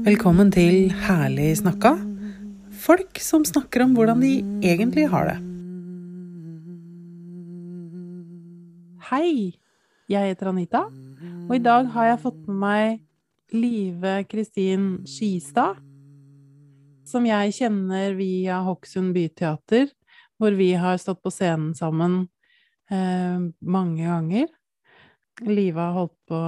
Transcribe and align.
Velkommen 0.00 0.48
til 0.48 0.86
Herlig 1.04 1.50
snakka. 1.58 1.90
Folk 2.80 3.18
som 3.20 3.42
snakker 3.44 3.82
om 3.84 3.90
hvordan 3.92 4.22
de 4.24 4.30
egentlig 4.64 5.02
har 5.12 5.26
det. 5.28 5.34
Hei, 9.10 9.58
jeg 10.08 10.30
heter 10.30 10.48
Anita, 10.48 10.80
og 11.44 11.52
i 11.52 11.60
dag 11.60 11.90
har 11.92 12.08
jeg 12.08 12.22
fått 12.22 12.38
med 12.48 12.56
meg 12.62 13.02
Live 13.52 14.14
Kristin 14.30 14.86
Skistad, 15.04 15.76
som 17.04 17.28
jeg 17.28 17.52
kjenner 17.58 18.16
via 18.16 18.62
Hokksund 18.64 19.12
byteater, 19.18 19.92
hvor 20.40 20.56
vi 20.56 20.70
har 20.80 20.96
stått 20.96 21.20
på 21.20 21.34
scenen 21.34 21.76
sammen 21.76 22.22
eh, 22.88 23.36
mange 23.60 24.08
ganger. 24.08 24.48
Live 25.44 25.76
har 25.76 25.92
holdt 25.98 26.16
på 26.32 26.42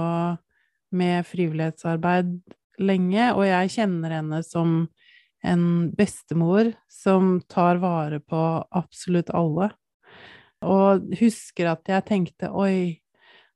med 0.97 1.29
frivillighetsarbeid 1.29 2.33
lenge, 2.81 3.29
og 3.35 3.45
jeg 3.47 3.73
kjenner 3.75 4.17
henne 4.19 4.41
som 4.45 4.75
en 5.43 5.65
bestemor 5.97 6.71
som 6.91 7.37
tar 7.51 7.81
vare 7.83 8.21
på 8.23 8.41
absolutt 8.71 9.31
alle. 9.35 9.69
Og 10.63 11.09
husker 11.19 11.73
at 11.73 11.89
jeg 11.91 12.05
tenkte 12.07 12.49
oi, 12.55 13.01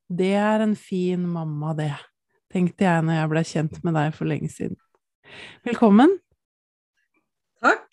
det 0.08 0.34
er 0.40 0.64
en 0.64 0.76
fin 0.80 1.24
mamma, 1.28 1.74
det, 1.78 1.94
tenkte 2.52 2.88
jeg 2.88 3.06
når 3.08 3.22
jeg 3.22 3.32
ble 3.32 3.44
kjent 3.54 3.80
med 3.88 3.98
deg 3.98 4.16
for 4.16 4.30
lenge 4.30 4.52
siden. 4.52 4.80
Velkommen. 5.68 6.18
Takk. 7.64 7.88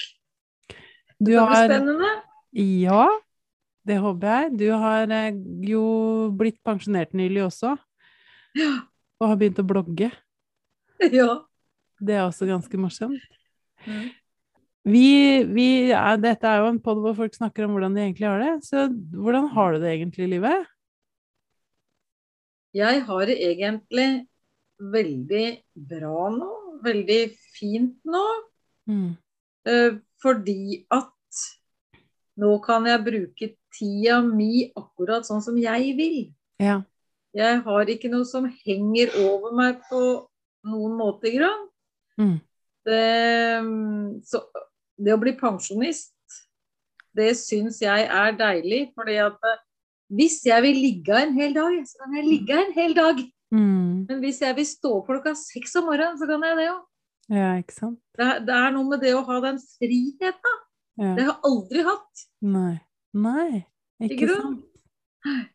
Du 1.18 1.32
det 1.32 1.38
var 1.40 1.54
har 1.54 1.70
spennende. 1.70 2.10
Ja, 2.54 3.06
det 3.86 3.98
håper 4.02 4.30
jeg. 4.30 4.52
Du 4.60 4.66
har 4.78 5.10
eh, 5.10 5.38
jo 5.66 5.84
blitt 6.36 6.60
pensjonert 6.66 7.14
nylig 7.16 7.46
også, 7.48 7.74
Ja. 8.58 8.70
og 9.20 9.28
har 9.32 9.40
begynt 9.40 9.62
å 9.62 9.66
blogge. 9.66 10.10
ja. 11.20 11.30
Det 12.04 12.14
er 12.16 12.26
også 12.26 12.48
ganske 12.48 12.80
morsomt. 12.80 13.22
Mm. 13.86 14.12
Vi, 14.84 15.08
vi 15.48 15.68
er, 15.96 16.18
dette 16.20 16.48
er 16.48 16.60
jo 16.60 16.68
en 16.74 16.80
podd 16.84 17.00
hvor 17.00 17.16
folk 17.16 17.36
snakker 17.36 17.64
om 17.64 17.76
hvordan 17.76 17.94
de 17.96 18.04
egentlig 18.04 18.28
har 18.28 18.42
det. 18.42 18.52
Så 18.66 18.88
hvordan 19.16 19.48
har 19.54 19.74
du 19.74 19.80
det 19.84 19.94
egentlig 19.94 20.26
i 20.26 20.32
livet? 20.34 20.70
Jeg 22.74 23.04
har 23.06 23.26
det 23.30 23.38
egentlig 23.38 24.08
veldig 24.92 25.46
bra 25.92 26.28
nå. 26.34 26.50
Veldig 26.84 27.20
fint 27.56 27.96
nå. 28.04 28.24
Mm. 28.90 29.14
Eh, 29.64 29.96
fordi 30.20 30.82
at 30.92 31.12
nå 32.40 32.56
kan 32.64 32.84
jeg 32.90 33.04
bruke 33.06 33.50
tida 33.74 34.18
mi 34.26 34.66
akkurat 34.76 35.24
sånn 35.26 35.42
som 35.44 35.56
jeg 35.60 35.94
vil. 35.96 36.18
Ja. 36.60 36.82
Jeg 37.34 37.62
har 37.64 37.90
ikke 37.90 38.10
noe 38.12 38.26
som 38.28 38.46
henger 38.66 39.14
over 39.22 39.54
meg 39.56 39.80
på 39.88 40.02
noen 40.68 40.96
måte, 40.98 41.32
grunn. 41.34 41.68
Mm. 42.20 42.36
Det, 42.84 43.04
så 44.28 44.42
det 45.00 45.14
å 45.14 45.20
bli 45.20 45.34
pensjonist, 45.38 46.12
det 47.14 47.32
syns 47.38 47.80
jeg 47.82 48.08
er 48.10 48.34
deilig. 48.38 48.88
fordi 48.96 49.18
at 49.22 49.48
eh, 49.50 49.62
hvis 50.14 50.40
jeg 50.46 50.62
vil 50.62 50.80
ligge 50.82 51.16
en 51.16 51.34
hel 51.36 51.54
dag, 51.56 51.78
så 51.88 52.02
kan 52.02 52.18
jeg 52.18 52.26
ligge 52.28 52.58
en 52.58 52.74
hel 52.76 52.96
dag. 52.96 53.22
Mm. 53.54 54.04
Men 54.08 54.20
hvis 54.22 54.42
jeg 54.42 54.56
vil 54.58 54.66
stå 54.66 54.96
opp 54.98 55.08
klokka 55.08 55.34
seks 55.38 55.76
om 55.80 55.88
morgenen, 55.88 56.18
så 56.18 56.28
kan 56.30 56.44
jeg 56.44 56.58
det 56.60 56.68
òg. 56.72 56.82
Ja, 57.32 57.54
ikke 57.56 57.76
sant? 57.78 58.00
Det, 58.18 58.26
det 58.48 58.56
er 58.56 58.74
noe 58.74 58.88
med 58.90 59.00
det 59.00 59.14
å 59.16 59.22
ha 59.24 59.38
den 59.46 59.60
friheten. 59.62 60.58
Ja. 61.00 61.14
Det 61.16 61.24
har 61.24 61.32
jeg 61.32 61.40
aldri 61.48 61.84
hatt. 61.86 62.26
Nei. 62.44 62.74
Nei, 63.14 63.64
Ikke 64.02 64.26
ikke 64.26 64.34
sant? 64.34 65.50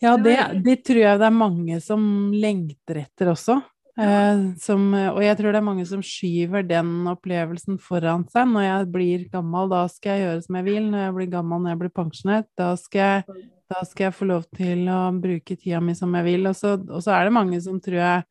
Ja, 0.00 0.16
Det 0.16 0.36
det, 0.64 0.78
tror 0.88 1.02
jeg 1.02 1.20
det 1.20 1.26
er 1.28 1.36
mange 1.36 1.80
som 1.84 2.02
lengter 2.32 3.02
etter 3.04 3.32
også. 3.34 3.58
Eh, 4.00 4.42
som, 4.62 4.86
og 4.94 5.18
jeg 5.20 5.36
tror 5.36 5.52
det 5.52 5.58
er 5.60 5.66
mange 5.66 5.84
som 5.84 6.00
skyver 6.00 6.64
den 6.64 7.04
opplevelsen 7.10 7.76
foran 7.82 8.24
seg. 8.32 8.48
Når 8.48 8.64
jeg 8.64 8.90
blir 8.94 9.24
gammel, 9.32 9.68
da 9.72 9.82
skal 9.92 10.16
jeg 10.16 10.24
gjøre 10.24 10.44
som 10.46 10.56
jeg 10.60 10.68
vil. 10.70 10.86
Når 10.88 11.04
jeg 11.04 11.16
blir 11.18 11.32
gammel, 11.34 11.60
når 11.64 11.74
jeg 11.74 11.80
blir 11.82 11.94
pensjonert, 12.00 12.48
da 12.56 12.70
skal 12.80 13.00
jeg, 13.04 13.46
da 13.70 13.82
skal 13.84 14.06
jeg 14.08 14.16
få 14.16 14.30
lov 14.30 14.46
til 14.56 14.88
å 14.88 15.00
bruke 15.20 15.58
tida 15.58 15.82
mi 15.84 15.96
som 15.98 16.16
jeg 16.16 16.28
vil. 16.30 16.48
Og 16.48 16.56
så, 16.56 16.78
og 16.80 17.04
så 17.04 17.12
er 17.18 17.28
det 17.28 17.36
mange 17.36 17.60
som 17.60 17.76
tror 17.84 18.00
jeg 18.00 18.24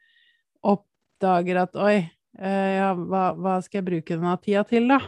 oppdager 0.74 1.62
at 1.68 1.78
oi, 1.80 1.96
eh, 2.40 2.70
ja, 2.80 2.92
hva, 2.98 3.30
hva 3.38 3.58
skal 3.64 3.84
jeg 3.84 3.90
bruke 3.92 4.18
denne 4.18 4.36
tida 4.44 4.66
til, 4.68 4.90
da? 4.90 5.02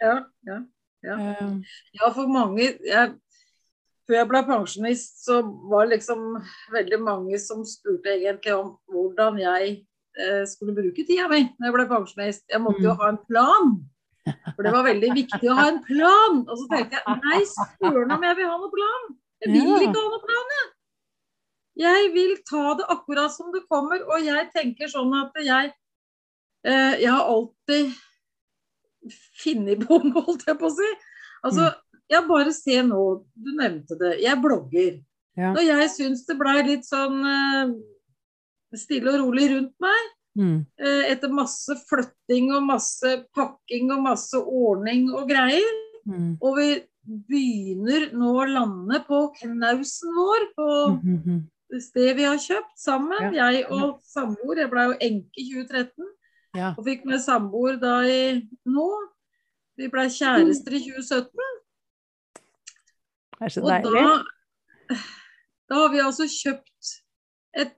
Ja, 0.00 0.16
ja. 0.48 0.60
Ja. 1.04 1.14
Eh, 1.16 1.76
Ja, 1.96 2.10
for 2.12 2.28
mange 2.28 2.60
jeg, 2.84 3.12
Før 4.10 4.16
jeg 4.18 4.26
ble 4.26 4.40
pensjonist, 4.48 5.20
så 5.22 5.36
var 5.70 5.86
det 5.86 6.00
liksom 6.00 6.22
veldig 6.74 6.98
mange 7.06 7.38
som 7.38 7.60
spurte 7.68 8.10
egentlig 8.16 8.56
om 8.56 8.72
hvordan 8.90 9.36
jeg 9.38 9.68
eh, 10.18 10.40
skulle 10.50 10.74
bruke 10.74 11.04
tida 11.06 11.28
mi 11.30 11.44
når 11.60 11.68
jeg 11.68 11.74
ble 11.76 11.84
pensjonist. 11.92 12.42
Jeg 12.50 12.58
måtte 12.64 12.82
jo 12.82 12.90
Mm. 12.90 12.98
ha 12.98 13.08
en 13.12 13.20
plan. 13.28 13.70
For 14.56 14.66
det 14.66 14.72
var 14.74 14.82
veldig 14.88 15.12
viktig 15.14 15.46
å 15.48 15.54
ha 15.60 15.68
en 15.70 15.78
plan. 15.86 16.40
Og 16.48 16.58
så 16.58 16.66
tenkte 16.72 16.98
jeg 16.98 17.20
nei, 17.22 17.38
søren 17.78 18.10
om 18.16 18.26
jeg 18.26 18.36
vil 18.40 18.50
ha 18.50 18.56
noen 18.58 18.74
plan. 18.74 19.06
Jeg 19.40 19.52
vil 19.54 19.86
ikke 19.86 20.02
ha 20.02 20.08
noen 20.10 20.24
plan, 20.26 20.50
jeg. 20.58 20.66
Jeg 21.80 22.10
vil 22.12 22.34
ta 22.50 22.64
det 22.76 22.86
akkurat 22.92 23.32
som 23.32 23.52
det 23.54 23.62
kommer, 23.70 24.02
og 24.10 24.26
jeg 24.26 24.50
tenker 24.52 24.90
sånn 24.90 25.14
at 25.22 25.38
jeg 25.40 25.70
eh, 26.66 26.98
Jeg 27.00 27.08
har 27.14 27.30
alltid 27.30 27.94
funnet 29.40 29.86
på 29.86 30.00
noe, 30.04 30.24
holdt 30.26 30.44
jeg 30.50 30.58
på 30.60 30.68
å 30.68 30.74
si. 30.74 30.90
Altså, 31.46 31.70
jeg 32.10 32.26
bare 32.26 32.52
se 32.54 32.80
nå, 32.82 33.04
du 33.34 33.50
nevnte 33.58 33.96
det, 34.00 34.16
jeg 34.24 34.42
blogger. 34.42 34.98
Ja. 35.38 35.52
Når 35.54 35.66
jeg 35.66 35.90
syns 35.94 36.24
det 36.26 36.36
blei 36.40 36.58
litt 36.66 36.88
sånn 36.88 37.20
uh, 37.22 37.74
stille 38.76 39.12
og 39.14 39.22
rolig 39.22 39.46
rundt 39.52 39.74
meg, 39.82 40.08
mm, 40.40 40.56
uh, 40.82 41.04
etter 41.10 41.32
masse 41.32 41.76
flytting 41.88 42.50
og 42.56 42.66
masse 42.66 43.14
pakking 43.36 43.92
og 43.94 44.02
masse 44.08 44.40
ordning 44.40 45.08
og 45.14 45.28
greier, 45.30 45.70
mm, 46.08 46.34
og 46.42 46.58
vi 46.58 46.68
begynner 47.30 48.10
nå 48.16 48.34
å 48.42 48.48
lande 48.48 49.00
på 49.06 49.22
knausen 49.38 50.12
vår, 50.16 50.46
på 50.56 50.68
mm, 50.96 51.16
-hmm. 51.24 51.40
det 51.70 51.82
stedet 51.82 52.16
vi 52.16 52.26
har 52.28 52.38
kjøpt 52.38 52.76
sammen, 52.76 53.34
Ja, 53.34 53.50
jeg 53.50 53.66
og 53.70 54.00
samboer. 54.04 54.58
Jeg 54.58 54.70
ble 54.70 54.84
jo 54.84 54.98
enke 55.00 55.38
i 55.38 55.46
2013 55.54 56.04
ja. 56.56 56.74
og 56.76 56.84
fikk 56.84 57.04
meg 57.04 57.20
samboer 57.20 57.78
da 57.80 58.02
i 58.02 58.48
nå. 58.66 58.90
Vi 59.76 59.88
ble 59.88 60.10
kjærester 60.10 60.74
i 60.76 60.82
2017. 60.84 61.59
Det 63.40 63.48
er 63.48 63.54
så 63.54 63.62
deilig. 63.64 64.02
da, 64.90 64.96
da 65.70 65.78
har 65.80 65.92
vi 65.94 66.02
altså 66.04 66.26
kjøpt 66.28 66.90
et 67.60 67.76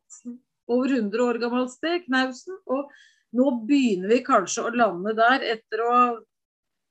over 0.72 0.90
100 0.96 1.22
år 1.22 1.38
gammelt 1.42 1.70
sted, 1.74 2.04
Knausen. 2.06 2.58
Og 2.66 2.90
nå 3.38 3.50
begynner 3.68 4.10
vi 4.12 4.20
kanskje 4.26 4.66
å 4.68 4.72
lande 4.74 5.14
der 5.16 5.44
etter 5.54 5.82
å 5.84 5.90
ha 5.92 6.04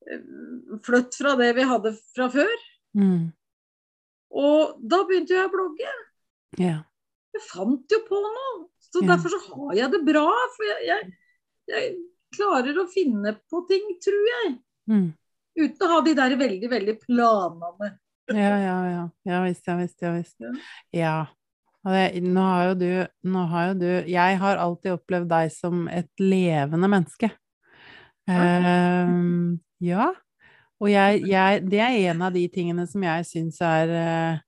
eh, 0.08 0.24
flytt 0.86 1.18
fra 1.20 1.36
det 1.40 1.52
vi 1.58 1.68
hadde 1.68 1.94
fra 2.16 2.30
før. 2.34 2.56
Mm, 2.98 3.32
Og 4.32 4.78
da 4.88 5.02
begynte 5.08 5.36
jeg 5.36 5.48
å 5.50 5.52
blogge. 5.54 5.92
ja. 6.60 6.80
Jeg 7.32 7.46
fant 7.48 7.94
jo 7.94 7.98
på 8.10 8.18
noe. 8.20 8.48
Så 8.92 9.00
Ja. 9.02 9.14
derfor 9.14 9.32
så 9.32 9.38
har 9.56 9.76
jeg 9.78 9.92
det 9.92 10.02
bra. 10.04 10.26
For 10.56 10.66
jeg, 10.68 10.82
jeg, 10.88 11.14
jeg 11.72 11.92
klarer 12.36 12.76
å 12.82 12.90
finne 12.92 13.32
på 13.50 13.62
ting, 13.70 13.86
tror 14.04 14.26
jeg. 14.32 14.50
Mm. 14.92 15.06
Uten 15.56 15.86
å 15.88 15.92
ha 15.94 16.02
de 16.04 16.14
der 16.14 16.36
veldig, 16.36 16.70
veldig 16.74 16.96
planene. 17.06 17.94
Ja, 18.36 18.56
ja, 18.62 18.78
ja. 18.90 19.04
Ja 19.28 19.44
visst, 19.46 19.68
ja 19.68 19.76
visst, 19.80 20.02
ja 20.02 20.12
visst. 20.16 20.36
Ja. 20.96 21.16
Det, 21.82 22.22
nå 22.22 22.42
har 22.46 22.76
du 22.78 22.90
Nå 23.26 23.46
har 23.50 23.72
jo 23.72 23.78
du 23.82 23.88
Jeg 24.10 24.38
har 24.38 24.60
alltid 24.62 25.00
opplevd 25.00 25.32
deg 25.32 25.54
som 25.54 25.88
et 25.90 26.10
levende 26.22 26.90
menneske. 26.92 27.32
Uh, 28.30 29.58
ja. 29.82 30.12
Og 30.82 30.92
jeg, 30.92 31.24
jeg 31.30 31.64
Det 31.66 31.82
er 31.82 31.98
en 32.12 32.22
av 32.28 32.36
de 32.36 32.46
tingene 32.54 32.86
som 32.90 33.02
jeg 33.06 33.26
syns 33.30 33.58
er 33.66 33.96
uh, 33.96 34.44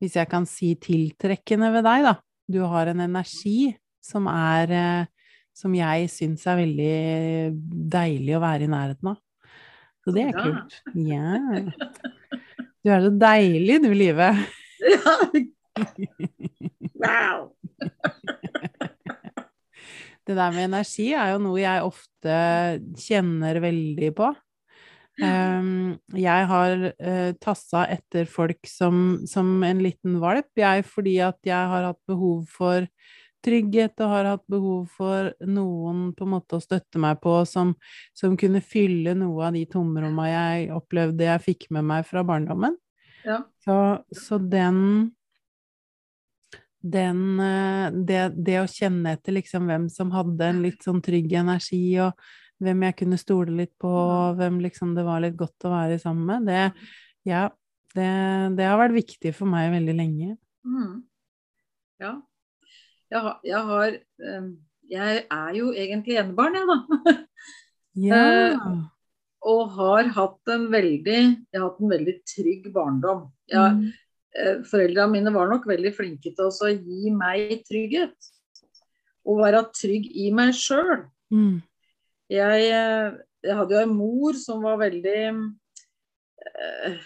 Hvis 0.00 0.16
jeg 0.16 0.30
kan 0.30 0.48
si 0.48 0.72
tiltrekkende 0.80 1.70
ved 1.76 1.84
deg, 1.86 2.08
da. 2.08 2.16
Du 2.48 2.62
har 2.64 2.88
en 2.88 3.04
energi 3.04 3.74
som 4.00 4.28
er 4.32 4.72
uh, 4.72 5.30
Som 5.52 5.76
jeg 5.76 6.08
syns 6.14 6.46
er 6.48 6.62
veldig 6.62 6.94
deilig 7.92 8.36
å 8.38 8.44
være 8.44 8.64
i 8.64 8.72
nærheten 8.72 9.12
av. 9.12 9.20
Så 10.06 10.14
det 10.14 10.30
er 10.30 10.36
kult. 10.38 10.80
Ja. 10.96 11.36
Du 12.84 12.92
er 12.94 13.02
så 13.02 13.10
deilig, 13.20 13.80
du, 13.84 13.90
Live. 13.96 14.32
Ja. 14.86 15.14
Wow. 16.98 17.54
Det 20.26 20.34
der 20.36 20.50
med 20.50 20.64
energi 20.66 21.12
er 21.14 21.30
jo 21.32 21.38
noe 21.40 21.60
jeg 21.62 21.84
ofte 21.86 22.34
kjenner 23.00 23.60
veldig 23.62 24.10
på. 24.18 24.32
Um, 25.22 25.94
jeg 26.14 26.48
har 26.50 26.82
uh, 26.90 27.30
tassa 27.40 27.84
etter 27.94 28.26
folk 28.28 28.68
som, 28.68 29.20
som 29.30 29.62
en 29.66 29.80
liten 29.82 30.18
valp, 30.20 30.50
jeg, 30.58 30.84
fordi 30.90 31.16
at 31.24 31.38
jeg 31.46 31.70
har 31.72 31.86
hatt 31.88 32.00
behov 32.10 32.44
for 32.50 32.84
trygghet 33.44 34.00
og 34.02 34.12
har 34.12 34.30
hatt 34.32 34.44
behov 34.50 34.88
for 34.96 35.30
noen 35.46 36.08
på 36.16 36.26
en 36.26 36.32
måte 36.34 36.58
å 36.58 36.62
støtte 36.62 37.00
meg 37.02 37.20
på 37.22 37.36
som, 37.48 37.74
som 38.16 38.36
kunne 38.38 38.62
fylle 38.64 39.14
noe 39.18 39.48
av 39.48 39.56
de 39.56 39.64
tomromma 39.70 40.28
jeg 40.30 40.72
opplevde 40.74 41.28
jeg 41.28 41.44
fikk 41.44 41.68
med 41.76 41.86
meg 41.88 42.08
fra 42.08 42.24
barndommen. 42.26 42.76
Ja. 43.26 43.42
Så, 43.64 43.78
så 44.14 44.38
den 44.38 45.12
den 46.80 47.40
eh, 47.42 47.88
det, 48.06 48.20
det 48.46 48.60
å 48.62 48.68
kjenne 48.70 49.16
etter 49.16 49.34
liksom 49.34 49.66
hvem 49.68 49.88
som 49.92 50.12
hadde 50.14 50.46
en 50.46 50.62
litt 50.62 50.84
sånn 50.86 51.02
trygg 51.04 51.32
energi, 51.40 51.82
og 52.02 52.14
hvem 52.62 52.84
jeg 52.88 52.98
kunne 53.02 53.18
stole 53.20 53.54
litt 53.54 53.74
på, 53.80 53.90
og 53.90 54.38
hvem 54.38 54.60
liksom 54.62 54.94
det 54.96 55.04
var 55.06 55.22
litt 55.22 55.36
godt 55.38 55.66
å 55.66 55.74
være 55.74 55.98
sammen 56.02 56.26
med, 56.26 56.48
det 56.50 56.64
Ja, 57.28 57.48
det, 57.96 58.08
det 58.56 58.66
har 58.66 58.78
vært 58.80 58.96
viktig 58.96 59.34
for 59.36 59.50
meg 59.50 59.72
veldig 59.74 59.94
lenge. 59.96 60.36
Mm. 60.64 61.02
Ja. 62.00 62.14
Jeg 63.10 63.20
har, 63.24 63.38
jeg 63.44 63.62
har 63.70 63.88
eh, 63.96 64.48
Jeg 64.90 65.22
er 65.30 65.54
jo 65.56 65.70
egentlig 65.72 66.18
enebarn, 66.20 66.54
jeg, 66.58 66.66
da. 66.68 67.16
Ja. 67.98 68.58
Og 69.48 69.70
har 69.74 70.06
hatt 70.14 70.50
en 70.54 70.68
veldig 70.70 71.16
Jeg 71.16 71.56
har 71.58 71.64
hatt 71.70 71.80
en 71.82 71.90
veldig 71.90 72.14
trygg 72.28 72.68
barndom. 72.74 73.24
Jeg, 73.50 73.72
Mm. 73.78 73.92
eh, 74.38 74.58
Foreldrene 74.68 75.10
mine 75.12 75.32
var 75.34 75.48
nok 75.50 75.64
veldig 75.66 75.94
flinke 75.96 76.30
til 76.36 76.44
å 76.46 76.70
gi 76.74 77.10
meg 77.10 77.62
trygghet. 77.66 78.14
Og 79.26 79.40
være 79.42 79.64
trygg 79.74 80.06
i 80.14 80.30
meg 80.32 80.52
sjøl. 80.54 81.06
Mm. 81.32 81.62
Jeg, 82.30 82.70
eh, 82.70 83.16
jeg 83.44 83.56
hadde 83.56 83.74
jo 83.74 83.82
en 83.82 83.96
mor 83.96 84.32
som 84.38 84.62
var 84.62 84.78
veldig 84.80 85.18
eh, 86.46 86.98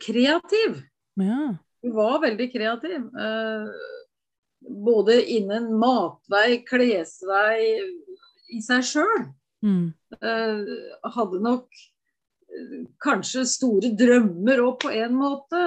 kreativ. 0.00 0.82
Ja. 1.20 1.54
Hun 1.84 1.94
var 1.96 2.20
veldig 2.22 2.48
kreativ. 2.52 3.08
Eh, 3.14 3.66
både 4.68 5.18
innen 5.36 5.72
matvei, 5.78 6.62
klesvei, 6.66 7.80
i 8.54 8.62
seg 8.62 8.84
sjøl. 8.86 9.26
Mm. 9.64 9.92
Eh, 10.20 11.10
hadde 11.16 11.40
nok 11.42 11.68
eh, 11.74 12.80
kanskje 13.02 13.44
store 13.48 13.92
drømmer 13.98 14.62
òg, 14.64 14.76
på 14.84 14.92
en 14.94 15.16
måte. 15.18 15.62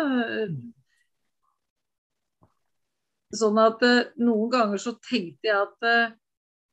Sånn 3.37 3.57
at 3.61 3.83
eh, 3.85 4.03
noen 4.23 4.51
ganger 4.53 4.81
så 4.81 4.95
tenkte 5.01 5.51
jeg 5.51 5.57
at 5.65 5.91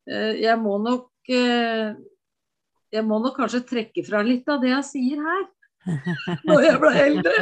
jeg 0.05 0.53
må 0.61 0.75
nok 0.85 1.31
Jeg 1.33 3.05
må 3.09 3.17
nok 3.25 3.39
kanskje 3.39 3.63
trekke 3.65 4.03
fra 4.05 4.19
litt 4.21 4.51
av 4.53 4.59
det 4.61 4.69
jeg 4.69 4.85
sier 4.85 5.23
her, 5.25 5.47
når 6.49 6.65
jeg 6.67 6.81
ble 6.83 6.93
eldre. 7.03 7.35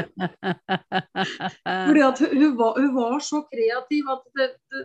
Fordi 1.65 2.05
at 2.09 2.23
hun, 2.25 2.56
var, 2.59 2.81
hun 2.81 2.94
var 2.97 3.23
så 3.25 3.43
kreativ 3.50 4.11
at 4.15 4.25
det, 4.39 4.49
det, 4.73 4.85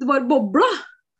det 0.00 0.08
var 0.08 0.28
bobla. 0.28 0.68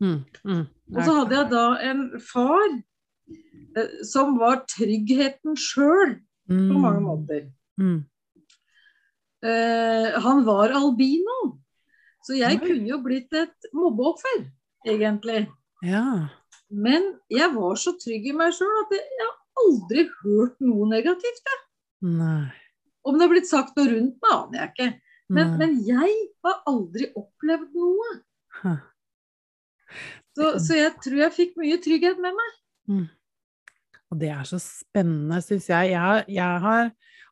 Mm. 0.03 0.21
Mm. 0.47 0.65
Og 0.95 1.01
så 1.03 1.17
hadde 1.17 1.39
jeg 1.41 1.51
da 1.51 1.65
en 1.91 2.05
far 2.23 2.69
eh, 2.71 3.99
som 4.07 4.39
var 4.41 4.63
tryggheten 4.71 5.59
sjøl 5.59 6.19
på 6.49 6.79
mange 6.81 7.03
måter. 7.05 7.49
Mm. 7.81 7.99
Eh, 9.45 10.21
han 10.23 10.45
var 10.47 10.75
albino, 10.75 11.59
så 12.27 12.35
jeg 12.39 12.59
Oi. 12.59 12.65
kunne 12.65 12.91
jo 12.91 12.99
blitt 13.05 13.35
et 13.39 13.69
mobbeoffer, 13.77 14.49
egentlig. 14.87 15.45
Ja. 15.87 16.29
Men 16.69 17.15
jeg 17.33 17.53
var 17.55 17.79
så 17.81 17.95
trygg 18.01 18.27
i 18.29 18.35
meg 18.37 18.57
sjøl 18.57 18.73
at 18.83 18.97
jeg, 18.97 19.05
har 19.21 19.37
aldri 19.65 20.05
hørt 20.23 20.57
noe 20.65 20.89
negativt. 20.91 21.43
jeg. 21.51 21.61
Nei. 22.03 22.49
Om 23.05 23.17
det 23.19 23.25
har 23.27 23.33
blitt 23.33 23.49
sagt 23.51 23.77
noe 23.79 23.89
rundt 23.91 24.17
meg, 24.23 24.33
aner 24.35 24.59
jeg 24.61 24.73
ikke. 24.75 24.89
Men, 25.29 25.51
men 25.61 25.75
jeg 25.87 26.15
har 26.45 26.63
aldri 26.71 27.11
opplevd 27.17 27.75
noe. 27.77 28.13
Så, 30.39 30.51
så 30.63 30.77
jeg 30.79 30.93
tror 31.03 31.19
jeg 31.25 31.35
fikk 31.35 31.57
mye 31.61 31.79
trygghet 31.83 32.21
med 32.23 32.37
meg. 32.37 32.59
Og 34.09 34.21
det 34.21 34.31
er 34.33 34.45
så 34.49 34.59
spennende, 34.63 35.41
syns 35.45 35.67
jeg. 35.69 35.91
jeg. 35.93 36.01
har- 36.01 36.25
Jeg 36.29 36.61
har 36.65 36.91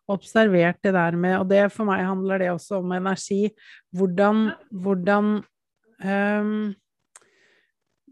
observert 0.08 0.78
det 0.84 0.92
der 0.94 1.16
med 1.18 1.40
Og 1.40 1.48
det 1.48 1.72
for 1.72 1.84
meg 1.88 2.04
handler 2.06 2.38
det 2.38 2.50
også 2.52 2.78
om 2.82 2.92
energi. 2.92 3.50
Hvordan, 3.96 4.52
hvordan 4.70 5.30
um, 6.04 6.74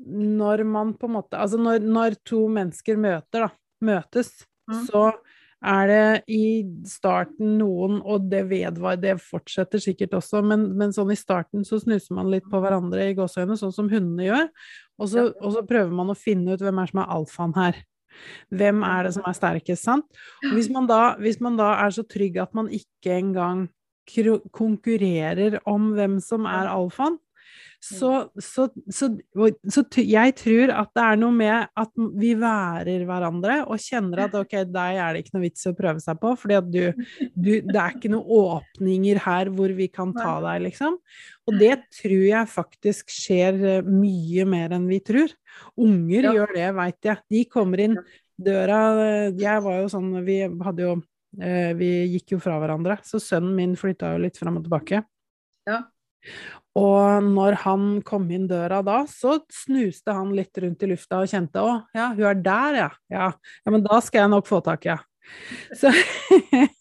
Når 0.00 0.64
man 0.66 0.94
på 0.98 1.06
en 1.06 1.12
måte 1.12 1.38
Altså 1.38 1.56
når, 1.60 1.78
når 1.84 2.16
to 2.26 2.48
mennesker 2.48 2.96
møter, 2.96 3.44
da, 3.46 3.50
møtes, 3.82 4.36
Mm. 4.64 4.86
så 4.88 5.12
er 5.64 5.86
det 5.88 6.24
i 6.32 6.64
starten 6.88 7.58
noen, 7.58 7.98
og 8.00 8.30
det 8.30 8.48
vedvarer, 8.48 9.00
det 9.00 9.14
fortsetter 9.20 9.80
sikkert 9.80 10.16
også, 10.16 10.40
men, 10.44 10.70
men 10.76 10.92
sånn 10.92 11.12
i 11.12 11.16
starten 11.16 11.64
så 11.64 11.76
snuser 11.80 12.16
man 12.16 12.30
litt 12.32 12.44
på 12.48 12.60
hverandre 12.60 13.10
i 13.10 13.16
gåseøynene, 13.16 13.58
sånn 13.60 13.72
som 13.76 13.90
hundene 13.92 14.24
gjør. 14.24 14.48
Og 15.00 15.08
så, 15.12 15.26
og 15.40 15.52
så 15.52 15.64
prøver 15.68 15.92
man 15.92 16.12
å 16.12 16.16
finne 16.16 16.54
ut 16.54 16.64
hvem 16.64 16.80
er 16.80 16.92
som 16.92 17.02
er 17.04 17.12
alfaen 17.16 17.54
her. 17.56 17.80
Hvem 18.54 18.84
er 18.86 19.04
det 19.04 19.14
som 19.16 19.24
er 19.26 19.36
sterkest, 19.36 19.84
sant? 19.84 20.20
Hvis 20.52 20.68
man 20.72 20.86
da, 20.88 21.16
hvis 21.20 21.40
man 21.42 21.56
da 21.60 21.74
er 21.82 21.96
så 21.96 22.04
trygg 22.06 22.38
at 22.44 22.54
man 22.54 22.68
ikke 22.72 23.16
engang 23.18 23.66
konkurrerer 24.54 25.58
om 25.68 25.92
hvem 25.96 26.20
som 26.22 26.44
er 26.48 26.68
alfaen, 26.68 27.16
så, 27.84 28.10
så, 28.40 28.64
så, 28.88 29.08
så 29.68 29.82
jeg 30.00 30.34
tror 30.38 30.72
at 30.72 30.90
det 30.96 31.02
er 31.04 31.18
noe 31.20 31.34
med 31.36 31.68
at 31.76 31.92
vi 32.16 32.30
værer 32.40 33.04
hverandre 33.08 33.58
og 33.66 33.82
kjenner 33.82 34.24
at 34.24 34.36
ok, 34.38 34.56
deg 34.72 35.00
er 35.04 35.14
det 35.16 35.24
ikke 35.24 35.36
noe 35.36 35.44
vits 35.44 35.66
i 35.66 35.70
å 35.72 35.76
prøve 35.76 36.00
seg 36.02 36.20
på, 36.22 36.32
fordi 36.40 36.56
at 36.56 36.70
du, 36.72 36.80
du 37.36 37.50
Det 37.60 37.76
er 37.76 37.96
ikke 37.98 38.12
noen 38.14 38.32
åpninger 38.40 39.20
her 39.26 39.52
hvor 39.54 39.74
vi 39.76 39.90
kan 39.92 40.14
ta 40.16 40.38
deg, 40.46 40.64
liksom. 40.70 40.96
Og 41.44 41.60
det 41.60 41.74
tror 42.00 42.24
jeg 42.24 42.52
faktisk 42.54 43.12
skjer 43.12 43.60
eh, 43.76 43.86
mye 43.86 44.48
mer 44.48 44.74
enn 44.78 44.88
vi 44.88 45.00
tror. 45.04 45.32
Unger 45.76 46.30
Ja. 46.30 46.36
gjør 46.38 46.54
det, 46.56 46.68
veit 46.80 47.10
jeg. 47.10 47.24
De 47.30 47.44
kommer 47.52 47.84
inn 47.84 47.98
døra 48.40 48.78
eh, 49.04 49.32
Jeg 49.38 49.62
var 49.62 49.82
jo 49.82 49.90
sånn 49.92 50.08
Vi 50.26 50.40
hadde 50.66 50.86
jo 50.88 50.94
eh, 51.38 51.72
Vi 51.78 51.90
gikk 52.16 52.34
jo 52.36 52.40
fra 52.42 52.56
hverandre, 52.62 52.98
så 53.06 53.20
sønnen 53.22 53.54
min 53.58 53.76
flytta 53.78 54.14
jo 54.14 54.24
litt 54.24 54.40
fram 54.40 54.58
og 54.58 54.64
tilbake. 54.66 55.04
Ja. 55.68 55.82
Og 56.74 57.22
når 57.22 57.60
han 57.62 57.82
kom 58.06 58.26
inn 58.34 58.48
døra 58.50 58.80
da, 58.82 59.04
så 59.06 59.36
snuste 59.52 60.14
han 60.14 60.32
litt 60.34 60.58
rundt 60.58 60.82
i 60.82 60.90
lufta 60.90 61.20
og 61.22 61.30
kjente 61.30 61.62
å, 61.62 61.76
ja, 61.94 62.08
hun 62.16 62.26
er 62.32 62.40
der, 62.42 62.78
ja. 62.80 62.88
Ja, 63.14 63.28
ja 63.62 63.74
men 63.74 63.84
da 63.84 64.00
skal 64.02 64.24
jeg 64.24 64.32
nok 64.32 64.48
få 64.50 64.58
tak 64.64 64.88
i 64.88 64.94
henne. 64.96 65.10
Så, 65.72 65.88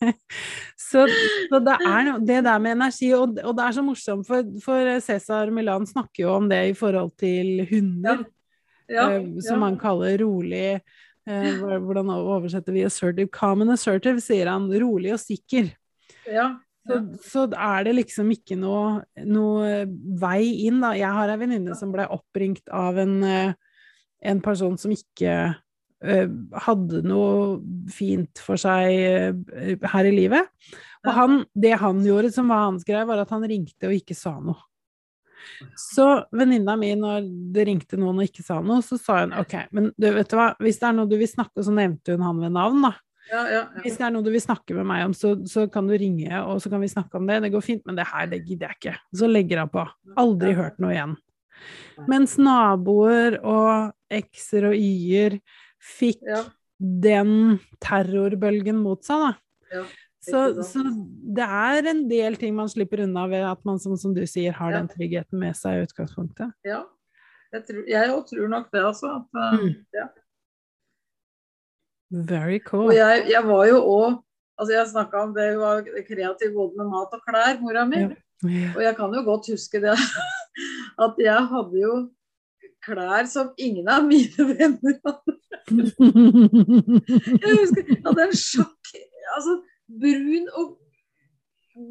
så, 0.90 1.06
så 1.50 1.60
det 1.64 1.76
er 1.78 2.10
det 2.26 2.42
der 2.44 2.60
med 2.60 2.76
energi, 2.76 3.14
og, 3.16 3.38
og 3.40 3.56
det 3.56 3.68
er 3.68 3.78
så 3.78 3.86
morsomt, 3.86 4.28
for, 4.28 4.50
for 4.66 4.90
Cæsar 5.06 5.54
Milan 5.54 5.88
snakker 5.88 6.26
jo 6.26 6.34
om 6.40 6.50
det 6.52 6.60
i 6.74 6.76
forhold 6.78 7.14
til 7.22 7.64
hunder, 7.70 8.26
Ja, 8.92 9.08
eh, 9.14 9.30
som 9.46 9.62
ja. 9.62 9.70
han 9.70 9.78
kaller 9.80 10.18
rolig 10.20 10.66
eh, 10.74 11.62
Hvordan 11.64 12.10
oversetter 12.18 12.76
vi 12.76 12.84
assertive? 12.84 13.32
Calm 13.32 13.64
and 13.64 13.78
assertive, 13.78 14.20
sier 14.22 14.52
han. 14.52 14.68
Rolig 14.84 15.14
og 15.16 15.22
sikker. 15.24 15.72
ja. 16.28 16.50
Så, 16.84 17.00
så 17.24 17.44
er 17.56 17.86
det 17.88 17.94
liksom 17.96 18.32
ikke 18.34 18.58
noe, 18.60 19.04
noe 19.24 19.84
vei 20.20 20.66
inn, 20.66 20.82
da. 20.84 20.92
Jeg 21.00 21.16
har 21.16 21.32
ei 21.32 21.40
venninne 21.40 21.78
som 21.80 21.94
ble 21.94 22.08
oppringt 22.12 22.68
av 22.76 23.00
en, 23.00 23.16
eh, 23.24 23.54
en 24.28 24.42
person 24.44 24.76
som 24.80 24.92
ikke 24.92 25.36
eh, 26.04 26.34
hadde 26.66 27.04
noe 27.08 27.62
fint 27.94 28.44
for 28.44 28.60
seg 28.60 29.00
eh, 29.00 29.88
her 29.94 30.10
i 30.10 30.14
livet. 30.16 30.52
Og 31.08 31.16
han, 31.16 31.40
det 31.56 31.78
han 31.80 32.04
gjorde 32.04 32.34
som 32.36 32.52
var 32.52 32.68
hans 32.68 32.84
greie, 32.88 33.08
var 33.08 33.24
at 33.24 33.32
han 33.32 33.48
ringte 33.48 33.88
og 33.88 33.96
ikke 33.96 34.18
sa 34.18 34.36
noe. 34.44 34.60
Så 35.80 36.06
venninna 36.32 36.76
mi, 36.80 36.94
når 36.96 37.26
det 37.56 37.66
ringte 37.68 38.00
noen 38.00 38.22
og 38.22 38.28
ikke 38.28 38.46
sa 38.46 38.60
noe, 38.64 38.84
så 38.86 39.00
sa 39.00 39.22
hun 39.24 39.36
OK, 39.40 39.56
men 39.76 39.90
du, 39.96 40.08
vet 40.16 40.30
du 40.32 40.38
hva, 40.40 40.54
hvis 40.64 40.80
det 40.80 40.88
er 40.90 40.96
noe 41.00 41.10
du 41.12 41.18
vil 41.20 41.32
snakke, 41.32 41.64
så 41.64 41.74
nevnte 41.76 42.16
hun 42.16 42.24
han 42.28 42.40
ved 42.44 42.56
navn, 42.56 42.88
da. 42.88 42.94
Ja, 43.32 43.42
ja, 43.50 43.60
ja. 43.60 43.82
Hvis 43.84 43.98
det 44.00 44.06
er 44.08 44.14
noe 44.16 44.26
du 44.26 44.32
vil 44.34 44.42
snakke 44.44 44.76
med 44.78 44.88
meg 44.90 45.06
om, 45.08 45.14
så, 45.18 45.34
så 45.50 45.66
kan 45.72 45.88
du 45.88 45.94
ringe, 45.98 46.30
og 46.44 46.62
så 46.64 46.70
kan 46.72 46.82
vi 46.84 46.90
snakke 46.92 47.20
om 47.20 47.28
det. 47.30 47.42
Det 47.46 47.52
går 47.54 47.64
fint, 47.66 47.84
men 47.88 47.96
det 48.00 48.08
her, 48.10 48.28
det 48.32 48.42
gidder 48.48 48.72
jeg 48.74 48.80
ikke. 48.80 48.96
Så 49.22 49.30
legger 49.32 49.64
hun 49.64 49.72
på. 49.74 49.86
Aldri 50.24 50.54
hørt 50.58 50.80
noe 50.84 50.94
igjen. 50.96 51.16
Mens 52.10 52.36
naboer 52.42 53.38
og 53.46 53.94
x-er 54.12 54.68
og 54.72 54.76
y-er 54.76 55.38
fikk 55.84 56.24
den 57.04 57.60
terrorbølgen 57.84 58.82
mot 58.84 59.04
seg, 59.06 59.30
da. 59.30 59.36
Ja, 59.74 59.84
Så, 60.24 60.40
så 60.64 60.82
det 61.36 61.44
er 61.44 61.88
en 61.92 62.04
del 62.08 62.36
ting 62.40 62.54
man 62.56 62.70
slipper 62.72 63.02
unna 63.04 63.26
ved 63.32 63.44
at 63.44 63.64
man, 63.68 63.80
som, 63.84 63.96
som 64.00 64.14
du 64.16 64.22
sier, 64.30 64.56
har 64.56 64.72
den 64.76 64.88
tryggheten 64.92 65.40
med 65.40 65.56
seg 65.60 65.80
i 65.80 65.88
utgangspunktet. 65.88 66.52
ja. 66.68 66.84
Jeg, 67.54 67.68
tror, 67.68 68.22
tror 68.26 68.48
nok 68.50 68.72
det, 68.74 68.82
altså. 68.82 69.10
At, 69.20 69.60
Mm. 69.62 69.74
Very 72.12 72.60
cool. 72.60 72.88
Og 72.92 72.96
jeg, 72.96 73.26
jeg 73.32 73.44
var 73.48 73.66
jo 73.68 73.80
òg 73.82 74.20
Altså, 74.60 74.74
jeg 74.76 74.88
snakka 74.92 75.18
om 75.24 75.32
det, 75.34 75.48
hun 75.56 75.62
var 75.64 75.80
kreativ 76.08 76.52
både 76.54 76.78
med 76.78 76.86
mat 76.92 77.14
og 77.18 77.22
klær, 77.26 77.56
mora 77.60 77.86
mi. 77.90 77.98
Ja. 78.04 78.10
Ja. 78.46 78.68
Og 78.76 78.82
jeg 78.84 78.96
kan 79.00 79.14
jo 79.16 79.22
godt 79.26 79.48
huske 79.50 79.80
det 79.82 79.96
at 81.06 81.16
jeg 81.18 81.42
hadde 81.50 81.80
jo 81.82 81.94
klær 82.86 83.26
som 83.32 83.50
ingen 83.58 83.88
av 83.90 84.06
mine 84.06 84.46
venner 84.52 85.00
hadde. 85.08 85.34
Jeg 87.42 87.54
husker 87.58 87.82
jeg 87.88 88.02
hadde 88.06 88.26
en 88.28 88.36
sjakk 88.38 88.92
Altså 89.34 89.56
brun 89.90 90.46
og 90.60 90.76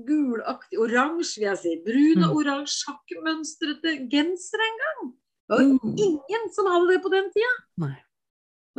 gulaktig 0.06 0.78
Oransje, 0.78 1.40
vil 1.40 1.48
jeg 1.48 1.58
si. 1.64 1.72
Brun 1.82 2.22
og 2.28 2.36
oransje 2.38 2.84
sjakkmønstrete 2.84 3.96
genser 4.12 4.62
en 4.68 4.78
gang. 4.84 5.00
Det 5.50 5.56
var 5.56 5.64
jo 5.66 5.72
Mm. 5.82 5.96
ingen 6.06 6.44
som 6.54 6.68
hadde 6.70 6.92
det 6.92 7.00
på 7.02 7.10
den 7.10 7.26
tida. 7.34 7.50
Men 7.82 7.96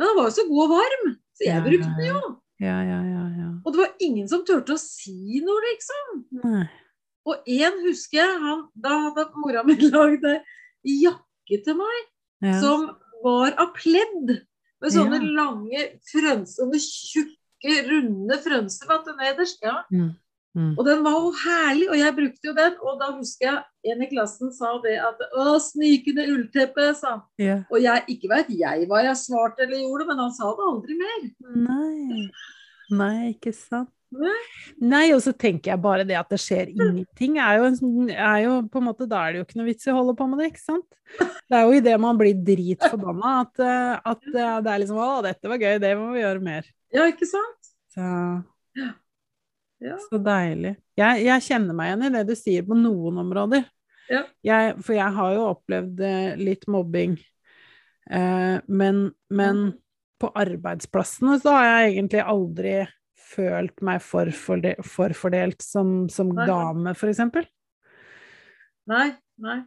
den 0.00 0.16
var 0.16 0.24
jo 0.30 0.34
så 0.38 0.46
god 0.48 0.62
og 0.64 0.72
varm, 0.78 1.04
så 1.34 1.46
jeg 1.48 1.64
brukte 1.64 1.90
den 1.98 2.08
jo. 2.12 2.22
Ja, 2.62 2.78
ja, 2.86 3.00
ja, 3.02 3.22
ja. 3.34 3.50
Og 3.64 3.74
det 3.74 3.80
var 3.80 3.92
ingen 4.06 4.28
som 4.30 4.44
turte 4.46 4.76
å 4.76 4.80
si 4.80 5.40
noe, 5.44 5.60
liksom. 5.66 6.24
Nei. 6.44 6.64
Og 7.24 7.48
én 7.48 7.78
husker 7.86 8.20
jeg, 8.20 8.34
han, 8.42 8.66
da 8.76 8.98
hadde 9.08 9.24
mora 9.40 9.64
mi 9.66 9.76
lagd 9.88 10.26
ei 10.28 10.98
jakke 11.02 11.60
til 11.64 11.78
meg 11.80 12.52
som 12.60 12.90
var 13.24 13.56
av 13.60 13.72
pledd. 13.76 14.36
Med 14.84 14.92
sånne 14.92 15.20
lange 15.32 15.86
frønser, 16.10 16.68
med 16.68 16.82
tjukke, 16.82 17.76
runde 17.86 18.36
frønser 18.44 18.90
vet 18.90 19.06
du, 19.08 19.14
nederst. 19.16 19.62
Ja. 19.64 19.78
Mm. 19.88 20.12
Mm. 20.54 20.74
Og 20.78 20.84
den 20.86 21.00
var 21.02 21.16
jo 21.18 21.30
herlig, 21.40 21.86
og 21.90 21.96
jeg 21.98 22.14
brukte 22.14 22.46
jo 22.48 22.52
den. 22.54 22.76
Og 22.86 23.00
da 23.00 23.08
husker 23.16 23.48
jeg 23.48 23.92
en 23.94 24.04
i 24.04 24.10
klassen 24.10 24.52
sa 24.54 24.76
det 24.84 24.94
at 25.02 25.24
Å, 25.34 25.56
snikende 25.62 26.28
ullteppe, 26.30 26.92
sa 26.98 27.16
han. 27.16 27.24
Yeah. 27.42 27.64
Og 27.72 27.82
jeg 27.82 28.04
ikke 28.14 28.30
veit 28.30 28.52
jeg 28.54 28.86
hva 28.90 29.02
jeg 29.02 29.18
svarte 29.18 29.66
eller 29.66 29.82
gjorde, 29.82 30.06
men 30.12 30.22
han 30.22 30.34
sa 30.36 30.52
det 30.54 30.68
aldri 30.70 30.98
mer. 31.00 31.26
Nei. 31.64 32.28
Nei, 32.94 33.18
ikke 33.34 33.54
sant. 33.56 33.90
Nei. 34.14 34.42
Nei, 34.78 35.06
og 35.10 35.20
så 35.24 35.32
tenker 35.34 35.72
jeg 35.72 35.82
bare 35.82 36.04
det 36.06 36.14
at 36.14 36.30
det 36.30 36.38
skjer 36.38 36.70
ingenting, 36.70 37.38
er 37.42 37.58
jo, 37.58 37.64
en 37.66 37.78
sånn- 37.80 38.12
er 38.14 38.44
jo 38.44 38.52
på 38.70 38.78
en 38.78 38.86
måte, 38.86 39.08
Da 39.10 39.24
er 39.24 39.32
det 39.32 39.40
jo 39.40 39.46
ikke 39.48 39.58
noe 39.58 39.66
vits 39.72 39.88
i 39.88 39.90
å 39.90 39.96
holde 39.98 40.14
på 40.14 40.28
med 40.30 40.38
det, 40.38 40.52
ikke 40.52 40.62
sant? 40.62 40.86
Det 41.50 41.56
er 41.58 41.64
jo 41.66 41.74
idet 41.80 41.98
man 42.00 42.16
blir 42.20 42.34
dritforbanna 42.46 43.32
at, 43.42 43.58
eh, 43.58 44.00
at 44.12 44.22
eh, 44.30 44.60
det 44.62 44.70
er 44.70 44.78
liksom 44.84 45.00
Å, 45.02 45.22
dette 45.26 45.50
var 45.50 45.58
gøy, 45.58 45.80
det 45.82 45.96
må 45.98 46.12
vi 46.14 46.22
gjøre 46.22 46.42
mer. 46.46 46.70
Ja, 46.94 47.08
ikke 47.10 47.26
sant? 47.26 47.72
Så, 47.90 48.06
Ja. 49.82 49.96
så 50.00 50.18
deilig. 50.22 50.76
Jeg, 50.96 51.24
jeg 51.26 51.44
kjenner 51.48 51.76
meg 51.76 51.90
igjen 51.90 52.06
i 52.06 52.12
det 52.14 52.24
du 52.28 52.34
sier 52.38 52.66
på 52.66 52.76
noen 52.78 53.18
områder. 53.24 53.64
Ja. 54.10 54.22
Jeg, 54.44 54.74
for 54.84 54.96
jeg 54.96 55.16
har 55.16 55.34
jo 55.34 55.46
opplevd 55.50 56.02
eh, 56.04 56.34
litt 56.40 56.66
mobbing. 56.70 57.16
Eh, 58.10 58.56
men, 58.68 59.00
men 59.32 59.64
på 60.20 60.30
arbeidsplassene 60.38 61.38
så 61.42 61.56
har 61.56 61.66
jeg 61.68 61.94
egentlig 61.94 62.22
aldri 62.24 62.74
følt 63.34 63.82
meg 63.84 64.02
forforde- 64.04 64.78
forfordelt 64.86 65.64
som, 65.64 66.04
som 66.12 66.32
Nei. 66.36 66.46
dame, 66.48 66.94
eksempel. 66.94 67.46
Nei, 68.90 69.08
nei. 69.40 69.62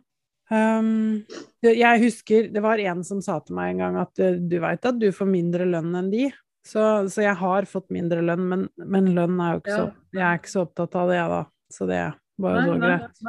Um, 0.48 1.26
jeg 1.66 2.00
husker 2.06 2.46
det 2.54 2.62
var 2.64 2.80
en 2.80 3.02
som 3.04 3.20
sa 3.20 3.42
til 3.44 3.58
meg 3.58 3.74
en 3.74 3.82
gang 3.82 3.98
at 4.00 4.22
eh, 4.24 4.38
du 4.40 4.62
veit 4.64 4.86
at 4.88 4.96
du 5.02 5.10
får 5.12 5.28
mindre 5.28 5.66
lønn 5.68 5.98
enn 6.00 6.12
de. 6.14 6.30
Så, 6.68 6.84
så 7.12 7.24
jeg 7.24 7.36
har 7.40 7.68
fått 7.70 7.88
mindre 7.96 8.24
lønn, 8.26 8.44
men, 8.50 8.66
men 8.76 9.12
lønn 9.16 9.38
er 9.40 9.56
jo 9.56 9.62
ikke 9.62 9.72
Ja. 9.72 9.78
så 9.78 10.18
Jeg 10.18 10.26
er 10.28 10.40
ikke 10.42 10.52
så 10.52 10.64
opptatt 10.66 10.98
av 11.00 11.12
det, 11.12 11.20
jeg, 11.20 11.30
da. 11.32 11.44
Så 11.78 11.88
det 11.88 12.02
var 12.44 12.58
jo 12.58 12.66
så 12.68 12.80
greit. 12.82 13.22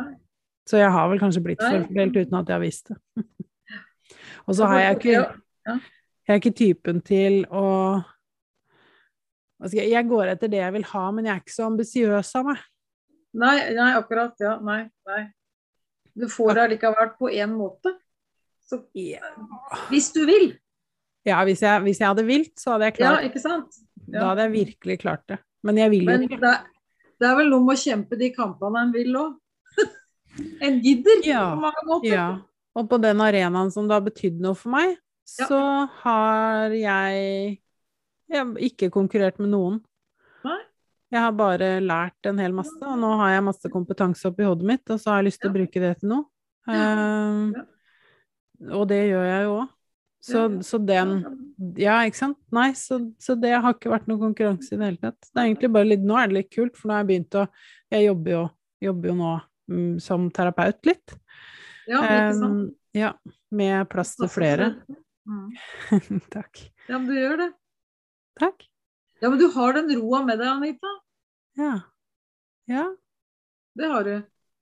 Så 0.69 0.81
jeg 0.81 0.91
har 0.93 1.09
vel 1.09 1.21
kanskje 1.23 1.43
blitt 1.45 1.63
Nei. 1.63 1.71
forfordelt 1.77 2.19
uten 2.19 2.39
at 2.41 2.51
jeg 2.51 2.57
har 2.57 2.65
visst 2.65 2.91
det. 2.91 2.99
Og 4.49 4.57
så 4.57 4.69
har 4.69 4.83
jeg 4.83 4.99
ikke. 4.99 5.23
Jeg 5.69 6.35
er 6.35 6.41
ikke 6.43 6.57
typen 6.57 7.01
til 7.05 7.43
å 7.49 7.67
jeg, 9.67 9.89
jeg 9.91 10.07
går 10.07 10.35
etter 10.35 10.51
det 10.53 10.61
jeg 10.61 10.75
vil 10.77 10.85
ha, 10.93 11.05
men 11.15 11.27
jeg 11.27 11.35
er 11.35 11.41
ikke 11.43 11.55
så 11.55 11.67
ambisiøs 11.67 12.31
av 12.39 12.47
meg. 12.53 12.61
Nei, 13.39 13.57
nei, 13.75 13.89
akkurat. 13.99 14.37
Ja, 14.43 14.55
nei, 14.63 14.85
nei. 15.09 15.25
Du 16.19 16.29
får 16.31 16.55
det 16.55 16.63
allikevel 16.67 17.11
på 17.19 17.31
én 17.35 17.55
måte. 17.55 17.95
Så 18.69 18.83
hvis 19.91 20.11
du 20.15 20.25
vil. 20.29 20.51
Ja, 21.27 21.43
hvis 21.45 21.61
jeg, 21.63 21.83
hvis 21.85 21.99
jeg 22.01 22.09
hadde 22.09 22.25
vilt, 22.29 22.55
så 22.61 22.73
hadde 22.75 22.85
jeg 22.89 22.95
klart 23.01 23.23
Ja, 23.23 23.29
ikke 23.29 23.41
sant? 23.43 23.79
Da 24.09 24.31
hadde 24.31 24.47
jeg 24.47 24.53
virkelig 24.55 24.99
klart 25.03 25.25
det. 25.29 25.39
Men 25.67 25.77
jeg 25.81 25.91
vil 25.91 26.07
jo 26.07 26.15
ikke. 26.29 26.39
det, 26.41 26.55
det 27.21 27.27
er 27.29 27.35
vel 27.37 27.51
noe 27.51 27.65
med 27.67 27.75
å 27.75 27.81
kjempe 27.83 28.17
de 28.21 28.31
kampene 28.33 28.85
en 28.87 28.93
vil 28.95 29.17
òg. 29.19 29.35
en 30.65 30.79
gidder 30.85 31.27
Ja, 31.27 31.43
på 31.55 31.61
mange 31.67 31.83
måter. 31.89 32.13
Ja. 32.15 32.29
Og 32.79 32.87
på 32.89 33.01
den 33.03 33.21
arenaen 33.25 33.73
som 33.75 33.89
da 33.91 33.99
har 33.99 34.07
betydd 34.07 34.39
noe 34.41 34.55
for 34.57 34.71
meg, 34.77 34.97
Ja. 35.39 35.45
så 35.51 35.61
har 36.01 36.73
jeg, 36.73 37.59
jeg 38.33 38.45
ikke 38.71 38.89
konkurrert 38.95 39.37
med 39.43 39.51
noen. 39.53 39.81
Nei. 40.47 40.61
Jeg 41.13 41.21
har 41.21 41.33
bare 41.37 41.69
lært 41.85 42.29
en 42.31 42.39
hel 42.41 42.55
masse, 42.57 42.79
og 42.81 42.97
nå 43.01 43.11
har 43.21 43.35
jeg 43.35 43.45
masse 43.45 43.69
kompetanse 43.73 44.25
oppi 44.31 44.47
hodet 44.47 44.65
mitt, 44.71 44.85
og 44.89 45.01
så 45.01 45.11
har 45.13 45.21
jeg 45.21 45.29
lyst 45.33 45.43
til 45.43 45.51
å 45.51 45.57
bruke 45.59 45.83
det 45.85 45.93
til 46.01 46.09
noe. 46.15 46.25
Ja. 46.69 47.65
og 48.77 48.89
det 48.91 49.03
gjør 49.09 49.25
jeg 49.25 49.45
jo 49.47 49.53
òg. 49.63 49.69
Så, 50.21 50.63
så 50.67 50.79
den 50.83 51.13
Ja, 51.79 52.01
ikke 52.07 52.19
sant? 52.19 52.39
Nei, 52.55 52.73
så, 52.75 52.99
så 53.23 53.37
det 53.39 53.53
har 53.55 53.75
ikke 53.77 53.93
vært 53.93 54.09
noen 54.11 54.29
konkurranse 54.29 54.75
i 54.75 54.79
det 54.81 54.89
hele 54.91 55.01
tatt. 55.03 55.29
Det 55.31 55.39
er 55.39 55.47
egentlig 55.47 55.71
bare 55.77 55.91
litt 55.93 56.07
Nå 56.07 56.17
er 56.19 56.31
det 56.31 56.39
litt 56.41 56.51
kult, 56.55 56.75
for 56.79 56.91
nå 56.91 56.97
har 56.97 57.05
jeg 57.05 57.11
begynt 57.13 57.39
å 57.39 57.45
Jeg 57.95 58.09
jobber 58.09 58.35
jo, 58.35 58.43
jobber 58.89 59.13
jo 59.13 59.19
nå 59.19 59.35
mm, 59.71 59.93
som 60.03 60.27
terapeut 60.35 60.91
litt. 60.91 61.15
Ja, 61.89 62.03
ikke 62.03 62.39
sant? 62.41 62.65
Um, 62.67 62.75
ja, 62.97 63.13
med 63.55 63.89
plass 63.93 64.17
til 64.19 64.31
flere. 64.33 64.73
Mm. 65.29 65.53
Takk. 66.35 66.65
Ja, 66.89 66.99
men 66.99 67.07
du 67.09 67.15
gjør 67.17 67.37
det. 67.45 67.49
Takk. 68.41 68.67
Ja, 69.21 69.31
men 69.31 69.39
du 69.41 69.47
har 69.55 69.77
den 69.77 69.93
roa 69.99 70.23
med 70.27 70.41
deg, 70.41 70.51
Anita. 70.51 70.93
Ja. 71.59 71.73
Ja. 72.71 72.85
Det 73.79 73.89
har 73.93 74.05
du. 74.05 74.15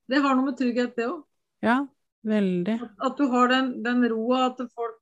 Det 0.06 0.20
har 0.22 0.36
noe 0.38 0.50
med 0.50 0.58
trygghet, 0.58 0.94
det 0.96 1.08
òg. 1.10 1.25
Ja, 1.64 1.80
veldig. 2.26 2.76
At, 2.84 2.94
at 3.08 3.18
du 3.18 3.26
har 3.32 3.50
den, 3.50 3.72
den 3.84 4.04
roa, 4.12 4.46
at 4.50 4.62
får, 4.70 4.95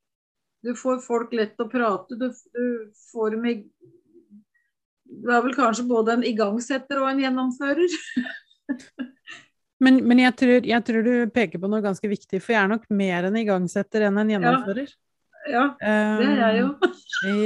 du 0.65 0.73
får 0.79 1.03
folk 1.05 1.35
lett 1.37 1.61
å 1.61 1.69
prate. 1.69 2.17
Du, 2.17 2.31
du 2.31 2.67
får 3.13 3.37
dem 3.37 3.47
i 3.51 3.55
Du 5.05 5.31
er 5.31 5.43
vel 5.45 5.55
kanskje 5.55 5.85
både 5.89 6.17
en 6.17 6.25
igangsetter 6.27 7.03
og 7.03 7.11
en 7.13 7.25
gjennomfører. 7.25 7.99
Men, 9.83 9.99
men 10.07 10.21
jeg, 10.23 10.33
tror, 10.39 10.65
jeg 10.65 10.85
tror 10.87 11.03
du 11.05 11.33
peker 11.35 11.61
på 11.61 11.69
noe 11.69 11.83
ganske 11.85 12.09
viktig, 12.09 12.39
for 12.41 12.55
jeg 12.55 12.61
er 12.63 12.71
nok 12.71 12.85
mer 12.95 13.27
en 13.29 13.35
igangsetter 13.37 14.07
enn 14.07 14.21
en 14.23 14.31
gjennomfører. 14.33 14.93
Ja, 15.51 15.65
det 15.83 16.29
er 16.31 16.39
jeg 16.41 16.61
jo. 16.63 16.69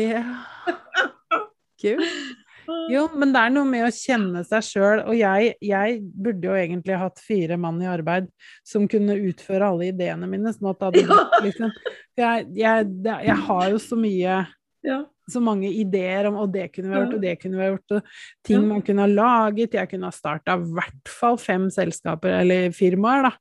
Ja. 0.05 0.21
Kult. 1.83 2.45
Jo, 2.93 3.07
men 3.17 3.33
det 3.35 3.41
er 3.41 3.53
noe 3.55 3.69
med 3.69 3.87
å 3.87 3.91
kjenne 3.95 4.43
seg 4.47 4.65
sjøl, 4.67 5.03
og 5.09 5.15
jeg, 5.17 5.55
jeg 5.65 5.99
burde 6.05 6.51
jo 6.51 6.57
egentlig 6.59 6.99
hatt 7.01 7.21
fire 7.25 7.57
mann 7.61 7.81
i 7.83 7.89
arbeid 7.89 8.29
som 8.67 8.85
kunne 8.91 9.17
utføre 9.29 9.71
alle 9.73 9.91
ideene 9.93 10.29
mine, 10.31 10.53
sånn 10.53 10.71
at 10.73 10.83
det 10.95 11.05
hadde 11.09 11.43
liksom 11.47 11.73
jeg, 12.19 12.49
jeg, 12.59 12.89
jeg 13.07 13.39
har 13.49 13.71
jo 13.73 13.79
så 13.83 13.99
mye 14.01 14.41
Ja. 14.87 14.99
så 15.29 15.41
mange 15.43 15.69
ideer 15.75 16.29
om 16.31 16.37
og 16.41 16.53
det 16.55 16.69
kunne 16.73 16.89
vi 16.89 16.95
ha 16.95 17.01
gjort, 17.03 17.17
og 17.17 17.25
det 17.25 17.35
kunne 17.43 17.59
vi 17.59 17.65
ha 17.65 17.71
gjort, 17.73 17.97
og 17.99 18.13
ting 18.47 18.69
man 18.69 18.85
kunne 18.87 19.05
ha 19.05 19.09
laget. 19.11 19.75
Jeg 19.75 19.91
kunne 19.91 20.09
ha 20.09 20.15
starta 20.15 20.55
i 20.57 20.69
hvert 20.77 21.11
fall 21.11 21.37
fem 21.41 21.67
selskaper, 21.75 22.37
eller 22.43 22.71
firmaer, 22.77 23.27
da, 23.29 23.33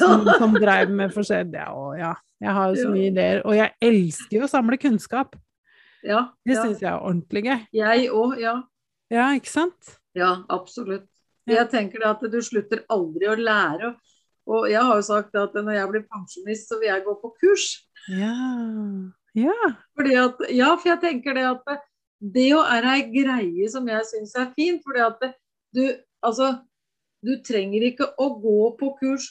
som, 0.00 0.26
som 0.40 0.56
drev 0.58 0.90
med 0.92 1.14
forskjellig 1.14 1.60
ja, 1.62 1.70
ja, 2.00 2.10
jeg 2.42 2.56
har 2.58 2.72
jo 2.74 2.82
så 2.82 2.90
mye 2.92 3.12
ideer. 3.12 3.40
Og 3.46 3.56
jeg 3.56 3.72
elsker 3.92 4.38
jo 4.40 4.44
å 4.48 4.50
samle 4.50 4.80
kunnskap. 4.80 5.36
Ja, 6.06 6.30
Det 6.46 6.54
ja. 6.54 6.62
syns 6.64 6.82
jeg 6.82 6.90
er 6.90 7.00
ordentlig 7.00 7.42
gøy. 7.44 7.58
Jeg 7.76 8.10
òg, 8.10 8.36
ja. 8.40 8.54
Ja, 9.10 9.30
ikke 9.36 9.50
sant? 9.50 9.96
Ja, 10.16 10.44
absolutt. 10.48 11.08
Jeg 11.50 11.66
tenker 11.72 12.04
at 12.06 12.22
du 12.30 12.38
slutter 12.44 12.84
aldri 12.92 13.28
å 13.28 13.36
lære. 13.38 13.94
Og 14.50 14.66
jeg 14.70 14.82
har 14.82 14.98
jo 14.98 15.04
sagt 15.06 15.36
at 15.38 15.54
når 15.54 15.76
jeg 15.76 15.90
blir 15.90 16.04
pensjonist, 16.10 16.68
så 16.70 16.78
vil 16.80 16.90
jeg 16.90 17.04
gå 17.06 17.14
på 17.20 17.32
kurs. 17.42 17.66
Ja. 18.08 18.34
Ja. 19.36 19.56
At, 20.00 20.40
ja, 20.50 20.72
for 20.74 20.90
jeg 20.90 21.00
tenker 21.02 21.36
det 21.36 21.46
at 21.46 21.68
det, 22.20 22.48
jo 22.50 22.62
er 22.62 22.86
ei 22.94 23.02
greie 23.12 23.68
som 23.70 23.86
jeg 23.88 24.06
syns 24.08 24.34
er 24.38 24.50
fint. 24.56 24.82
fordi 24.86 25.04
at 25.06 25.30
du 25.74 25.84
altså 26.22 26.54
du 27.24 27.36
trenger 27.44 27.84
ikke 27.90 28.08
å 28.20 28.30
gå 28.40 28.60
på 28.80 28.94
kurs. 29.00 29.28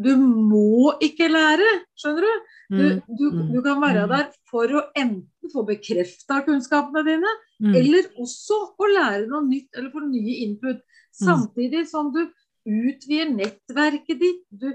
Du 0.00 0.10
må 0.20 0.94
ikke 1.04 1.28
lære, 1.30 1.68
skjønner 1.98 2.26
du? 2.26 2.48
Du, 2.70 2.80
Mm, 2.80 3.00
du, 3.18 3.24
mm, 3.34 3.46
du 3.52 3.62
kan 3.64 3.80
være 3.82 4.04
mm. 4.06 4.12
der 4.12 4.26
for 4.46 4.72
å 4.78 4.84
enten 4.94 5.50
få 5.50 5.64
bekrefta 5.66 6.38
kunnskapene 6.46 7.02
dine, 7.02 7.32
mm. 7.58 7.72
eller 7.80 8.06
også 8.22 8.58
å 8.78 8.90
lære 8.90 9.24
noe 9.26 9.42
nytt 9.48 9.74
eller 9.74 9.90
få 9.90 10.04
nye 10.06 10.36
input. 10.44 10.84
Samtidig 11.10 11.88
som 11.90 12.12
du 12.14 12.22
utvider 12.68 13.32
nettverket 13.34 14.20
ditt. 14.20 14.44
Du, 14.50 14.70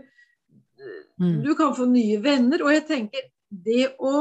du 1.17 1.51
kan 1.55 1.75
få 1.77 1.87
nye 1.89 2.19
venner. 2.23 2.63
Og 2.65 2.73
jeg 2.73 2.83
tenker 2.89 3.29
det 3.47 3.93
å 4.03 4.15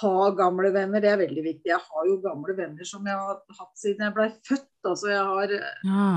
ha 0.00 0.30
gamle 0.36 0.72
venner, 0.74 1.00
det 1.00 1.12
er 1.12 1.22
veldig 1.22 1.44
viktig. 1.44 1.70
Jeg 1.70 1.80
har 1.80 2.08
jo 2.08 2.18
gamle 2.24 2.56
venner 2.58 2.88
som 2.88 3.06
jeg 3.06 3.16
har 3.16 3.38
hatt 3.60 3.74
siden 3.78 4.08
jeg 4.08 4.16
ble 4.16 4.28
født. 4.48 4.72
Altså 4.84 5.12
jeg 5.14 5.28
har 5.30 5.56
Ja. 5.56 6.10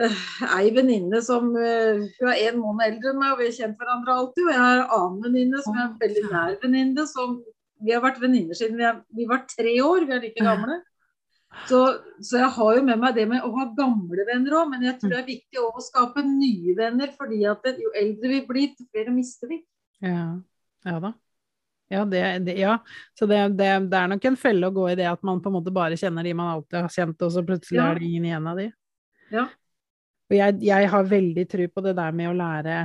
Eh, 0.00 0.20
ei 0.58 0.70
venninne 0.74 1.20
som 1.24 1.50
eh, 1.56 2.04
hun 2.20 2.30
er 2.32 2.44
en 2.50 2.60
måned 2.60 2.86
eldre 2.86 3.12
enn 3.12 3.20
meg, 3.20 3.34
og 3.34 3.42
vi 3.42 3.48
har 3.50 3.58
kjent 3.58 3.80
hverandre 3.80 4.14
alltid. 4.14 4.46
Og 4.46 4.54
jeg 4.54 4.62
har 4.62 4.78
en 4.84 4.94
annen 4.98 5.26
venninne 5.26 5.64
som 5.64 5.76
er 5.76 5.84
en 5.88 5.98
veldig 6.00 6.24
nær 6.30 6.56
venninne. 6.62 7.06
som 7.10 7.36
Vi 7.82 7.92
har 7.94 8.04
vært 8.04 8.22
venninner 8.22 8.58
siden 8.58 8.78
vi, 8.78 8.88
er, 8.88 9.02
vi 9.10 9.28
var 9.28 9.44
tre 9.50 9.76
år. 9.82 10.08
Vi 10.08 10.16
er 10.16 10.24
like 10.24 10.44
gamle. 10.44 10.80
Så, 11.68 11.78
så 12.24 12.38
jeg 12.40 12.48
har 12.56 12.76
jo 12.78 12.84
med 12.86 13.00
meg 13.00 13.16
det 13.16 13.26
med 13.28 13.44
å 13.44 13.50
ha 13.58 13.66
gamle 13.76 14.24
venner 14.28 14.54
òg, 14.56 14.70
men 14.72 14.86
jeg 14.86 14.96
tror 15.00 15.12
det 15.12 15.18
er 15.20 15.26
viktig 15.28 15.60
å 15.60 15.82
skape 15.84 16.24
nye 16.24 16.76
venner. 16.78 17.12
fordi 17.18 17.42
at 17.50 17.66
jo 17.76 17.92
eldre 17.98 18.30
vi 18.32 18.40
blir, 18.48 18.70
jo 18.78 18.88
flere 18.88 19.12
mister 19.12 19.50
vi. 19.50 19.60
Ja, 20.00 20.40
ja 20.88 20.96
da. 21.02 21.12
Ja, 21.92 22.06
det, 22.08 22.22
det, 22.46 22.54
ja. 22.56 22.78
så 23.18 23.26
det, 23.28 23.36
det, 23.58 23.68
det 23.92 23.98
er 23.98 24.08
nok 24.08 24.24
en 24.24 24.36
felle 24.40 24.68
å 24.68 24.72
gå 24.72 24.86
i 24.88 24.96
det 24.96 25.04
at 25.10 25.20
man 25.28 25.42
på 25.44 25.50
en 25.50 25.58
måte 25.58 25.74
bare 25.74 25.98
kjenner 26.00 26.24
de 26.24 26.32
man 26.32 26.54
alltid 26.54 26.78
har 26.80 26.94
kjent, 26.94 27.20
og 27.20 27.34
så 27.34 27.42
plutselig 27.44 27.82
Ja. 27.82 27.90
er 27.90 28.00
det 28.00 28.06
ingen 28.08 28.30
igjen 28.30 28.46
av 28.48 28.62
de. 28.62 28.70
Ja. 29.32 29.44
Og 30.32 30.38
jeg, 30.38 30.58
jeg 30.64 30.88
har 30.88 31.04
veldig 31.10 31.44
tro 31.52 31.66
på 31.68 31.82
det 31.84 31.92
der 31.98 32.12
med 32.16 32.30
å 32.30 32.36
lære 32.38 32.76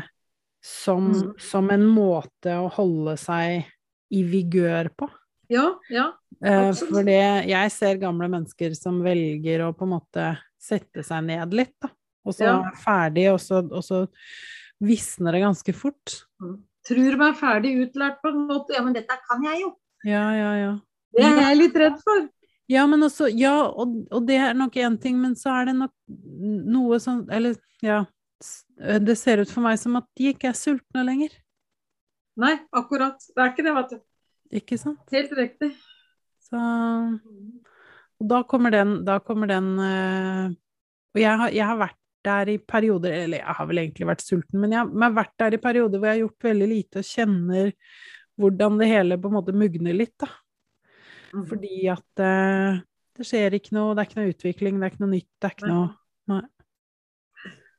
som, 0.68 1.06
Mm. 1.13 1.34
som 1.39 1.70
en 1.72 1.86
måte 1.88 2.51
å 2.60 2.68
holde 2.75 3.13
seg 3.18 3.63
i 4.12 4.24
vigør 4.27 4.89
på. 4.98 5.08
Ja, 5.50 5.70
ja. 5.89 6.10
Eh, 6.44 6.70
Absolutt. 6.70 6.92
for 6.92 7.04
det, 7.08 7.48
jeg 7.48 7.72
ser 7.72 7.96
gamle 8.01 8.27
mennesker 8.27 8.75
som 8.75 9.00
velger 9.06 9.63
å 9.63 9.70
på 9.77 9.86
en 9.88 9.94
måte 9.96 10.25
sette 10.60 11.06
seg 11.08 11.24
ned 11.24 11.54
litt, 11.56 11.74
da. 11.82 11.88
og 12.25 12.34
så 12.36 12.44
Ja. 12.44 12.58
er 12.68 12.75
ferdig, 12.75 13.32
og 13.32 13.39
så, 13.39 13.62
og 13.72 13.82
så 13.84 14.08
visner 14.84 15.32
det 15.32 15.42
ganske 15.46 15.74
fort. 15.74 16.25
Tror 16.86 17.18
meg 17.18 17.36
ferdig 17.39 17.72
utlært 17.88 18.20
på 18.22 18.27
en 18.34 18.48
måte. 18.48 18.74
Ja, 18.75 18.82
men 18.84 18.94
dette 18.94 19.16
kan 19.30 19.42
jeg 19.44 19.62
jo. 19.62 19.72
Ja, 20.04 20.32
ja, 20.36 20.51
ja. 20.60 20.74
Det 21.16 21.24
er 21.24 21.42
jeg 21.48 21.58
litt 21.58 21.75
redd 21.80 21.98
for. 22.04 22.27
Ja, 22.68 22.84
men 22.90 23.04
også, 23.06 23.30
ja, 23.32 23.56
og, 23.70 23.94
og 24.12 24.26
det 24.28 24.38
er 24.44 24.58
nok 24.58 24.76
én 24.76 24.98
ting, 25.00 25.20
men 25.22 25.38
så 25.40 25.54
er 25.56 25.70
det 25.70 25.78
nok 25.78 25.94
noe 26.68 27.00
sånn 27.00 27.22
Eller, 27.32 27.56
ja 27.84 28.02
Det 28.76 29.16
ser 29.16 29.40
ut 29.40 29.52
for 29.52 29.64
meg 29.64 29.80
som 29.80 29.96
at 30.00 30.08
de 30.20 30.34
ikke 30.34 30.52
er 30.52 30.58
sultne 30.58 31.06
lenger. 31.08 31.32
Nei, 32.38 32.54
akkurat. 32.76 33.24
Det 33.32 33.42
er 33.42 33.54
ikke 33.54 33.66
det, 33.66 33.74
vet 33.78 33.94
du. 33.96 34.02
Ikke 34.60 34.78
sant? 34.80 35.00
Helt 35.16 35.32
riktig. 35.36 35.72
Så 36.48 36.60
Og 38.18 38.30
da 38.32 38.42
kommer 38.48 38.74
den, 38.74 39.00
da 39.08 39.18
kommer 39.20 39.50
den 39.50 39.72
eh, 39.84 40.44
Og 41.16 41.22
jeg 41.22 41.42
har, 41.42 41.56
jeg 41.56 41.66
har 41.72 41.80
vært 41.82 42.04
der 42.28 42.52
i 42.52 42.58
perioder, 42.60 43.14
eller 43.24 43.40
jeg 43.40 43.56
har 43.58 43.68
vel 43.70 43.80
egentlig 43.82 44.08
vært 44.10 44.26
sulten, 44.26 44.60
men 44.60 44.74
jeg 44.76 44.90
men 44.90 45.06
jeg 45.06 45.08
har 45.08 45.18
vært 45.22 45.36
der 45.40 45.56
i 45.56 45.60
perioder 45.64 46.02
hvor 46.02 46.10
jeg 46.10 46.18
har 46.18 46.24
gjort 46.26 46.48
veldig 46.50 46.68
lite 46.68 47.00
og 47.00 47.08
kjenner 47.08 47.70
hvordan 48.38 48.82
det 48.82 48.90
hele 48.92 49.18
på 49.22 49.30
en 49.30 49.36
måte 49.38 49.56
mugner 49.56 49.96
litt, 49.96 50.14
da. 50.20 50.28
Mm. 51.38 51.46
Fordi 51.50 51.75
at 51.94 52.22
uh, 52.25 52.79
det 53.17 53.25
skjer 53.29 53.53
ikke 53.58 53.75
noe, 53.77 53.94
det 53.94 54.03
er 54.03 54.10
ikke 54.10 54.20
noe 54.22 54.32
utvikling, 54.34 54.79
det 54.79 54.88
er 54.88 54.94
ikke 54.96 55.03
noe 55.06 55.13
nytt, 55.13 55.29
det 55.38 55.50
er 55.50 55.53
ikke 55.58 55.67
Nei. 55.70 55.75
noe 55.75 56.41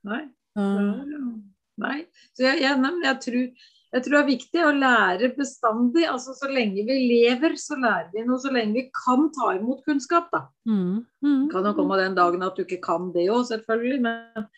Nei. 0.09 0.23
så- 0.57 1.43
Nei. 1.79 1.99
Så 2.35 2.43
jeg, 2.43 2.63
jeg, 2.65 2.79
nei, 2.83 2.91
jeg, 3.05 3.19
tror, 3.23 3.43
jeg 3.95 4.03
tror 4.05 4.15
det 4.17 4.21
er 4.21 4.29
viktig 4.33 4.63
å 4.67 4.71
lære 4.75 5.29
bestandig. 5.37 6.07
altså 6.11 6.35
Så 6.35 6.49
lenge 6.51 6.83
vi 6.89 6.97
lever, 7.07 7.55
så 7.61 7.77
lærer 7.79 8.09
vi 8.15 8.25
noe. 8.27 8.39
Så 8.43 8.51
lenge 8.51 8.75
vi 8.75 8.91
kan 8.91 9.29
ta 9.37 9.53
imot 9.55 9.85
kunnskap, 9.87 10.27
da. 10.33 10.41
mm, 10.67 10.97
mm, 11.23 11.45
kan 11.53 11.69
jo 11.69 11.75
komme 11.79 12.01
den 12.01 12.17
dagen 12.19 12.43
at 12.43 12.57
du 12.59 12.65
ikke 12.65 12.81
kan 12.83 13.13
det 13.15 13.29
òg, 13.31 13.45
selvfølgelig. 13.53 14.01
Men, 14.03 14.49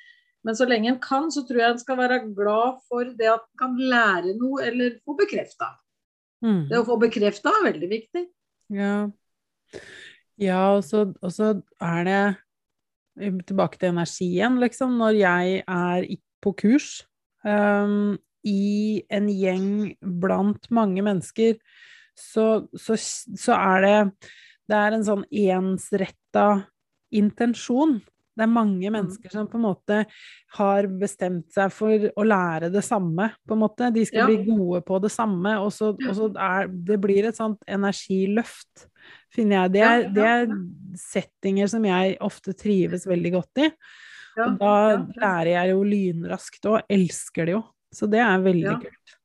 men 0.44 0.56
så 0.56 0.64
lenge 0.68 0.88
en 0.94 1.00
kan, 1.04 1.28
så 1.30 1.44
tror 1.44 1.60
jeg 1.60 1.74
en 1.74 1.82
skal 1.82 2.00
være 2.00 2.22
glad 2.32 2.80
for 2.88 3.04
det 3.04 3.28
at 3.28 3.44
en 3.44 3.58
kan 3.64 3.76
lære 3.76 4.36
noe 4.40 4.64
eller 4.64 4.96
få 5.04 5.16
bekrefta. 5.20 5.74
mm. 6.44 6.68
Det 6.70 6.78
å 6.80 6.86
få 6.88 6.96
bekrefta 7.00 7.52
er 7.58 7.72
veldig 7.72 7.90
viktig. 7.90 8.26
Ja, 8.70 9.10
ja 10.40 10.60
og, 10.76 10.84
så, 10.86 11.08
og 11.20 11.32
så 11.34 11.52
er 11.82 12.04
det 12.06 12.22
tilbake 13.48 13.80
til 13.80 13.92
energien, 13.92 14.58
liksom. 14.62 14.96
Når 15.00 15.18
jeg 15.18 15.62
er 15.66 16.06
på 16.40 16.54
kurs 16.56 17.02
um, 17.44 18.16
i 18.46 19.02
en 19.12 19.28
gjeng 19.28 19.70
blant 20.22 20.70
mange 20.70 21.02
mennesker, 21.04 21.58
så, 22.16 22.66
så, 22.76 22.96
så 23.36 23.56
er 23.56 23.86
det 23.86 23.98
Det 24.70 24.78
er 24.78 24.94
en 24.94 25.02
sånn 25.02 25.24
ensretta 25.34 26.44
intensjon. 27.10 27.96
Det 28.40 28.46
er 28.46 28.52
mange 28.54 28.90
mennesker 28.94 29.32
som 29.34 29.48
på 29.50 29.58
en 29.60 29.66
måte 29.68 29.98
har 30.56 30.88
bestemt 31.00 31.52
seg 31.52 31.72
for 31.76 32.06
å 32.16 32.24
lære 32.26 32.70
det 32.72 32.82
samme, 32.86 33.30
på 33.46 33.56
en 33.56 33.60
måte. 33.62 33.90
De 33.92 34.04
skal 34.08 34.22
Ja. 34.22 34.26
bli 34.30 34.38
gode 34.48 34.80
på 34.88 35.00
det 35.04 35.10
samme, 35.12 35.58
og 35.60 35.68
så, 35.76 35.92
og 35.92 36.14
så 36.16 36.30
er 36.40 36.68
det 36.72 36.96
blir 37.02 37.28
et 37.28 37.36
sånt 37.36 37.60
energiløft, 37.68 38.86
finner 39.34 39.62
jeg. 39.68 39.72
Det 39.72 39.82
er, 39.82 40.00
Ja, 40.00 40.06
ja, 40.06 40.14
det 40.16 40.24
er 40.24 40.54
settinger 40.96 41.68
som 41.68 41.84
jeg 41.84 42.16
ofte 42.20 42.56
trives 42.56 43.04
veldig 43.06 43.32
godt 43.36 43.58
i. 43.66 43.70
Ja, 44.36 44.44
Og 44.46 44.58
da 44.58 44.72
ja, 44.90 44.96
ja. 44.96 45.20
lærer 45.20 45.52
jeg 45.56 45.70
jo 45.74 45.84
lynraskt 45.84 46.66
og 46.70 46.82
elsker 46.88 47.46
det 47.46 47.52
jo. 47.58 47.64
Så 47.92 48.08
det 48.10 48.20
er 48.20 48.38
veldig 48.38 48.64
Ja. 48.72 48.78
kult. 48.78 49.16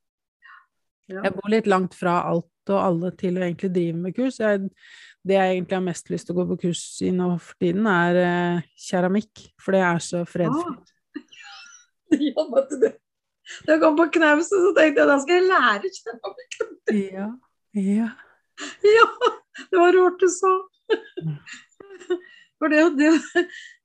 Ja. 1.07 1.21
Jeg 1.21 1.33
bor 1.35 1.49
litt 1.53 1.67
langt 1.67 1.93
fra 1.93 2.23
alt 2.25 2.49
og 2.67 2.79
alle 2.81 3.11
til 3.15 3.35
å 3.37 3.43
egentlig 3.45 3.71
drive 3.73 3.95
med 3.95 4.15
kurs. 4.15 4.39
Jeg, 4.39 4.71
det 5.25 5.37
jeg 5.37 5.55
egentlig 5.55 5.77
har 5.77 5.85
mest 5.85 6.11
lyst 6.13 6.27
til 6.29 6.35
å 6.35 6.39
gå 6.39 6.45
på 6.51 6.57
kurs 6.67 6.83
i 7.05 7.09
nå 7.13 7.31
for 7.41 7.57
tiden, 7.61 7.87
er 7.89 8.19
eh, 8.21 8.67
keramikk. 8.87 9.47
For 9.61 9.75
det 9.75 9.81
er 9.85 10.03
så 10.03 10.21
fredfullt. 10.29 10.91
Ja, 12.15 12.43
vet 12.53 12.75
du. 12.77 12.85
Da 13.65 13.73
jeg 13.73 13.81
kom 13.81 13.95
på 13.97 14.05
knauset, 14.13 14.53
så 14.53 14.71
tenkte 14.77 15.01
jeg 15.01 15.09
da 15.09 15.15
skal 15.21 15.39
jeg 15.39 15.47
lære 15.49 15.89
keramikk. 15.97 16.59
Ja. 16.93 17.29
ja. 17.73 18.11
Ja, 18.85 19.07
det 19.71 19.81
var 19.81 19.97
rart 19.97 20.21
du 20.21 20.29
sa. 20.31 20.53
For 22.61 22.71
det, 22.71 22.85
det, 22.95 23.09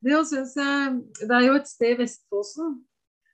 det 0.05 0.15
å 0.15 0.21
synes 0.29 0.53
jeg 0.55 1.01
Det 1.19 1.33
er 1.35 1.47
jo 1.49 1.57
et 1.59 1.69
sted 1.73 1.97
i 1.97 2.01
Vestfossen 2.05 2.79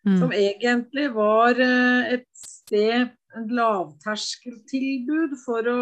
som 0.06 0.30
Mm. 0.30 0.36
egentlig 0.38 1.08
var 1.16 1.58
eh, 1.58 2.12
et 2.14 2.28
sted, 2.38 3.08
et 3.34 3.48
lavterskeltilbud 3.50 5.34
for 5.42 5.66
å 5.66 5.78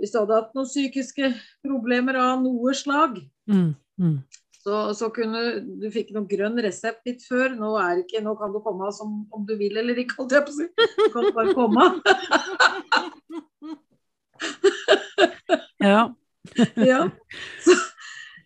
Hvis 0.00 0.12
du 0.12 0.20
hadde 0.20 0.38
hatt 0.38 0.54
noen 0.56 0.68
psykiske 0.68 1.32
problemer 1.64 2.18
av 2.20 2.42
noe 2.44 2.74
slag, 2.76 3.20
Mm. 3.50 3.74
Mm. 3.98 4.18
så, 4.62 4.94
så 4.94 5.08
kunne 5.10 5.40
du 5.82 5.88
fikk 5.90 6.12
noen 6.14 6.28
grønn 6.30 6.60
resept 6.62 7.02
litt 7.08 7.24
før. 7.26 7.56
Nå 7.58 7.72
er 7.82 8.04
ikke, 8.04 8.22
nå 8.22 8.36
kan 8.38 8.54
du 8.54 8.60
komme 8.62 8.90
som 8.94 9.24
om 9.34 9.46
du 9.46 9.56
vil 9.58 9.76
eller 9.82 9.98
ikke, 9.98 10.20
holdt 10.20 10.36
jeg 10.36 10.46
på 10.46 10.54
å 10.54 10.58
si. 10.60 10.68
Du 10.98 11.08
kan 11.14 11.28
bare 11.34 11.54
komme. 11.58 11.88
Ja. 15.82 16.14
ja. 16.92 17.00
Så, 17.62 17.76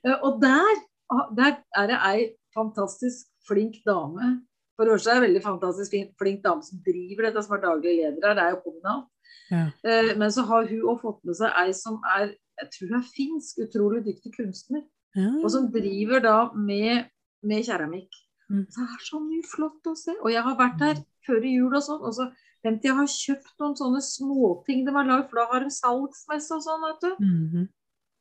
eh, 0.07 0.17
og 0.25 0.41
der, 0.43 0.83
ah, 1.13 1.27
der 1.37 1.59
er 1.77 1.91
det 1.91 1.99
ei 2.09 2.21
fantastisk 2.57 3.29
flink 3.49 3.83
dame. 3.87 4.39
For 4.77 4.89
første 4.93 5.13
er 5.13 5.21
en 5.21 5.27
veldig 5.29 5.43
fantastisk 5.45 5.93
flink, 5.93 6.15
flink 6.21 6.43
dame 6.45 6.65
som 6.65 6.81
driver 6.85 7.29
dette, 7.29 7.45
som 7.45 7.57
er 7.57 7.63
daglig 7.65 7.97
leder 8.01 8.29
her. 8.29 8.37
Det 8.37 8.45
er 8.45 8.57
jo 8.57 8.65
kommunalt. 8.65 9.11
Ja. 9.51 9.69
Eh, 9.87 10.13
men 10.19 10.33
så 10.35 10.43
har 10.49 10.67
hun 10.67 10.89
òg 10.93 11.01
fått 11.05 11.23
med 11.25 11.39
seg 11.39 11.55
ei 11.63 11.71
som 11.77 12.01
er 12.17 12.35
jeg 12.57 12.69
tror 12.73 12.89
hun 12.89 12.99
er 12.99 13.15
finsk, 13.15 13.59
utrolig 13.67 14.01
dyktig 14.07 14.33
kunstner. 14.37 14.83
ja. 15.17 15.31
Og 15.43 15.51
som 15.53 15.73
driver 15.73 16.21
da 16.25 16.39
med, 16.55 17.05
med 17.43 17.65
keramikk. 17.67 18.13
Mm. 18.51 18.67
Det 18.71 18.83
er 18.85 19.01
så 19.05 19.21
mye 19.21 19.43
flott 19.47 19.87
å 19.91 19.95
se. 19.99 20.13
Og 20.23 20.31
jeg 20.33 20.43
har 20.47 20.57
vært 20.59 20.79
der 20.81 20.97
før 21.27 21.45
i 21.45 21.57
jul 21.57 21.75
og 21.75 21.83
sånn. 21.85 22.03
Og 22.07 22.13
så 22.17 22.25
hendte 22.65 22.89
jeg 22.89 22.99
har 22.99 23.09
kjøpt 23.11 23.55
noen 23.63 23.77
sånne 23.79 24.03
småting 24.05 24.79
de 24.87 24.93
har 24.95 25.07
lagd, 25.09 25.27
for 25.31 25.37
da 25.41 25.45
har 25.53 25.61
de 25.65 25.71
salgsmesse 25.75 26.53
og 26.57 26.63
sånn, 26.65 26.87
vet 26.87 27.01
du. 27.03 27.11
Mhm. 27.25 27.63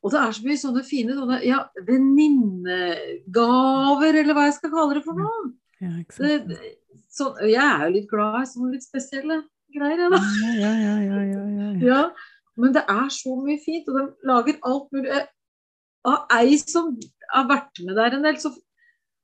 Og 0.06 0.10
det 0.13 0.19
er 0.21 0.32
så 0.38 0.43
mye 0.45 0.62
sånne 0.62 0.84
fine 0.86 1.12
sånne, 1.17 1.38
ja, 1.47 1.60
venninnegaver, 1.88 4.12
eller 4.21 4.34
hva 4.38 4.43
jeg 4.45 4.58
skal 4.60 4.73
kalle 4.75 4.93
det 4.99 5.06
for 5.08 5.15
noe. 5.17 5.39
Ja, 5.82 5.89
så, 7.10 7.23
jeg 7.41 7.63
er 7.63 7.82
jo 7.88 7.95
litt 7.95 8.10
glad 8.12 8.43
i 8.43 8.51
sånne 8.51 8.73
litt 8.75 8.86
spesielle 8.86 9.38
greier, 9.77 10.03
jeg, 10.05 10.11
da. 10.13 10.19
Ja, 10.41 10.51
ja, 10.61 10.73
ja, 10.81 10.95
ja, 11.05 11.23
ja, 11.31 11.43
ja. 11.59 11.71
Ja, 11.91 12.01
men 12.57 12.75
det 12.75 12.85
er 12.89 13.09
så 13.11 13.35
mye 13.39 13.59
fint, 13.63 13.89
og 13.91 13.97
de 13.99 14.29
lager 14.29 14.61
alt 14.63 14.88
mulig. 14.95 15.25
Av 16.05 16.29
ei 16.38 16.55
som 16.61 16.93
har 17.33 17.49
vært 17.49 17.81
med 17.83 17.97
der 17.97 18.15
en 18.15 18.23
del, 18.25 18.38
så 18.39 18.53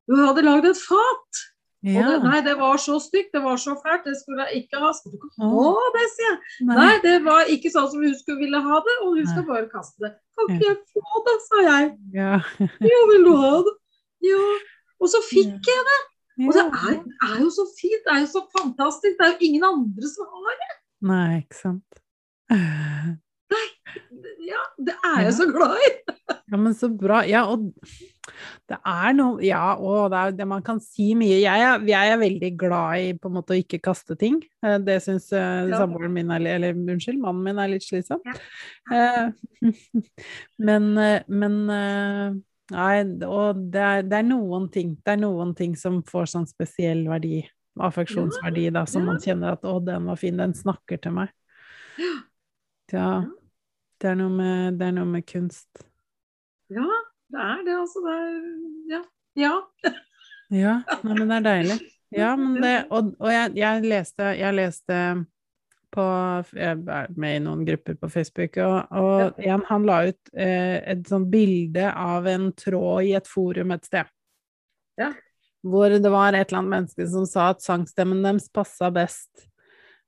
hun 0.09 0.21
hadde 0.25 0.43
lagd 0.47 0.67
et 0.67 0.79
fat. 0.81 1.41
Og 1.81 1.95
det, 1.97 2.17
nei, 2.21 2.39
det 2.45 2.53
var 2.59 2.77
så 2.77 2.99
stygt, 3.01 3.31
det 3.33 3.41
var 3.41 3.57
så 3.57 3.73
fælt, 3.81 4.03
det 4.05 4.13
skulle 4.19 4.43
jeg 4.45 4.63
ikke 4.63 4.81
ha. 4.83 4.91
Skal 4.93 5.13
du 5.13 5.17
ikke 5.17 5.31
ha 5.41 5.71
det, 5.95 6.03
sier 6.13 6.27
jeg. 6.27 6.41
Nei. 6.67 6.75
Nei, 6.77 6.91
det 7.05 7.13
var 7.25 7.49
ikke 7.49 7.71
sånn 7.73 7.87
som 7.89 8.03
hun 8.05 8.13
skulle 8.19 8.43
ville 8.43 8.61
ha 8.61 8.81
det, 8.85 8.97
og 9.01 9.15
hun 9.17 9.29
skal 9.31 9.47
bare 9.47 9.69
kaste 9.71 10.03
det. 10.05 10.11
Kan 10.37 10.51
ikke 10.53 10.67
jeg 10.67 10.77
få 10.93 11.23
det, 11.29 11.37
sa 11.47 11.63
jeg. 11.65 11.87
Ja. 12.19 12.35
Ja, 12.91 12.99
vil 13.13 13.25
du 13.25 13.31
ha 13.39 13.53
det? 13.65 13.73
Ja. 14.27 14.43
Og 15.01 15.09
så 15.09 15.23
fikk 15.25 15.71
jeg 15.71 15.87
det. 15.89 15.99
Og 16.47 16.53
det 16.57 16.65
er, 16.65 16.99
er 17.29 17.35
jo 17.43 17.49
så 17.53 17.65
fint, 17.77 18.01
det 18.05 18.13
er 18.15 18.21
jo 18.25 18.29
så 18.33 18.41
fantastisk. 18.57 19.17
Det 19.19 19.25
er 19.27 19.33
jo 19.35 19.47
ingen 19.49 19.63
andre 19.67 20.11
som 20.13 20.29
har 20.31 20.55
det. 20.63 20.71
Nei, 21.11 21.27
ikke 21.43 21.59
sant. 21.59 22.01
Nei, 22.51 23.65
Ja, 24.47 24.61
det 24.79 24.93
er 25.05 25.17
jeg 25.21 25.31
Ja. 25.31 25.35
så 25.37 25.45
glad 25.51 25.77
i. 25.85 25.91
Ja, 26.51 26.57
men 26.57 26.73
så 26.75 26.87
bra. 26.97 27.21
Ja, 27.27 27.41
og 27.51 27.71
det 28.69 28.77
er 28.85 29.13
noe 29.15 29.41
Ja, 29.43 29.75
og 29.75 30.09
det 30.11 30.17
er 30.19 30.31
det 30.39 30.47
man 30.47 30.63
kan 30.63 30.79
si 30.83 31.13
mye. 31.15 31.37
Jeg 31.41 31.61
er, 31.67 31.79
jeg 31.87 32.11
er 32.13 32.17
veldig 32.19 32.51
glad 32.59 32.99
i 32.99 33.13
på 33.19 33.27
en 33.29 33.35
måte 33.37 33.53
å 33.55 33.59
ikke 33.59 33.79
kaste 33.83 34.15
ting. 34.19 34.41
Eh, 34.63 34.77
Det 34.83 34.97
syns 35.03 35.29
uh, 35.33 35.67
Ja. 35.69 35.77
samboeren 35.83 36.11
min 36.15 36.31
er 36.31 36.39
Eller 36.55 36.73
unnskyld, 36.73 37.19
mannen 37.19 37.43
min 37.43 37.59
er 37.59 37.67
litt 37.71 37.83
slitsom. 37.87 38.21
Eh, 38.91 39.31
men 40.59 40.97
eh, 40.97 41.23
men 41.27 41.59
eh, 41.69 42.33
Nei, 42.71 43.01
og 43.27 43.59
det 43.73 43.81
er, 43.83 44.05
det 44.07 44.17
er 44.21 44.27
noen 44.27 44.69
ting 44.71 44.93
Det 45.03 45.15
er 45.15 45.19
noen 45.19 45.51
ting 45.57 45.73
som 45.79 45.99
får 46.07 46.29
sånn 46.31 46.47
spesiell 46.47 47.03
verdi, 47.09 47.41
affeksjonsverdi, 47.81 48.69
da, 48.75 48.85
som 48.87 49.05
man 49.09 49.19
kjenner 49.23 49.57
at 49.57 49.65
'å, 49.67 49.77
den 49.83 50.07
var 50.07 50.19
fin, 50.19 50.39
den 50.39 50.55
snakker 50.55 51.01
til 51.01 51.15
meg'. 51.19 51.33
Ja. 52.91 53.23
Det 54.01 54.09
er 54.09 54.15
noe 54.19 54.33
med, 54.33 54.79
det 54.79 54.87
er 54.87 54.95
noe 54.97 55.07
med 55.07 55.25
kunst. 55.29 55.83
Ja, 56.71 56.87
det 57.31 57.43
er 57.43 57.63
det, 57.67 57.75
altså. 57.77 58.01
Det 58.05 58.15
er, 58.17 58.39
ja. 58.91 59.01
ja. 59.39 59.55
Ja, 60.51 60.73
nei, 61.03 61.13
men 61.15 61.29
det 61.29 61.37
er 61.37 61.45
deilig. 61.45 61.77
Ja, 62.11 62.31
men 62.35 62.57
det, 62.59 62.73
og, 62.91 63.13
og 63.19 63.31
jeg, 63.31 63.53
jeg 63.55 63.85
leste, 63.87 64.33
jeg 64.35 64.55
leste 64.57 64.97
på 65.91 66.05
Jeg 66.55 66.79
er 66.79 67.11
med 67.19 67.37
i 67.37 67.43
noen 67.43 67.65
grupper 67.67 67.97
på 67.99 68.09
Facebook, 68.11 68.57
og, 68.63 68.91
og 68.95 69.41
en 69.43 69.65
han 69.67 69.85
la 69.87 69.99
ut 70.09 70.31
eh, 70.33 70.79
et 70.93 71.03
sånt 71.09 71.29
bilde 71.31 71.89
av 71.91 72.27
en 72.31 72.49
tråd 72.57 73.09
i 73.09 73.13
et 73.19 73.29
forum 73.29 73.73
et 73.75 73.87
sted. 73.87 74.09
Ja. 74.99 75.11
Hvor 75.61 75.93
det 75.93 76.11
var 76.11 76.33
et 76.33 76.49
eller 76.49 76.61
annet 76.63 76.75
menneske 76.75 77.07
som 77.09 77.27
sa 77.29 77.51
at 77.53 77.63
sangstemmen 77.63 78.23
deres 78.25 78.49
passa 78.53 78.89
best 78.93 79.45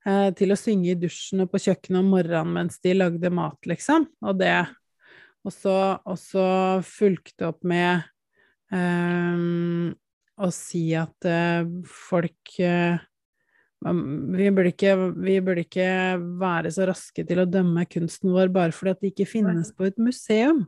eh, 0.08 0.30
til 0.38 0.54
å 0.54 0.60
synge 0.60 0.94
i 0.94 1.00
dusjen 1.00 1.46
og 1.46 1.52
på 1.54 1.62
kjøkkenet 1.68 2.02
om 2.02 2.14
morgenen 2.16 2.56
mens 2.58 2.80
de 2.84 2.96
lagde 2.98 3.34
mat, 3.34 3.60
liksom. 3.70 4.08
Og 4.26 4.40
det 4.42 4.56
Og 5.44 5.52
så, 5.52 6.80
fulgte 6.88 7.50
opp 7.50 7.66
med 7.68 8.06
eh, 8.72 9.94
å 10.34 10.50
si 10.56 10.86
at 10.96 11.28
eh, 11.28 11.68
folk 11.84 12.54
eh, 12.64 12.96
vi 13.84 14.48
burde, 14.54 14.72
ikke, 14.72 14.94
vi 15.26 15.40
burde 15.44 15.66
ikke 15.66 15.90
være 16.40 16.72
så 16.74 16.88
raske 16.90 17.26
til 17.28 17.42
å 17.44 17.50
dømme 17.50 17.86
kunsten 17.92 18.32
vår 18.34 18.54
bare 18.54 18.76
fordi 18.76 18.94
at 18.96 19.04
det 19.04 19.12
ikke 19.14 19.30
finnes 19.36 19.74
på 19.76 19.90
et 19.90 20.00
museum. 20.02 20.64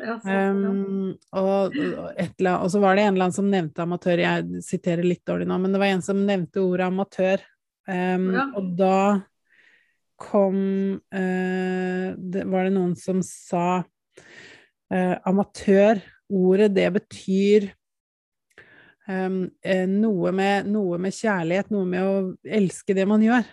Ja. 0.00 0.16
Um, 0.24 1.16
og, 1.36 1.74
og, 1.76 2.12
eller 2.16 2.62
og 2.62 2.70
så 2.72 2.80
var 2.80 2.96
det 2.96 3.04
en 3.04 3.14
eller 3.14 3.26
annen 3.26 3.36
som 3.36 3.50
nevnte 3.52 3.84
amatør, 3.84 4.22
jeg 4.22 4.62
siterer 4.64 5.04
litt 5.04 5.24
dårlig 5.28 5.48
nå, 5.50 5.58
men 5.60 5.74
det 5.74 5.80
var 5.82 5.92
en 5.92 6.04
som 6.04 6.22
nevnte 6.24 6.62
ordet 6.62 6.88
amatør. 6.88 7.44
Um, 7.90 8.30
Ja. 8.36 8.46
Og 8.56 8.70
da 8.78 9.00
kom 10.20 10.56
uh, 11.00 12.08
det, 12.14 12.44
Var 12.46 12.68
det 12.68 12.72
noen 12.74 12.92
som 13.00 13.22
sa 13.24 13.80
uh, 13.80 15.16
amatør, 15.26 16.02
ordet 16.30 16.70
det 16.76 16.88
betyr 16.94 17.70
noe, 19.90 20.32
med, 20.36 20.68
noe 20.70 20.98
med 21.02 21.14
kjærlighet, 21.16 21.70
noe 21.74 21.88
med 21.88 22.06
å 22.06 22.14
elske 22.60 22.94
det 22.96 23.06
man 23.10 23.22
gjør. 23.24 23.44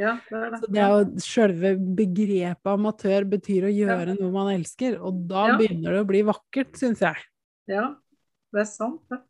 ja, 0.00 0.14
det 0.30 0.36
er 0.38 0.50
det. 0.54 0.60
Så 0.62 0.70
det 0.72 0.82
er 0.84 0.92
jo 0.94 1.24
selve 1.24 1.72
begrepet 1.98 2.70
amatør 2.74 3.26
betyr 3.36 3.66
å 3.68 3.72
gjøre 3.74 4.14
noe 4.18 4.30
man 4.34 4.52
elsker, 4.54 4.98
og 5.00 5.26
da 5.28 5.48
Ja. 5.50 5.56
begynner 5.60 5.92
det 5.98 6.04
å 6.04 6.08
bli 6.08 6.22
vakkert, 6.22 6.72
syns 6.78 7.00
jeg. 7.04 7.16
Ja, 7.68 7.94
det 8.54 8.60
er 8.64 8.70
sant, 8.70 9.02
det. 9.10 9.20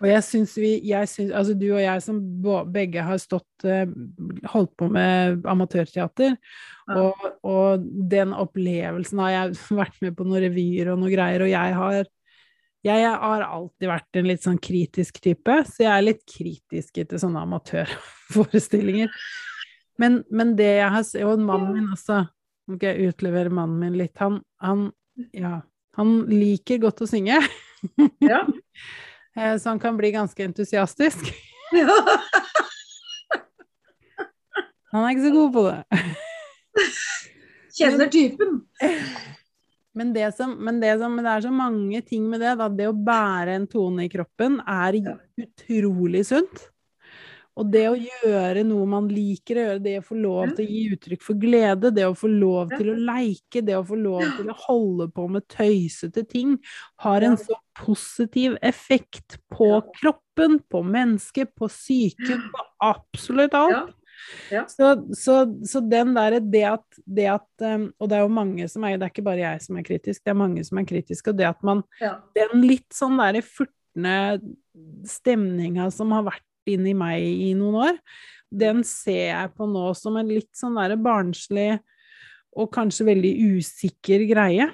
Og 0.00 0.04
jeg 0.06 0.22
syns 0.22 0.52
vi 0.54 0.68
jeg 0.86 1.08
synes, 1.10 1.32
Altså 1.34 1.54
du 1.58 1.64
og 1.74 1.80
jeg 1.82 2.02
som 2.04 2.20
begge 2.70 3.02
har 3.02 3.16
stått 3.18 3.64
eh, 3.66 3.88
holdt 4.52 4.70
på 4.78 4.86
med 4.88 5.42
amatørteater, 5.50 6.36
Ja. 6.86 6.94
og, 7.00 7.24
og 7.42 7.82
den 8.10 8.30
opplevelsen 8.36 9.18
har 9.18 9.30
jeg 9.30 9.56
vært 9.82 9.98
med 10.04 10.14
på 10.14 10.26
noen 10.28 10.44
revyer 10.46 10.92
og 10.92 11.00
noen 11.00 11.10
greier, 11.16 11.42
og 11.42 11.50
jeg 11.50 11.74
har 11.74 12.04
jeg 12.84 13.08
har 13.08 13.44
alltid 13.46 13.88
vært 13.88 14.18
en 14.20 14.28
litt 14.28 14.44
sånn 14.44 14.60
kritisk 14.60 15.20
type, 15.24 15.56
så 15.70 15.86
jeg 15.86 15.90
er 15.92 16.04
litt 16.04 16.24
kritisk 16.28 17.00
til 17.00 17.20
sånne 17.20 17.44
amatørforestillinger. 17.46 19.12
Men, 20.00 20.22
men 20.28 20.52
det 20.58 20.72
jeg 20.82 20.90
har 20.92 21.06
og 21.30 21.44
mannen 21.46 21.72
min 21.72 21.92
også, 21.94 22.24
nå 22.68 22.76
skal 22.76 22.90
jeg 22.90 23.14
utlevere 23.14 23.52
mannen 23.54 23.78
min 23.80 23.96
litt, 24.00 24.16
han, 24.20 24.40
han, 24.64 24.88
ja, 25.36 25.60
han 25.96 26.16
liker 26.30 26.82
godt 26.84 27.04
å 27.04 27.10
synge, 27.10 27.40
Ja. 28.24 28.42
eh, 29.36 29.56
så 29.60 29.74
han 29.74 29.80
kan 29.80 29.96
bli 29.96 30.12
ganske 30.14 30.44
entusiastisk. 30.44 31.32
ja. 31.76 31.98
Han 34.94 35.02
er 35.02 35.10
ikke 35.10 35.24
så 35.24 35.30
god 35.34 35.48
på 35.50 35.62
det. 35.66 36.00
Kjenner 37.74 38.10
typen. 38.14 38.60
Men 39.94 40.12
det, 40.14 40.28
som, 40.34 40.56
men, 40.58 40.80
det 40.82 40.96
som, 40.98 41.16
det 41.22 41.30
er 41.30 41.42
så 41.44 41.50
mange 41.54 42.00
ting 42.02 42.26
med 42.30 42.42
det, 42.42 42.56
da. 42.58 42.68
Det 42.68 42.90
å 42.90 42.94
bære 43.06 43.58
en 43.60 43.66
tone 43.70 44.06
i 44.08 44.12
kroppen 44.12 44.58
er 44.66 44.98
utrolig 45.38 46.24
sunt. 46.26 46.70
Og 47.54 47.68
det 47.70 47.84
å 47.86 47.94
gjøre 47.94 48.64
noe 48.66 48.86
man 48.90 49.06
liker 49.06 49.60
å 49.60 49.64
gjøre, 49.68 49.82
det 49.84 49.92
å 50.00 50.06
få 50.08 50.16
lov 50.18 50.56
til 50.56 50.64
å 50.64 50.72
gi 50.74 50.80
uttrykk 50.96 51.22
for 51.22 51.38
glede, 51.38 51.92
det 51.94 52.06
å 52.08 52.16
få 52.18 52.26
lov 52.32 52.72
til 52.74 52.90
å 52.90 52.96
leike, 52.98 53.62
det 53.62 53.76
å 53.78 53.84
få 53.86 53.98
lov 54.00 54.24
til 54.40 54.50
å 54.50 54.56
holde 54.64 55.06
på 55.14 55.28
med 55.30 55.46
tøysete 55.54 56.24
ting, 56.26 56.56
har 57.04 57.22
en 57.22 57.38
så 57.38 57.54
positiv 57.78 58.56
effekt 58.58 59.38
på 59.54 59.68
kroppen, 60.00 60.58
på 60.66 60.82
mennesket, 60.82 61.54
på 61.54 61.70
psyken, 61.70 62.42
på 62.50 62.66
absolutt 62.90 63.54
alt. 63.54 63.94
Ja. 64.50 64.62
Ja. 64.62 64.64
Så, 64.70 64.90
så, 65.16 65.36
så 65.68 65.82
den 65.84 66.14
derre 66.16 66.40
det 66.40 66.64
at, 66.68 67.00
det 67.04 67.26
at 67.34 67.64
um, 67.64 67.88
Og 68.00 68.10
det 68.10 68.18
er 68.18 68.24
jo 68.24 68.32
mange 68.32 68.68
som 68.70 68.84
er 68.86 68.98
Det 68.98 69.08
er 69.08 69.12
ikke 69.12 69.26
bare 69.26 69.42
jeg 69.42 69.64
som 69.66 69.78
er 69.80 69.86
kritisk, 69.86 70.22
det 70.24 70.32
er 70.32 70.38
mange 70.38 70.64
som 70.66 70.80
er 70.80 70.88
kritiske. 70.88 71.32
Og 71.32 71.38
det 71.38 71.48
at 71.48 71.64
man 71.66 71.82
Ja. 72.02 72.16
Den 72.36 72.64
litt 72.64 72.88
sånn 72.94 73.18
derre 73.20 73.44
furtne 73.44 74.16
stemninga 75.08 75.90
som 75.94 76.12
har 76.16 76.26
vært 76.26 76.70
inni 76.70 76.94
meg 76.96 77.22
i 77.22 77.52
noen 77.56 77.76
år, 77.90 77.98
den 78.54 78.80
ser 78.86 79.26
jeg 79.28 79.50
på 79.58 79.66
nå 79.68 79.90
som 79.98 80.16
en 80.18 80.30
litt 80.30 80.52
sånn 80.56 80.78
derre 80.78 80.96
barnslig 81.00 81.74
og 82.54 82.70
kanskje 82.74 83.08
veldig 83.10 83.32
usikker 83.58 84.24
greie. 84.30 84.68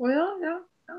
Å 0.00 0.10
ja, 0.10 0.26
ja. 0.42 0.56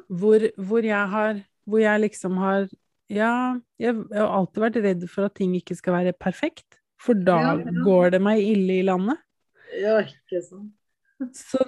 Hvor, 0.07 0.45
hvor 0.57 0.85
jeg 0.85 1.09
har 1.11 1.41
Hvor 1.69 1.81
jeg 1.81 2.01
liksom 2.05 2.37
har 2.41 2.67
Ja, 3.11 3.59
jeg, 3.81 3.95
jeg 3.95 4.19
har 4.19 4.31
alltid 4.31 4.61
vært 4.63 4.79
redd 4.83 5.03
for 5.11 5.27
at 5.27 5.35
ting 5.37 5.53
ikke 5.57 5.75
skal 5.77 5.97
være 5.97 6.13
perfekt. 6.15 6.79
For 7.03 7.19
da 7.19 7.37
Ja, 7.41 7.51
ja. 7.59 7.75
går 7.83 8.15
det 8.15 8.21
meg 8.23 8.41
ille 8.43 8.79
i 8.79 8.87
landet. 8.87 9.19
Ja, 9.81 9.99
ikke 10.05 10.41
sant. 10.45 10.71
Så, 11.35 11.59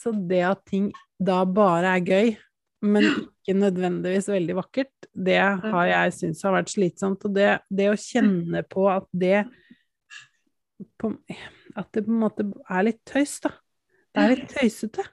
så 0.00 0.12
det 0.30 0.42
at 0.46 0.64
ting 0.68 0.90
da 1.18 1.42
bare 1.44 1.96
er 1.96 2.04
gøy, 2.06 2.28
men 2.86 3.08
ikke 3.10 3.56
nødvendigvis 3.58 4.28
veldig 4.30 4.54
vakkert, 4.60 5.08
det 5.14 5.38
har 5.38 5.88
jeg 5.88 6.14
syntes 6.14 6.44
har 6.46 6.54
vært 6.54 6.70
slitsomt. 6.70 7.24
Og 7.26 7.34
det, 7.34 7.48
det 7.70 7.88
å 7.90 7.98
kjenne 7.98 8.62
på 8.70 8.86
at 8.92 9.08
det 9.10 9.42
på, 10.98 11.10
At 11.74 11.88
det 11.94 12.04
på 12.06 12.12
en 12.12 12.20
måte 12.22 12.46
er 12.70 12.84
litt 12.86 13.00
tøys, 13.08 13.38
da. 13.42 13.50
Det 14.14 14.22
er 14.22 14.34
litt 14.34 14.52
tøysete. 14.52 15.04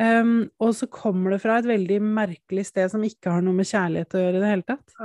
Um, 0.00 0.48
og 0.58 0.72
så 0.74 0.88
kommer 0.90 1.34
det 1.34 1.42
fra 1.44 1.60
et 1.60 1.68
veldig 1.68 2.00
merkelig 2.02 2.64
sted 2.70 2.88
som 2.90 3.04
ikke 3.06 3.30
har 3.30 3.44
noe 3.44 3.54
med 3.54 3.68
kjærlighet 3.68 4.16
å 4.16 4.22
gjøre 4.24 4.40
i 4.40 4.42
det 4.42 4.50
hele 4.50 4.66
tatt. 4.66 4.96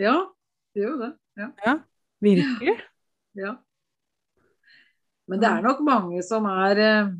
Ja, 0.00 0.14
det 0.76 0.84
gjør 0.84 1.00
det. 1.00 1.10
Ja. 1.36 1.48
Ja, 1.66 1.74
virkelig. 2.20 2.74
ja. 3.34 3.54
Men 5.28 5.40
det 5.40 5.48
er 5.48 5.62
nok 5.64 5.80
mange 5.86 6.22
som 6.26 6.44
er 6.50 6.80
eh, 6.82 7.12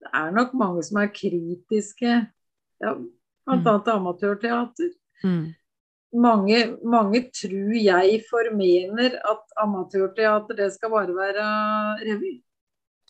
Det 0.00 0.10
er 0.14 0.30
nok 0.32 0.52
mange 0.54 0.82
som 0.86 1.00
er 1.02 1.08
kritiske, 1.12 2.12
ja, 2.80 2.92
blant 3.44 3.66
Mm. 3.66 3.82
til 3.84 3.90
amatørteater. 3.92 4.92
Mm. 5.24 5.54
Mange, 6.12 6.76
mange 6.84 7.20
tror 7.34 7.74
jeg 7.76 8.22
formener 8.30 9.18
at 9.30 9.42
amatørteater 9.60 10.56
det 10.56 10.72
skal 10.72 10.90
bare 10.90 11.14
være 11.14 11.44
revy. 12.06 12.32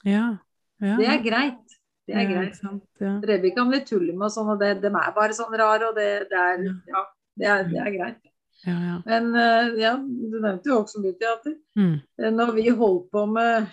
Ja. 0.04 0.36
ja. 0.80 0.96
Det 0.96 1.06
er 1.06 1.22
greit. 1.22 1.76
Det 2.06 2.16
er 2.16 2.26
greit. 2.26 2.56
sant, 2.56 2.82
Ja. 3.00 3.20
Revy 3.22 3.54
kan 3.54 3.70
vi 3.70 3.84
tulle 3.86 4.12
med 4.12 4.26
og 4.26 4.32
sånn, 4.34 4.50
og 4.50 4.58
det, 4.60 4.82
de 4.82 4.88
er 4.88 5.14
bare 5.14 5.36
sånn 5.36 5.54
rare, 5.54 5.88
og 5.88 5.94
det, 5.94 6.28
det 6.30 6.38
er 6.38 6.56
det 7.36 7.46
er, 7.46 7.62
det 7.70 7.78
er 7.78 7.90
greit. 7.94 8.29
Ja, 8.66 8.74
ja. 8.84 8.96
Men 9.06 9.34
eh, 9.34 9.68
ja, 9.80 9.94
du 9.96 10.34
nevnte 10.40 10.68
jo 10.68 10.80
også 10.82 11.00
mye 11.00 11.14
teater. 11.18 11.54
Mm. 11.78 11.94
Eh, 12.20 12.30
Når 12.34 12.52
vi 12.58 12.68
holdt 12.76 13.06
på 13.12 13.22
med 13.32 13.70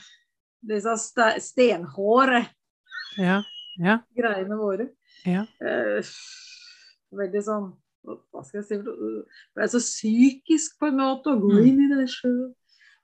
disse 0.67 0.93
ste- 1.01 1.39
stenhåre 1.43 2.45
ja. 3.17 3.41
Ja. 3.79 3.99
greiene 4.17 4.57
våre 4.57 4.89
Ja. 5.25 5.43
eh, 5.61 6.01
Veldig 7.13 7.41
sånn 7.43 7.67
Hva 8.07 8.43
skal 8.45 8.61
jeg 8.61 8.65
si 8.67 8.77
Ble? 8.79 9.67
Så 9.67 9.79
psykisk 9.83 10.77
på 10.79 10.87
en 10.87 10.97
måte 11.01 11.27
å 11.33 11.39
gå 11.41 11.51
Mm. 11.57 11.65
inn 11.67 11.81
i 11.91 11.95
det 11.95 12.07
sjøl, 12.09 12.53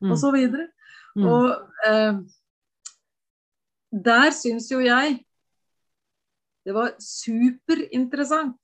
Mm. 0.02 0.12
og 0.12 0.18
så 0.18 0.32
videre. 0.32 0.68
Mm. 1.18 1.26
Og 1.28 1.70
eh, 1.86 2.14
der 3.92 4.32
syns 4.32 4.70
jo 4.72 4.80
jeg 4.80 5.20
det 6.66 6.74
var 6.74 6.94
superinteressant. 7.00 8.60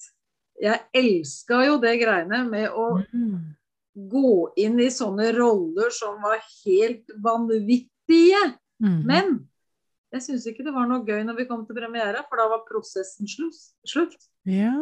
Jeg 0.62 0.80
elska 0.94 1.62
jo 1.66 1.78
det 1.80 1.96
greiene 2.02 2.44
med 2.50 2.70
å 2.70 3.04
Mm. 3.14 3.56
gå 3.96 4.52
inn 4.58 4.80
i 4.80 4.90
sånne 4.92 5.34
roller 5.36 5.90
som 5.92 6.22
var 6.22 6.40
helt 6.66 7.08
vanvittige. 7.22 8.42
Mm. 8.82 9.04
Men 9.06 9.48
jeg 10.14 10.22
syns 10.22 10.48
ikke 10.48 10.64
det 10.66 10.74
var 10.74 10.88
noe 10.88 11.04
gøy 11.06 11.24
når 11.26 11.38
vi 11.38 11.46
kom 11.46 11.66
til 11.66 11.76
premiera, 11.76 12.24
for 12.28 12.38
da 12.38 12.48
var 12.50 12.64
prosessen 12.70 13.28
slutt. 13.28 13.56
slutt. 13.86 14.16
Ja. 14.46 14.74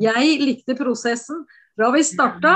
Jeg 0.00 0.40
likte 0.40 0.76
prosessen 0.76 1.44
fra 1.76 1.90
vi 1.92 2.00
starta 2.02 2.54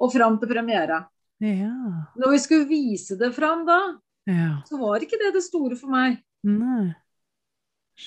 og 0.00 0.12
fram 0.12 0.38
til 0.40 0.48
premiera. 0.48 1.06
Ja. 1.40 2.06
Når 2.16 2.30
vi 2.32 2.38
skulle 2.38 2.68
vise 2.68 3.16
det 3.18 3.32
fram 3.34 3.64
da, 3.66 3.96
Ja. 4.26 4.62
så 4.68 4.78
var 4.78 5.00
ikke 5.00 5.18
det 5.18 5.32
det 5.34 5.42
store 5.42 5.76
for 5.76 5.88
meg. 5.88 6.22
Nei. 6.44 6.94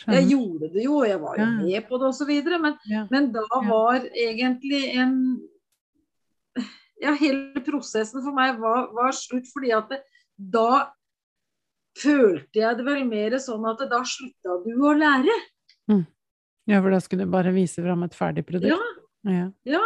Jeg 0.07 0.27
gjorde 0.31 0.69
det 0.73 0.83
jo, 0.83 0.97
og 1.01 1.07
jeg 1.07 1.19
var 1.21 1.37
jo 1.37 1.43
Ja. 1.43 1.51
med 1.61 1.87
på 1.89 1.99
det 2.01 2.07
osv., 2.09 2.59
men, 2.61 2.77
Ja. 2.89 3.07
men 3.11 3.31
da 3.31 3.43
var 3.51 3.99
egentlig 4.15 4.95
en 4.95 5.17
Ja, 7.03 7.11
hele 7.19 7.59
prosessen 7.65 8.21
for 8.23 8.31
meg 8.31 8.59
var, 8.61 8.85
var 8.95 9.11
slutt, 9.11 9.47
fordi 9.51 9.73
at 9.75 9.89
det, 9.89 9.97
da 10.37 10.87
følte 11.99 12.61
jeg 12.61 12.77
det 12.77 12.85
vel 12.87 13.03
mer 13.09 13.35
sånn 13.43 13.65
at 13.69 13.81
da 13.91 13.99
slutta 14.07 14.59
du 14.63 14.71
å 14.79 14.93
lære. 14.97 15.33
Ja, 16.65 16.79
for 16.79 16.93
da 16.95 16.99
skulle 17.03 17.25
du 17.25 17.31
bare 17.33 17.51
vise 17.51 17.83
fram 17.83 18.05
et 18.05 18.15
ferdig 18.15 18.45
produkt? 18.47 18.71
Ja, 18.71 18.79
Ja. 19.29 19.49
ja. 19.65 19.81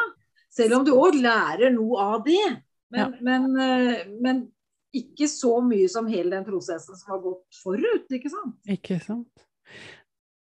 Selv 0.49 0.77
om 0.79 0.85
du 0.85 0.91
òg 0.93 1.17
lærer 1.17 1.73
noe 1.73 1.97
av 1.97 2.23
det. 2.25 2.61
Men, 2.91 3.17
men, 3.21 3.59
eh, 3.59 4.05
men 4.21 4.51
ikke 4.95 5.27
så 5.27 5.57
mye 5.61 5.89
som 5.89 6.07
hele 6.07 6.29
den 6.37 6.45
prosessen 6.45 6.95
som 6.95 7.15
har 7.15 7.19
gått 7.19 7.57
forut, 7.63 8.05
ikke 8.13 8.29
sant? 8.29 8.55
Ikke 8.69 9.01
sant. 9.03 9.46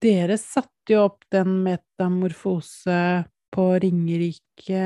Dere 0.04 0.36
satte 0.40 0.92
jo 0.94 1.02
opp 1.08 1.24
den 1.34 1.60
metamorfose 1.64 2.98
på 3.52 3.66
Ringerike 3.84 4.84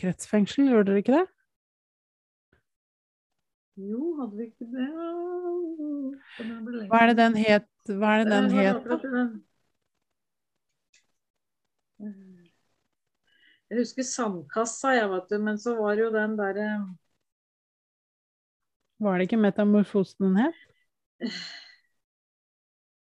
kretsfengsel, 0.00 0.68
gjorde 0.70 0.90
dere 0.92 1.04
ikke 1.04 1.16
det? 1.20 1.26
Jo, 3.88 4.00
hadde 4.20 4.36
vi 4.36 4.44
ikke 4.48 4.66
det 4.72 4.88
Hva 6.90 7.00
er 7.02 7.10
det 7.10 7.16
den 7.20 7.36
het? 7.40 7.68
Hva 7.88 8.12
er 8.14 8.22
det 8.22 8.28
den 8.32 8.50
Eh, 8.50 8.58
het? 8.58 8.84
da? 8.88 9.24
Jeg 13.70 13.78
husker 13.80 14.06
Sandkassa, 14.10 14.92
jeg, 14.98 15.08
vet 15.14 15.26
du, 15.32 15.38
men 15.48 15.58
så 15.64 15.74
var 15.80 15.98
jo 16.04 16.10
den 16.14 16.38
derre 16.38 16.68
Var 18.98 19.18
det 19.18 19.22
ikke 19.26 19.36
Metamorfosen 19.36 20.24
den 20.26 20.36
het? 20.36 20.54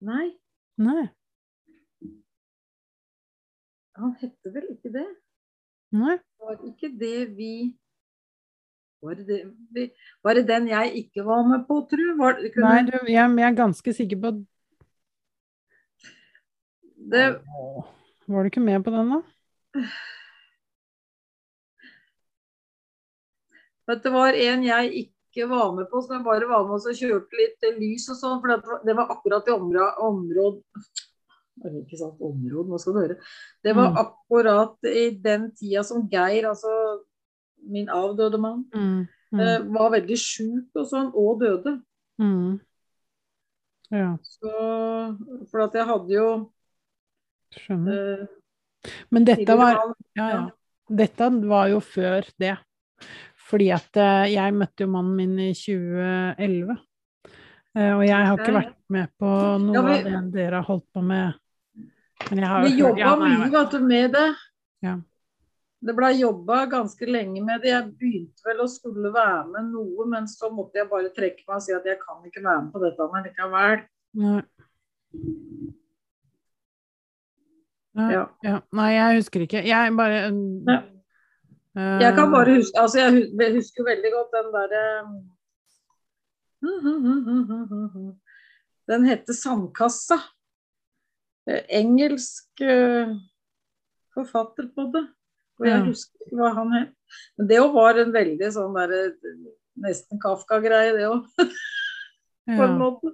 Nei, 0.03 0.33
Nei. 0.83 1.05
han 3.95 4.15
hette 4.19 4.51
vel 4.51 4.65
ikke 4.73 4.91
det? 4.91 5.05
Nei. 5.95 6.17
Var 6.43 6.57
ikke 6.67 6.89
det 6.99 7.19
vi 7.37 7.53
Var 9.03 9.19
det, 9.27 9.37
vi, 9.75 9.85
var 10.23 10.35
det 10.35 10.43
den 10.47 10.67
jeg 10.71 10.91
ikke 11.03 11.23
var 11.27 11.43
med 11.47 11.63
på, 11.67 11.81
tru? 11.91 12.03
Var, 12.19 12.39
kunne, 12.55 12.67
Nei, 12.67 12.83
du, 12.87 12.97
jeg, 13.07 13.31
jeg 13.39 13.47
er 13.47 13.55
ganske 13.55 13.93
sikker 13.95 14.19
på 14.23 14.33
det, 17.13 17.25
Var 18.27 18.43
du 18.43 18.51
ikke 18.51 18.63
med 18.63 18.83
på 18.83 18.91
den, 18.95 19.11
da? 19.11 19.21
Vet, 23.87 24.03
det 24.03 24.13
var 24.13 24.39
en 24.39 24.63
jeg 24.63 24.93
ikke 25.03 25.22
var 25.49 25.73
med 25.75 25.89
på, 25.89 26.01
så 26.01 26.13
jeg 26.17 26.23
bare 26.23 26.47
var 26.47 26.63
med 26.63 26.73
og 26.77 26.95
kjørte 26.95 27.39
litt 27.39 27.63
eh, 27.63 27.77
lys 27.79 28.09
og 28.09 28.15
sånn. 28.17 28.41
For 28.41 28.81
det 28.85 28.95
var- 28.95 29.09
akkurat 29.09 29.47
i 29.47 29.51
området 29.51 29.97
områd, 29.99 30.61
Ikke 31.63 31.97
sant, 31.97 32.19
området, 32.19 32.67
hva 32.67 32.79
skal 32.79 32.93
du 32.93 32.99
høre. 32.99 33.17
Det 33.63 33.75
var 33.75 33.89
Mm. 33.91 33.97
akkurat 33.97 34.77
i 34.89 35.09
den 35.21 35.51
tida 35.51 35.83
som 35.83 36.07
Geir, 36.09 36.43
altså 36.49 37.03
min 37.69 37.87
avdøde 37.87 38.39
mann, 38.39 38.65
Mm. 38.73 39.07
Mm. 39.31 39.39
eh, 39.39 39.59
var 39.71 39.91
veldig 39.91 40.17
sjuk 40.17 40.69
og 40.75 40.87
sånn, 40.87 41.11
og 41.15 41.39
døde. 41.39 41.81
Mm. 42.19 42.59
Ja, 43.91 44.17
Så, 44.23 45.47
for 45.51 45.61
at 45.61 45.73
jeg 45.73 45.85
hadde 45.85 46.09
jo 46.09 46.51
skjønner. 47.51 48.21
eh, 48.21 48.27
Men 49.11 49.23
dette 49.25 49.55
var 49.55 49.93
Ja, 50.15 50.29
ja. 50.29 50.49
Dette 50.89 51.29
var 51.47 51.67
jo 51.69 51.79
før 51.79 52.23
det. 52.39 52.57
Fordi 53.43 53.69
at 53.75 53.97
eh, 53.99 54.33
jeg 54.33 54.55
møtte 54.55 54.85
jo 54.85 54.89
mannen 54.93 55.15
min 55.19 55.37
i 55.39 55.51
2011. 55.53 56.77
Eh, 57.75 57.91
og 57.97 58.03
jeg 58.05 58.27
har 58.29 58.37
ikke 58.37 58.53
vært 58.55 58.75
med 58.93 59.09
på 59.19 59.31
noe 59.63 59.73
Ja, 59.75 59.81
vi- 59.81 59.97
av 59.97 60.03
det 60.03 60.31
dere 60.37 60.61
har 60.61 60.67
holdt 60.69 60.85
på 60.95 61.03
med. 61.03 61.33
Men 62.29 62.39
jeg 62.39 62.47
har 62.47 62.63
Vi 62.63 62.77
jobba 62.77 62.99
ja, 63.01 63.15
mye 63.19 63.49
vet 63.51 63.71
du, 63.71 63.79
med 63.83 64.11
det. 64.13 64.27
Ja. 64.85 64.95
Det 65.83 65.95
blei 65.97 66.13
jobba 66.21 66.61
ganske 66.71 67.05
lenge 67.09 67.41
med 67.43 67.59
det. 67.61 67.73
Jeg 67.73 67.89
begynte 67.99 68.45
vel 68.47 68.61
å 68.63 68.67
skulle 68.71 69.11
være 69.11 69.47
med 69.51 69.71
noe, 69.73 70.05
men 70.07 70.23
så 70.31 70.47
måtte 70.53 70.79
jeg 70.79 70.87
bare 70.89 71.09
trekke 71.11 71.43
meg 71.47 71.57
og 71.57 71.61
si 71.65 71.73
at 71.75 71.83
jeg 71.89 71.97
kan 71.99 72.23
ikke 72.23 72.43
være 72.45 72.61
med 72.63 72.71
på 72.71 72.79
dette 72.85 73.09
men 73.11 73.23
likevel. 73.27 73.83
Nei. 77.93 78.09
Ja. 78.43 78.59
Nei, 78.73 78.89
jeg 78.95 79.17
husker 79.19 79.43
ikke. 79.45 79.65
Jeg 79.67 79.95
bare 79.97 80.21
Ja. 80.23 80.79
Eh, 81.77 81.99
Jeg 82.03 82.15
kan 82.15 82.31
bare 82.31 82.57
huske 82.59 82.79
Altså, 82.81 82.99
jeg 82.99 83.11
hus- 83.17 83.33
jeg 83.39 83.53
husker 83.57 83.83
veldig 83.87 84.11
godt 84.13 84.31
den 84.37 84.51
derre 84.53 84.83
Den 88.87 89.05
heter 89.07 89.33
Sandkassa. 89.33 90.17
Eh, 91.49 91.63
Engelsk 91.79 92.61
eh, 92.61 93.11
forfatter 94.15 94.67
på 94.75 94.85
det. 94.93 95.05
Og 95.61 95.67
jeg 95.69 95.83
husker 95.85 96.25
ikke 96.25 96.39
hva 96.39 96.49
han 96.57 96.71
het. 96.75 96.93
Men 97.37 97.47
det 97.51 97.59
òg 97.61 97.73
var 97.75 97.99
en 98.01 98.11
veldig 98.15 98.49
sånn 98.55 98.73
derre 98.75 99.01
Nesten 99.83 100.19
Kafka-greie, 100.21 100.91
det 100.97 101.05
òg, 101.09 101.23
på 102.57 102.61
en 102.65 102.75
måte. 102.77 103.13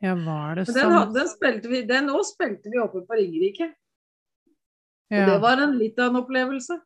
ja, 0.00 0.14
var 0.16 0.54
det 0.56 0.64
Men 0.70 0.76
den, 0.76 0.92
sånn? 0.94 1.10
den 1.16 1.28
spilte 1.28 1.68
vi 1.72 1.82
Den 1.88 2.08
òg 2.14 2.22
spilte 2.28 2.72
vi 2.72 2.80
oppe 2.80 3.02
på 3.08 3.18
Ringerike. 3.18 3.68
Og 5.10 5.26
det 5.26 5.38
var 5.42 5.60
en 5.64 5.74
litt 5.78 5.98
av 5.98 6.12
en 6.12 6.20
opplevelse. 6.22 6.76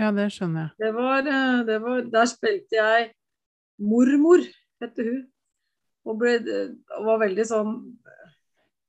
Ja, 0.00 0.10
det 0.14 0.28
skjønner 0.34 0.66
jeg. 0.66 0.72
Det 0.82 0.92
var, 0.96 1.18
eh, 1.26 1.60
det 1.68 1.78
var 1.82 2.02
Der 2.12 2.30
spilte 2.30 2.78
jeg 2.78 3.10
mormor, 3.78 4.42
heter 4.82 5.10
hun. 5.10 5.22
Og, 6.04 6.18
ble, 6.20 6.34
og 6.98 7.06
var 7.06 7.20
veldig 7.22 7.44
sånn 7.48 7.76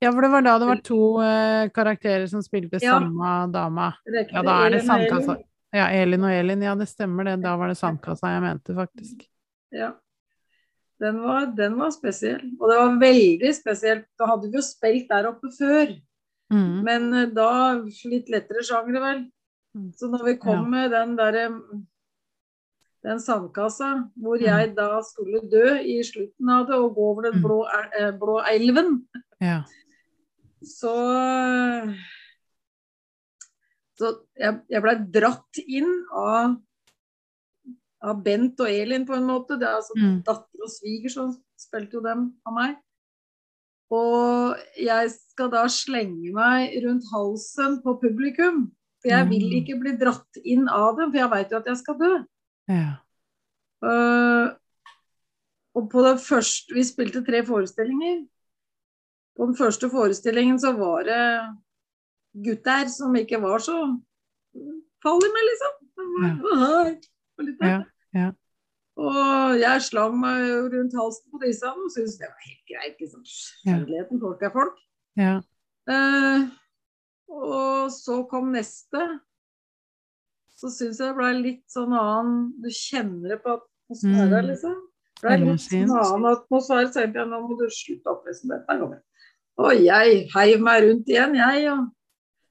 Ja, 0.04 0.10
for 0.12 0.20
det 0.20 0.28
var 0.34 0.42
da 0.44 0.58
det 0.60 0.66
var 0.68 0.80
to 0.84 0.98
eh, 1.24 1.68
karakterer 1.72 2.26
som 2.28 2.42
spilte 2.44 2.76
Ja. 2.82 2.98
samme 2.98 3.52
dama. 3.52 3.94
rekte 4.04 4.36
Ja, 4.36 4.42
da 4.44 4.56
er 4.66 4.74
det 4.74 4.82
sandkassa. 4.84 5.38
Ja, 5.72 5.86
Elin 5.92 6.24
og 6.24 6.32
Elin, 6.32 6.62
ja 6.62 6.74
det 6.76 6.88
stemmer 6.88 7.24
det. 7.24 7.38
Da 7.42 7.56
var 7.56 7.68
det 7.72 7.78
sandkassa 7.78 8.34
jeg 8.34 8.42
mente, 8.44 8.74
faktisk. 8.76 9.24
Ja. 9.72 9.94
Den 11.00 11.20
var, 11.20 11.46
den 11.56 11.74
var 11.76 11.90
spesiell. 11.92 12.44
Og 12.60 12.70
det 12.70 12.76
var 12.76 13.00
veldig 13.00 13.54
spesielt. 13.56 14.06
Da 14.18 14.28
hadde 14.30 14.48
vi 14.48 14.56
jo 14.56 14.64
spilt 14.64 15.08
der 15.10 15.28
oppe 15.28 15.50
før. 15.52 15.92
Mm. 16.52 16.84
Men 16.86 17.08
eh, 17.14 17.26
da 17.34 17.48
litt 17.82 18.30
lettere 18.32 18.64
sjanger 18.64 19.00
vel. 19.02 19.24
Mm. 19.76 19.90
Så 19.92 20.08
når 20.08 20.24
vi 20.24 20.36
kom 20.40 20.70
med 20.72 20.90
den 20.94 21.16
derre 21.18 21.46
den 23.06 23.20
sandkassa 23.22 23.90
hvor 24.16 24.38
Mm. 24.40 24.44
jeg 24.46 24.70
da 24.76 25.00
skulle 25.04 25.42
dø 25.52 25.76
i 25.78 25.98
slutten 26.02 26.48
av 26.50 26.66
det 26.66 26.74
og 26.74 26.94
gå 26.96 27.04
over 27.10 27.22
den 27.28 27.34
Mm. 27.36 27.42
blå, 27.44 27.58
eh, 28.00 28.10
blå 28.18 28.38
elven, 28.50 29.06
Ja. 29.40 29.62
så 30.64 31.94
Så 33.98 34.10
jeg, 34.36 34.60
jeg 34.68 34.82
blei 34.82 34.94
dratt 35.10 35.58
inn 35.66 36.04
av, 36.12 36.56
av 38.02 38.18
Bent 38.22 38.60
og 38.60 38.68
Elin 38.68 39.06
på 39.06 39.14
en 39.16 39.24
måte. 39.24 39.56
Det 39.58 39.62
er 39.64 39.76
altså 39.78 39.94
Mm. 39.96 40.22
datter 40.22 40.60
og 40.62 40.68
sviger 40.68 41.08
som 41.10 41.30
spilte 41.56 41.92
jo 41.94 42.00
dem 42.02 42.34
av 42.46 42.52
meg. 42.52 42.76
Og 43.90 44.54
jeg 44.76 45.10
skal 45.10 45.48
da 45.48 45.64
slenge 45.64 46.30
meg 46.34 46.76
rundt 46.84 47.04
halsen 47.10 47.80
på 47.82 47.98
publikum. 48.02 48.70
For 49.06 49.12
jeg 49.14 49.26
vil 49.30 49.44
Mm. 49.46 49.56
ikke 49.60 49.74
bli 49.78 49.92
dratt 50.00 50.38
inn 50.44 50.68
av 50.68 50.96
dem, 50.98 51.12
for 51.12 51.18
jeg 51.20 51.30
veit 51.30 51.52
jo 51.52 51.58
at 51.60 51.66
jeg 51.70 51.76
skal 51.78 51.98
dø. 52.00 52.12
Ja. 52.74 52.86
Uh, 53.84 54.48
og 55.76 55.90
på 55.92 56.02
det 56.02 56.14
første 56.24 56.74
Vi 56.74 56.82
spilte 56.82 57.20
tre 57.22 57.44
forestillinger. 57.46 58.24
På 59.36 59.46
den 59.46 59.54
første 59.54 59.90
forestillingen 59.92 60.58
så 60.58 60.72
var 60.74 61.04
det 61.06 61.22
gutter 62.46 62.88
som 62.88 63.14
ikke 63.14 63.38
var 63.42 63.58
så 63.62 63.76
farlige 65.04 65.32
med, 65.36 65.44
liksom. 65.50 65.72
Ja. 66.24 66.32
var, 66.42 66.42
«Åh, 66.56 66.92
og 67.38 67.44
litt 67.44 67.62
Ja, 67.62 67.82
ja. 68.16 68.30
Og 68.96 69.58
jeg 69.60 69.82
slang 69.84 70.14
meg 70.18 70.72
rundt 70.72 70.94
halsen 70.96 71.30
på 71.30 71.38
disse 71.44 71.68
og 71.68 71.90
syntes 71.92 72.16
det 72.18 72.30
var 72.32 72.46
helt 72.48 72.64
greit. 72.72 72.96
liksom. 73.00 73.22
Kjærligheten, 73.66 74.20
folk 74.20 74.42
er 74.42 74.50
folk. 74.56 74.78
ja. 75.16 75.40
Eh, 75.88 76.48
og 77.28 77.90
så 77.92 78.20
kom 78.30 78.52
neste. 78.54 79.20
Så 80.56 80.70
syns 80.72 80.98
jeg 81.00 81.10
det 81.10 81.16
ble 81.18 81.32
litt 81.42 81.64
sånn 81.68 81.92
annen 81.92 82.52
Du 82.62 82.68
kjenner 82.72 83.34
det 83.34 83.42
på 83.44 83.56
atmosfæren, 83.58 84.30
Mm. 84.40 84.46
liksom. 84.50 84.76
Det 85.20 85.26
ble 85.28 85.36
litt 85.52 85.60
sånn 85.60 85.92
annen 85.92 86.30
atmosfære. 86.32 86.92
Så 86.92 87.00
jeg 87.04 87.12
nå 87.14 87.40
må 87.48 87.58
du 87.58 87.66
slutte 87.68 88.06
opp 88.12 88.24
liksom 88.26 88.48
dette 88.54 88.78
går. 88.80 89.00
Og 89.58 89.72
jeg 89.84 90.28
heiv 90.34 90.60
meg 90.60 90.82
rundt 90.84 91.06
igjen, 91.08 91.34
jeg. 91.36 91.68
Og 91.72 91.92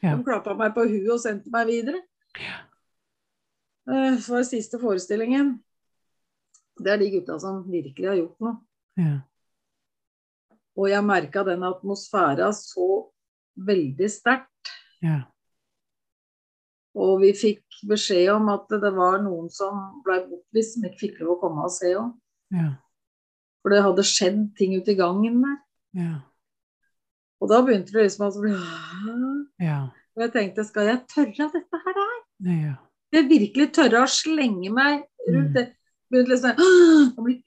Ja. 0.04 0.16
de 0.16 0.24
klappa 0.24 0.56
meg 0.58 0.74
på 0.76 0.86
huet 0.88 1.10
og 1.12 1.20
sendte 1.20 1.50
meg 1.50 1.68
videre. 1.68 2.02
Ja. 2.40 2.62
Var 3.88 4.38
det 4.38 4.48
siste 4.48 4.80
forestillingen. 4.80 5.60
Det 6.78 6.88
er 6.92 6.98
de 6.98 7.10
gutta 7.12 7.40
som 7.40 7.64
virkelig 7.64 8.08
har 8.08 8.16
gjort 8.18 8.40
noe. 8.42 8.58
ja. 8.98 9.20
Og 10.78 10.90
jeg 10.90 11.04
merka 11.06 11.44
den 11.46 11.62
atmosfæra 11.64 12.50
så 12.52 13.10
veldig 13.58 14.10
sterkt. 14.12 14.74
ja. 15.04 15.22
Og 16.96 17.18
vi 17.20 17.34
fikk 17.36 17.82
beskjed 17.90 18.30
om 18.32 18.46
at 18.54 18.70
det 18.72 18.92
var 18.96 19.18
noen 19.20 19.50
som 19.52 20.02
ble 20.06 20.22
bortvist, 20.30 20.78
som 20.78 20.86
ikke 20.88 21.02
fikk 21.02 21.18
lov 21.26 21.34
å 21.36 21.40
komme 21.42 21.66
og 21.68 21.74
se 21.76 21.92
òg. 22.00 22.14
ja. 22.56 22.70
For 23.66 23.74
det 23.74 23.82
hadde 23.82 24.04
skjedd 24.06 24.42
ting 24.56 24.76
ute 24.78 24.92
i 24.94 24.96
gangen 25.00 25.42
der. 25.44 25.58
ja. 25.98 26.16
Og 27.42 27.50
da 27.52 27.60
begynte 27.66 27.92
det 27.92 28.06
liksom 28.06 28.28
å 28.30 28.42
bli 28.42 28.54
Og 30.16 30.22
jeg 30.24 30.32
tenkte, 30.32 30.64
skal 30.64 30.88
jeg 30.88 31.02
tørre 31.12 31.50
dette 31.52 31.82
her? 31.86 32.00
ja. 32.48 32.76
Jeg 33.12 33.28
virkelig 33.30 33.74
tørre 33.76 34.04
å 34.06 34.08
slenge 34.12 34.72
meg 34.72 35.04
rundt 35.28 35.56
Mm. 35.56 35.74
Begynte 36.12 36.32
liksom 36.32 36.52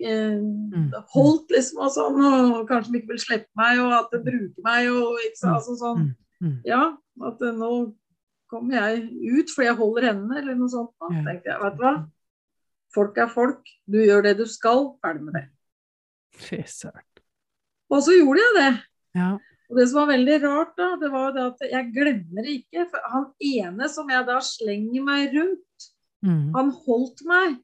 eh, 0.01 0.33
Mm. 0.79 0.91
holdt 1.15 1.51
liksom 1.55 1.79
og 1.85 1.93
sånn, 1.95 2.19
og 2.55 2.69
kanskje 2.69 2.93
de 2.93 2.99
ikke 3.01 3.13
vil 3.15 3.23
slippe 3.23 3.49
meg, 3.57 3.79
og 3.79 3.93
at 3.93 4.11
de 4.13 4.19
bruker 4.25 4.65
meg 4.67 4.89
og 4.91 5.19
ikke 5.27 5.39
så, 5.41 5.53
altså 5.55 5.77
sånn. 5.79 6.03
Mm. 6.43 6.49
Mm. 6.49 6.57
Ja, 6.67 6.83
at 7.29 7.43
eh, 7.43 7.53
nå 7.55 7.71
kommer 8.51 8.75
jeg 8.79 9.03
ut 9.39 9.51
fordi 9.55 9.67
jeg 9.69 9.77
holder 9.79 10.07
hendene, 10.09 10.39
eller 10.43 10.55
noe 10.59 10.69
sånt. 10.73 10.91
Da 11.01 11.09
tenkte 11.27 11.51
jeg, 11.53 11.61
vet 11.63 11.77
du 11.79 11.83
hva. 11.85 11.95
Folk 12.95 13.19
er 13.21 13.29
folk. 13.29 13.69
Du 13.87 13.99
gjør 14.01 14.23
det 14.25 14.37
du 14.39 14.45
skal. 14.49 14.95
Ferdig 15.05 15.23
med 15.27 15.35
det. 15.37 15.45
Fy 16.39 16.63
søren. 16.65 17.05
Og 17.91 18.03
så 18.05 18.15
gjorde 18.17 18.41
jeg 18.43 18.55
det. 18.59 18.71
Ja. 19.21 19.31
Og 19.69 19.77
det 19.77 19.85
som 19.91 19.99
var 20.01 20.15
veldig 20.15 20.37
rart, 20.47 20.73
da, 20.79 20.87
det 20.97 21.11
var 21.13 21.33
det 21.37 21.43
at 21.51 21.65
jeg 21.71 21.93
glemmer 21.93 22.47
det 22.47 22.55
ikke. 22.63 22.87
For 22.91 23.05
han 23.13 23.27
ene 23.45 23.89
som 23.93 24.09
jeg 24.09 24.27
da 24.27 24.39
slenger 24.41 25.05
meg 25.05 25.35
rundt, 25.37 25.89
Mm. 26.25 26.51
han 26.57 26.71
holdt 26.73 27.21
meg. 27.29 27.59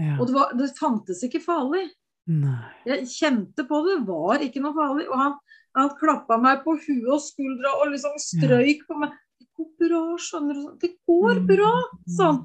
Ja. 0.00 0.16
Og 0.18 0.26
det, 0.30 0.34
var, 0.36 0.52
det 0.58 0.68
fantes 0.78 1.20
ikke 1.26 1.42
farlig. 1.44 1.86
Nei. 2.30 2.58
Jeg 2.86 3.06
kjente 3.10 3.64
på 3.68 3.80
det, 3.86 3.98
det 4.00 4.06
var 4.08 4.42
ikke 4.44 4.62
noe 4.64 4.76
farlig. 4.76 5.06
Og 5.10 5.18
han, 5.20 5.34
han 5.76 5.90
klappa 5.98 6.38
meg 6.40 6.62
på 6.64 6.76
huet 6.78 7.10
og 7.16 7.20
skuldra 7.24 7.72
og 7.82 7.92
liksom 7.92 8.16
strøyk 8.22 8.86
på 8.88 8.96
meg. 9.02 9.12
Det 9.40 9.48
går 9.58 9.68
bra, 9.82 10.00
skjønner 10.26 10.58
du. 10.60 10.64
Det 10.82 10.92
går 11.08 11.40
Mm. 11.42 11.46
bra, 11.50 11.70
sa 12.16 12.30
han. 12.32 12.40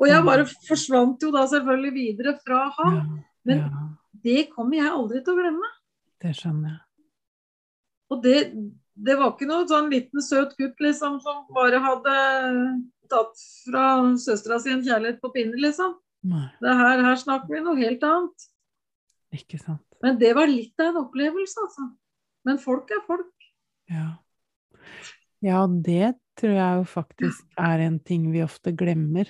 Og 0.00 0.06
jeg 0.08 0.24
bare 0.24 0.44
forsvant 0.68 1.22
jo 1.22 1.30
da 1.34 1.42
selvfølgelig 1.46 1.92
videre 1.92 2.32
fra 2.40 2.60
han. 2.78 2.94
Ja, 2.96 3.22
Men 3.44 3.58
ja, 3.66 3.82
det 4.24 4.46
kommer 4.54 4.76
jeg 4.80 4.88
aldri 4.92 5.20
til 5.24 5.34
å 5.34 5.40
glemme. 5.42 5.68
det 6.22 6.34
skjønner 6.36 6.70
jeg. 6.70 6.80
Og 8.10 8.22
det, 8.24 8.38
det 8.96 9.14
var 9.20 9.30
ikke 9.34 9.46
noe 9.48 9.68
sånn 9.68 9.90
liten 9.92 10.20
søt 10.24 10.56
gutt 10.58 10.80
liksom 10.82 11.20
som 11.22 11.44
bare 11.54 11.78
hadde 11.84 12.14
tatt 13.10 13.38
fra 13.66 13.84
søstera 14.18 14.58
si 14.62 14.72
en 14.72 14.82
kjærlighet 14.86 15.20
på 15.22 15.30
pinne, 15.34 15.56
liksom. 15.60 15.94
Her, 16.28 17.02
her 17.06 17.16
snakker 17.16 17.54
vi 17.54 17.60
noe 17.64 17.76
helt 17.80 18.02
annet. 18.04 18.48
ikke 19.32 19.58
sant. 19.60 19.84
Men 20.02 20.18
det 20.18 20.34
var 20.36 20.48
litt 20.50 20.78
av 20.80 20.90
en 20.94 21.04
opplevelse, 21.04 21.60
altså. 21.64 21.86
Men 22.44 22.58
folk 22.58 22.90
er 22.90 23.02
folk. 23.06 23.32
Ja. 23.90 24.06
Ja, 25.44 25.66
det 25.66 26.14
tror 26.40 26.54
jeg 26.56 26.78
jo 26.80 26.84
faktisk 26.88 27.44
er 27.60 27.82
en 27.86 27.98
ting 28.04 28.30
vi 28.32 28.42
ofte 28.44 28.72
glemmer. 28.76 29.28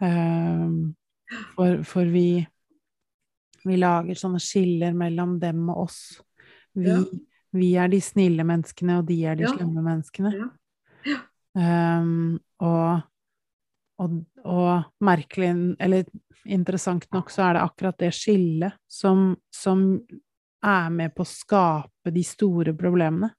Um, 0.00 0.94
for, 1.56 1.82
for 1.84 2.04
vi 2.08 2.46
vi 3.68 3.76
lager 3.76 4.16
sånne 4.16 4.38
skiller 4.40 4.94
mellom 4.96 5.34
dem 5.42 5.66
og 5.68 5.88
oss. 5.88 5.98
Vi, 6.78 6.86
Ja. 6.88 7.02
vi 7.52 7.74
er 7.76 7.88
de 7.88 7.98
snille 8.00 8.44
menneskene, 8.46 8.98
og 9.00 9.06
de 9.08 9.24
er 9.26 9.34
de 9.36 9.44
Ja. 9.44 9.52
slemme 9.56 9.82
menneskene. 9.82 10.32
Ja. 11.04 11.18
Um, 12.00 12.38
og, 12.60 13.02
og, 13.98 14.22
og 14.46 15.04
merkelig, 15.04 15.50
eller 15.82 16.06
interessant 16.48 17.08
nok, 17.12 17.30
så 17.34 17.48
er 17.48 17.58
det 17.58 17.64
akkurat 17.66 17.98
det 17.98 18.12
skillet 18.16 18.78
som, 18.88 19.32
som 19.52 19.84
er 20.64 20.88
med 20.94 21.14
på 21.14 21.24
å 21.26 21.28
skape 21.28 22.12
de 22.14 22.24
store 22.26 22.74
problemene. 22.78 23.32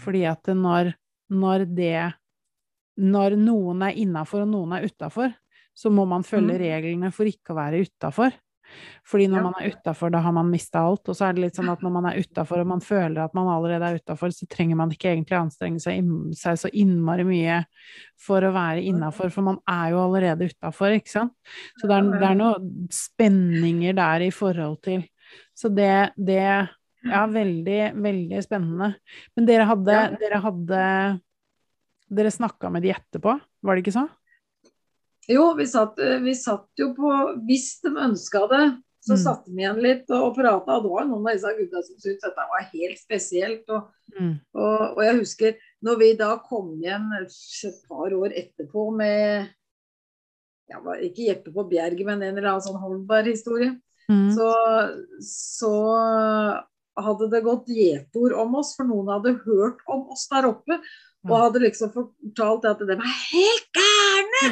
Fordi 0.00 0.24
at 0.28 0.48
når, 0.56 0.94
når 1.32 1.66
det 1.76 2.12
Når 2.96 3.34
noen 3.36 3.82
er 3.82 3.96
innafor 3.98 4.44
og 4.44 4.52
noen 4.52 4.72
er 4.76 4.84
utafor, 4.86 5.32
så 5.74 5.90
må 5.90 6.04
man 6.06 6.22
følge 6.22 6.54
Mm. 6.54 6.60
reglene 6.62 7.08
for 7.10 7.26
ikke 7.26 7.50
å 7.50 7.56
være 7.58 7.80
utafor. 7.82 8.30
Fordi 9.08 9.26
når 9.30 9.42
man 9.44 9.56
er 9.60 9.74
utafor, 9.74 10.10
da 10.12 10.20
har 10.24 10.32
man 10.34 10.50
mista 10.50 10.80
alt. 10.84 11.08
Og 11.08 11.16
så 11.16 11.26
er 11.28 11.36
det 11.36 11.44
litt 11.44 11.58
sånn 11.58 11.70
at 11.72 11.82
når 11.84 11.92
man 11.94 12.08
er 12.08 12.20
utafor 12.22 12.62
og 12.62 12.70
man 12.70 12.82
føler 12.84 13.20
at 13.24 13.34
man 13.36 13.50
allerede 13.52 13.90
er 13.90 13.98
utafor, 14.00 14.32
så 14.34 14.48
trenger 14.50 14.78
man 14.80 14.92
ikke 14.94 15.10
egentlig 15.12 15.36
anstrenge 15.38 15.82
seg, 15.82 16.08
seg 16.38 16.60
så 16.60 16.70
innmari 16.72 17.26
mye 17.28 17.60
for 18.20 18.44
å 18.44 18.52
være 18.54 18.84
innafor, 18.88 19.32
for 19.34 19.46
man 19.46 19.60
er 19.70 19.92
jo 19.92 20.00
allerede 20.06 20.48
utafor, 20.52 20.96
ikke 20.96 21.12
sant. 21.12 21.34
Så 21.80 21.90
det 21.90 21.98
er, 21.98 22.08
det 22.14 22.30
er 22.30 22.40
noen 22.40 22.88
spenninger 22.94 23.98
der 24.00 24.26
i 24.28 24.32
forhold 24.34 24.80
til 24.86 25.04
Så 25.54 25.70
det, 25.70 26.14
det 26.16 26.40
Ja, 27.04 27.26
veldig, 27.28 27.80
veldig 28.00 28.38
spennende. 28.40 28.94
Men 29.36 29.46
dere 29.48 29.68
hadde, 29.68 30.00
dere 30.20 30.40
hadde 30.40 30.82
Dere 32.14 32.30
snakka 32.30 32.68
med 32.70 32.84
de 32.84 32.92
etterpå, 32.94 33.32
var 33.64 33.74
det 33.74 33.82
ikke 33.82 33.94
så? 33.96 34.04
Jo, 35.28 35.54
vi 35.56 35.64
satt, 35.66 35.96
vi 36.24 36.34
satt 36.36 36.68
jo 36.80 36.90
på 36.96 37.10
Hvis 37.48 37.80
de 37.84 37.94
ønska 37.96 38.44
det, 38.50 38.64
så 39.04 39.14
Mm. 39.14 39.20
satte 39.20 39.50
vi 39.52 39.62
igjen 39.62 39.82
litt 39.84 40.10
og 40.16 40.34
prata. 40.36 40.80
Det 40.80 40.90
var 40.90 41.04
noen 41.04 41.26
av 41.26 41.34
disse 41.34 41.50
gutta 41.58 41.82
som 41.84 41.96
syntes 42.00 42.22
dette 42.24 42.44
var 42.48 42.62
helt 42.72 42.98
spesielt. 42.98 43.68
Og, 43.68 43.90
Mm. 44.20 44.40
og, 44.54 44.80
og 44.96 45.02
jeg 45.04 45.18
husker 45.18 45.56
når 45.82 45.98
vi 45.98 46.08
da 46.16 46.36
kom 46.38 46.70
igjen 46.80 47.10
et 47.20 47.74
par 47.88 48.12
år 48.12 48.32
etterpå 48.32 48.94
med 48.96 49.48
ja, 50.70 50.78
Ikke 51.04 51.26
Jeppe 51.28 51.52
på 51.52 51.68
Bjerget, 51.68 52.06
men 52.06 52.22
en 52.22 52.38
eller 52.38 52.48
annen 52.54 52.62
sånn 52.64 52.80
Holmberg-historie. 52.80 53.74
Mm. 54.08 54.30
Så, 54.32 54.48
så 55.20 55.72
hadde 56.96 57.28
det 57.32 57.42
gått 57.44 57.66
gjetord 57.68 58.32
om 58.40 58.54
oss, 58.60 58.74
for 58.76 58.84
noen 58.88 59.10
hadde 59.12 59.34
hørt 59.44 59.80
om 59.90 60.06
oss 60.14 60.26
der 60.30 60.48
oppe. 60.48 60.78
Og 61.24 61.36
hadde 61.40 61.62
liksom 61.62 61.92
fortalt 61.94 62.66
at 62.68 62.82
de 62.84 62.96
var 63.00 63.12
helt 63.32 63.68
gærne! 63.78 64.42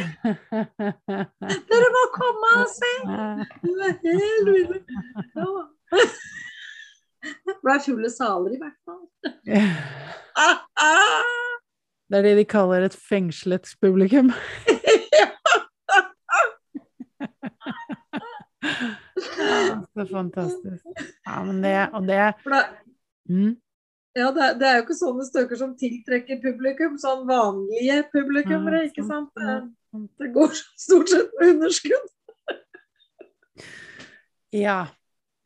Dere 1.68 1.90
må 1.96 2.04
komme 2.14 2.52
og 2.62 2.70
se! 2.72 2.92
Du 3.64 3.72
er 3.76 3.98
helt 4.04 4.48
ville. 4.48 4.78
Ja. 5.36 5.48
Det 7.22 7.54
ble 7.62 7.76
fulle 7.84 8.10
saler 8.10 8.56
i 8.56 8.60
hvert 8.60 8.78
fall. 8.88 9.04
Ah, 10.36 10.64
ah! 10.88 11.52
Det 12.10 12.18
er 12.18 12.26
det 12.26 12.36
de 12.40 12.44
kaller 12.48 12.88
et 12.88 12.96
fengslet 12.96 13.74
publikum. 13.80 14.32
Ja, 19.42 19.82
så 19.94 20.06
fantastisk. 20.06 20.84
Ja, 21.26 21.44
men 21.44 21.62
det 21.62 21.88
Og 21.92 22.06
det, 22.06 22.34
mm, 23.28 23.56
ja, 24.18 24.30
det, 24.32 24.42
er- 24.44 24.56
det 24.60 24.66
er 24.68 24.74
jo 24.78 24.84
ikke 24.86 24.98
sånne 24.98 25.24
stykker 25.28 25.58
som 25.60 25.76
tiltrekker 25.78 26.40
publikum, 26.42 26.98
sånn 27.00 27.22
vanlige 27.28 28.02
publikummere, 28.12 28.84
ikke 28.90 29.04
sant? 29.08 29.30
sant, 29.32 29.72
Det, 29.92 30.02
det 30.20 30.32
går 30.34 30.52
stort 30.80 31.12
sett 31.12 31.32
med 31.38 31.54
underskudd. 31.56 32.10
Ja. 34.52 34.86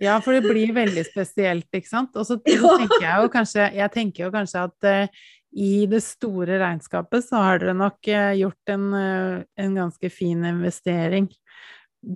Ja, 0.02 0.18
for 0.20 0.36
det 0.36 0.42
blir 0.44 0.74
veldig 0.76 1.06
spesielt, 1.08 1.68
ikke 1.72 1.88
sant. 1.88 2.16
Og 2.20 2.26
så 2.28 2.36
tenker 2.44 3.00
jeg 3.00 3.22
jo 3.22 3.30
kanskje, 3.32 3.70
jeg 3.78 3.92
tenker 3.94 4.26
jo 4.26 4.32
kanskje 4.34 4.64
at 4.68 4.88
uh, 4.90 5.24
i 5.56 5.86
det 5.88 6.02
store 6.04 6.58
regnskapet 6.60 7.24
så 7.24 7.40
har 7.40 7.62
dere 7.62 7.72
nok 7.78 8.10
uh, 8.12 8.32
gjort 8.36 8.74
en, 8.74 8.84
uh, 8.92 9.38
en 9.56 9.78
ganske 9.78 10.10
fin 10.12 10.42
investering 10.50 11.30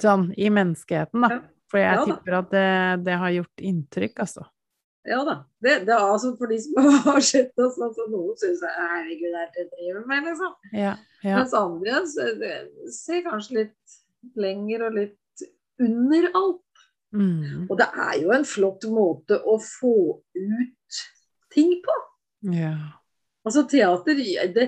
sånn 0.03 0.29
i 0.37 0.51
menneskeheten, 0.53 1.25
da. 1.25 1.41
For 1.71 1.79
jeg 1.79 1.95
Ja 1.95 2.03
tipper 2.05 2.35
at 2.41 2.51
det, 2.53 2.69
det 3.07 3.17
har 3.23 3.31
gjort 3.39 3.63
inntrykk, 3.71 4.19
altså. 4.27 4.45
Ja 5.09 5.23
da. 5.25 5.35
Det, 5.65 5.79
det 5.89 5.95
er 5.95 6.03
altså 6.05 6.35
for 6.37 6.51
de 6.51 6.59
som 6.61 6.77
har 7.07 7.21
sett 7.25 7.57
oss, 7.63 7.79
altså 7.81 8.05
noen 8.13 8.37
syns 8.41 8.61
herregud, 8.67 9.31
det 9.33 9.41
er 9.41 9.53
det 9.55 9.63
jeg 9.63 9.71
driver 9.73 10.07
med, 10.11 10.27
liksom. 10.29 10.53
Ja. 10.77 10.95
ja. 11.25 11.39
Mens 11.39 11.55
andre 11.57 12.03
det- 12.41 12.93
ser 12.97 13.23
kanskje 13.25 13.63
litt 13.63 13.97
lenger 14.37 14.85
og 14.89 14.99
litt 14.99 15.47
under 15.81 16.29
alt. 16.37 16.67
Mm, 17.11 17.65
Og 17.67 17.73
det 17.81 17.89
er 17.99 18.21
jo 18.23 18.31
en 18.31 18.45
flott 18.47 18.85
måte 18.87 19.41
å 19.43 19.57
få 19.59 19.95
ut 20.37 21.01
ting 21.51 21.81
på. 21.83 21.97
ja. 22.55 22.77
Altså 23.41 23.63
teater, 23.67 24.19
det, 24.53 24.67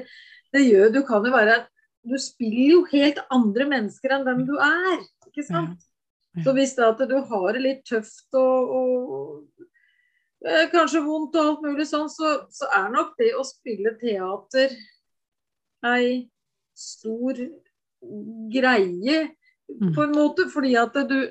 det 0.50 0.60
gjør 0.64 0.92
Du 0.94 1.02
kan 1.04 1.22
jo 1.28 1.30
være 1.34 1.58
Du 2.08 2.14
spiller 2.18 2.70
jo 2.70 2.78
helt 2.88 3.18
andre 3.30 3.66
mennesker 3.68 4.14
enn 4.16 4.24
dem 4.24 4.46
du 4.48 4.54
er, 4.56 5.02
ikke 5.28 5.44
sant? 5.44 5.76
Ja. 6.32 6.42
Så 6.46 6.54
hvis 6.56 6.72
det 6.78 6.86
at 6.86 7.02
du 7.10 7.18
har 7.28 7.52
det 7.52 7.60
litt 7.60 7.82
tøft 7.84 8.32
og, 8.40 8.72
og 8.72 9.51
kanskje 10.72 11.02
vondt 11.04 11.36
og 11.38 11.44
alt 11.46 11.62
mulig 11.66 11.86
sånn, 11.86 12.08
så, 12.10 12.32
så 12.50 12.66
er 12.74 12.88
nok 12.94 13.12
det 13.18 13.32
å 13.38 13.44
spille 13.46 13.94
teater 14.00 14.74
ei 15.86 16.28
stor 16.74 17.38
greie 18.52 19.28
Mm. 19.72 19.94
på 19.94 20.02
en 20.04 20.10
måte, 20.12 20.44
fordi 20.52 20.74
at 20.76 20.92
du 21.08 21.30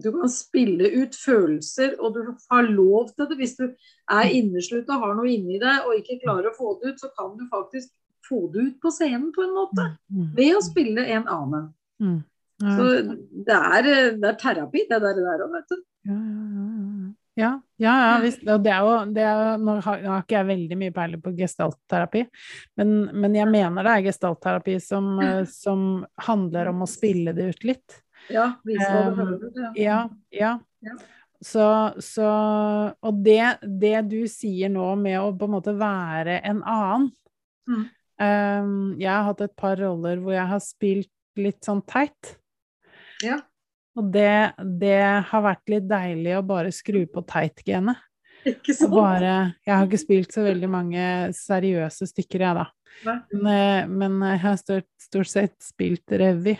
du 0.00 0.06
kan 0.12 0.28
spille 0.32 0.86
ut 1.02 1.12
følelser, 1.12 1.96
og 2.00 2.14
du 2.14 2.20
har 2.50 2.62
lov 2.62 3.10
til 3.12 3.26
det. 3.28 3.36
Hvis 3.36 3.56
du 3.58 3.66
er 4.08 4.30
inneslutta, 4.32 4.96
har 4.96 5.12
noe 5.18 5.28
inni 5.28 5.58
deg 5.60 5.84
og 5.84 5.98
ikke 5.98 6.16
klarer 6.22 6.48
å 6.48 6.54
få 6.56 6.70
det 6.80 6.94
ut, 6.94 7.00
så 7.02 7.10
kan 7.18 7.34
du 7.36 7.44
faktisk 7.52 7.90
få 8.24 8.46
det 8.54 8.62
ut 8.70 8.78
på 8.80 8.88
scenen 8.94 9.28
på 9.36 9.42
en 9.44 9.52
måte. 9.52 9.84
Mm, 10.08 10.30
Ved 10.38 10.56
å 10.56 10.62
spille 10.64 11.04
en 11.04 11.28
annen. 11.28 11.66
mm. 12.00 12.16
Ja, 12.62 12.76
Så 12.78 12.86
det 13.44 13.58
er, 13.58 13.82
det 14.16 14.28
er 14.30 14.38
terapi, 14.40 14.86
det 14.88 15.02
der 15.02 15.20
òg, 15.44 15.52
vet 15.52 15.68
du. 15.68 15.76
Ja, 16.08 16.16
ja, 16.16 16.46
ja, 16.56 16.59
ja. 17.40 17.50
Ja, 17.80 17.92
ja, 18.04 18.16
visst. 18.20 18.42
Og 18.44 18.60
det 18.60 18.72
er 18.76 18.84
jo, 18.84 18.96
det 19.16 19.22
er, 19.24 19.54
nå, 19.60 19.78
har, 19.86 20.02
nå 20.04 20.10
har 20.12 20.24
ikke 20.26 20.36
jeg 20.36 20.48
veldig 20.50 20.76
mye 20.82 20.94
peiling 20.96 21.22
på 21.24 21.32
gestaltterapi, 21.38 22.26
men, 22.76 22.90
men 23.22 23.38
jeg 23.38 23.48
mener 23.48 23.86
det 23.86 23.94
er 23.94 24.04
gestaltterapi 24.10 24.74
som, 24.84 25.14
eh, 25.24 25.40
som 25.62 25.86
handler 26.28 26.74
om 26.74 26.84
å 26.84 26.90
spille 26.90 27.32
det 27.36 27.48
ut 27.54 27.64
litt. 27.72 28.02
Ja, 28.28 28.50
vise 28.68 28.84
hva 28.84 29.06
du 29.08 29.16
føler. 29.22 29.48
Ja. 29.56 29.70
Ja, 29.80 30.02
ja. 30.36 30.52
Ja. 30.84 30.98
Så, 31.40 31.64
så 32.04 32.26
Og 33.00 33.22
det, 33.24 33.62
det 33.64 33.94
du 34.10 34.18
sier 34.28 34.68
nå 34.68 34.90
med 35.00 35.16
å 35.22 35.30
på 35.32 35.48
en 35.48 35.54
måte 35.54 35.72
være 35.80 36.42
en 36.44 36.60
annen 36.68 37.08
Mm. 37.70 37.82
um, 38.18 38.96
Jeg 38.98 39.10
har 39.12 39.26
hatt 39.28 39.42
et 39.44 39.52
par 39.54 39.76
roller 39.78 40.18
hvor 40.18 40.34
jeg 40.34 40.46
har 40.50 40.62
spilt 40.64 41.10
litt 41.38 41.60
sånn 41.64 41.82
teit. 41.86 42.34
Ja. 43.22 43.36
Og 43.98 44.12
det, 44.14 44.54
det 44.80 45.00
har 45.30 45.42
vært 45.44 45.72
litt 45.72 45.88
deilig 45.90 46.36
å 46.38 46.46
bare 46.46 46.70
skru 46.74 47.02
på 47.10 47.24
teit-genet. 47.28 47.98
Ikke 48.48 48.72
sånn. 48.72 48.92
bare 48.94 49.32
Jeg 49.66 49.74
har 49.74 49.84
ikke 49.84 50.00
spilt 50.00 50.32
så 50.32 50.46
veldig 50.46 50.68
mange 50.72 51.02
seriøse 51.36 52.06
stykker, 52.08 52.44
jeg, 52.46 52.56
da. 52.56 52.68
Men, 53.04 53.48
eh, 53.52 53.88
men 53.90 54.14
jeg 54.24 54.42
har 54.44 54.60
stort, 54.60 54.88
stort 55.02 55.28
sett 55.28 55.56
spilt 55.64 56.14
revy. 56.20 56.54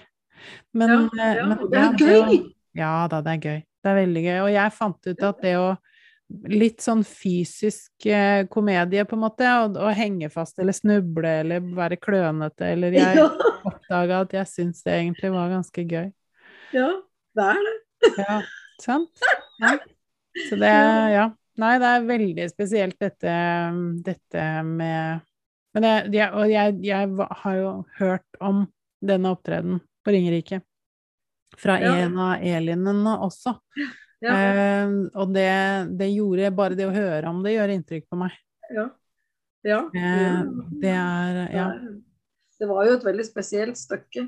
Men, 0.76 0.92
Ja, 0.92 1.30
eh, 1.30 1.36
ja, 1.38 1.46
men 1.48 1.62
det 1.70 1.80
er 1.80 1.96
gøy! 2.00 2.42
Ja 2.76 2.94
da, 3.10 3.22
det 3.24 3.32
er 3.38 3.46
gøy. 3.46 3.62
Det 3.80 3.90
er 3.90 3.96
veldig 3.96 4.24
gøy. 4.26 4.36
Og 4.44 4.50
jeg 4.54 4.76
fant 4.76 5.08
ut 5.10 5.24
at 5.30 5.46
det 5.46 5.54
å 5.60 5.70
Litt 6.30 6.78
sånn 6.78 7.00
fysisk 7.02 8.06
eh, 8.06 8.44
komedie, 8.46 9.02
på 9.02 9.16
en 9.16 9.22
måte. 9.24 9.48
Å 9.50 9.88
henge 9.98 10.28
fast 10.30 10.60
eller 10.62 10.76
snuble 10.76 11.32
eller 11.40 11.64
være 11.74 11.98
klønete 11.98 12.68
eller 12.70 12.94
Jeg 12.94 13.16
Ja, 13.18 13.24
oppdaga 13.66 14.20
at 14.22 14.36
jeg 14.36 14.46
syns 14.46 14.84
det 14.86 14.94
egentlig 14.94 15.32
var 15.34 15.50
ganske 15.50 15.82
gøy. 15.82 16.12
ja, 16.70 16.86
det 17.38 17.46
er 17.52 17.60
det. 17.66 17.74
Ja, 18.18 18.36
sant? 18.82 19.22
Ja. 19.60 19.74
Så 20.48 20.56
det, 20.60 20.70
ja. 21.18 21.26
Nei, 21.60 21.72
det 21.82 21.88
er 21.92 22.06
veldig 22.08 22.46
spesielt 22.48 22.96
dette, 23.02 23.32
dette 24.06 24.44
med 24.64 25.20
Men 25.76 25.84
jeg, 25.86 26.12
jeg, 26.16 26.28
og 26.34 26.50
jeg, 26.50 26.76
jeg 26.82 27.28
har 27.42 27.56
jo 27.58 27.72
hørt 27.98 28.38
om 28.42 28.62
denne 29.04 29.30
opptredenen 29.34 29.82
på 30.04 30.14
Ringerike. 30.14 30.62
Fra 31.60 31.76
Ja. 31.82 31.92
en 32.06 32.16
av 32.18 32.42
Elinene 32.46 33.18
også. 33.26 33.56
Ja, 33.76 34.34
Eh, 34.36 34.90
og 35.16 35.30
det, 35.32 35.46
det 35.96 36.10
gjorde 36.12 36.50
Bare 36.52 36.76
det 36.76 36.84
å 36.84 36.92
høre 36.92 37.30
om 37.30 37.38
det 37.40 37.54
gjør 37.54 37.70
inntrykk 37.72 38.04
på 38.12 38.18
meg. 38.20 38.34
ja. 38.68 38.82
ja. 39.64 39.78
Eh, 39.96 40.42
det 40.82 40.92
er 40.92 41.38
Ja. 41.54 41.68
Det 42.60 42.68
var 42.68 42.84
jo 42.84 42.98
et 42.98 43.04
veldig 43.06 43.24
spesielt 43.24 43.78
stykke. 43.80 44.26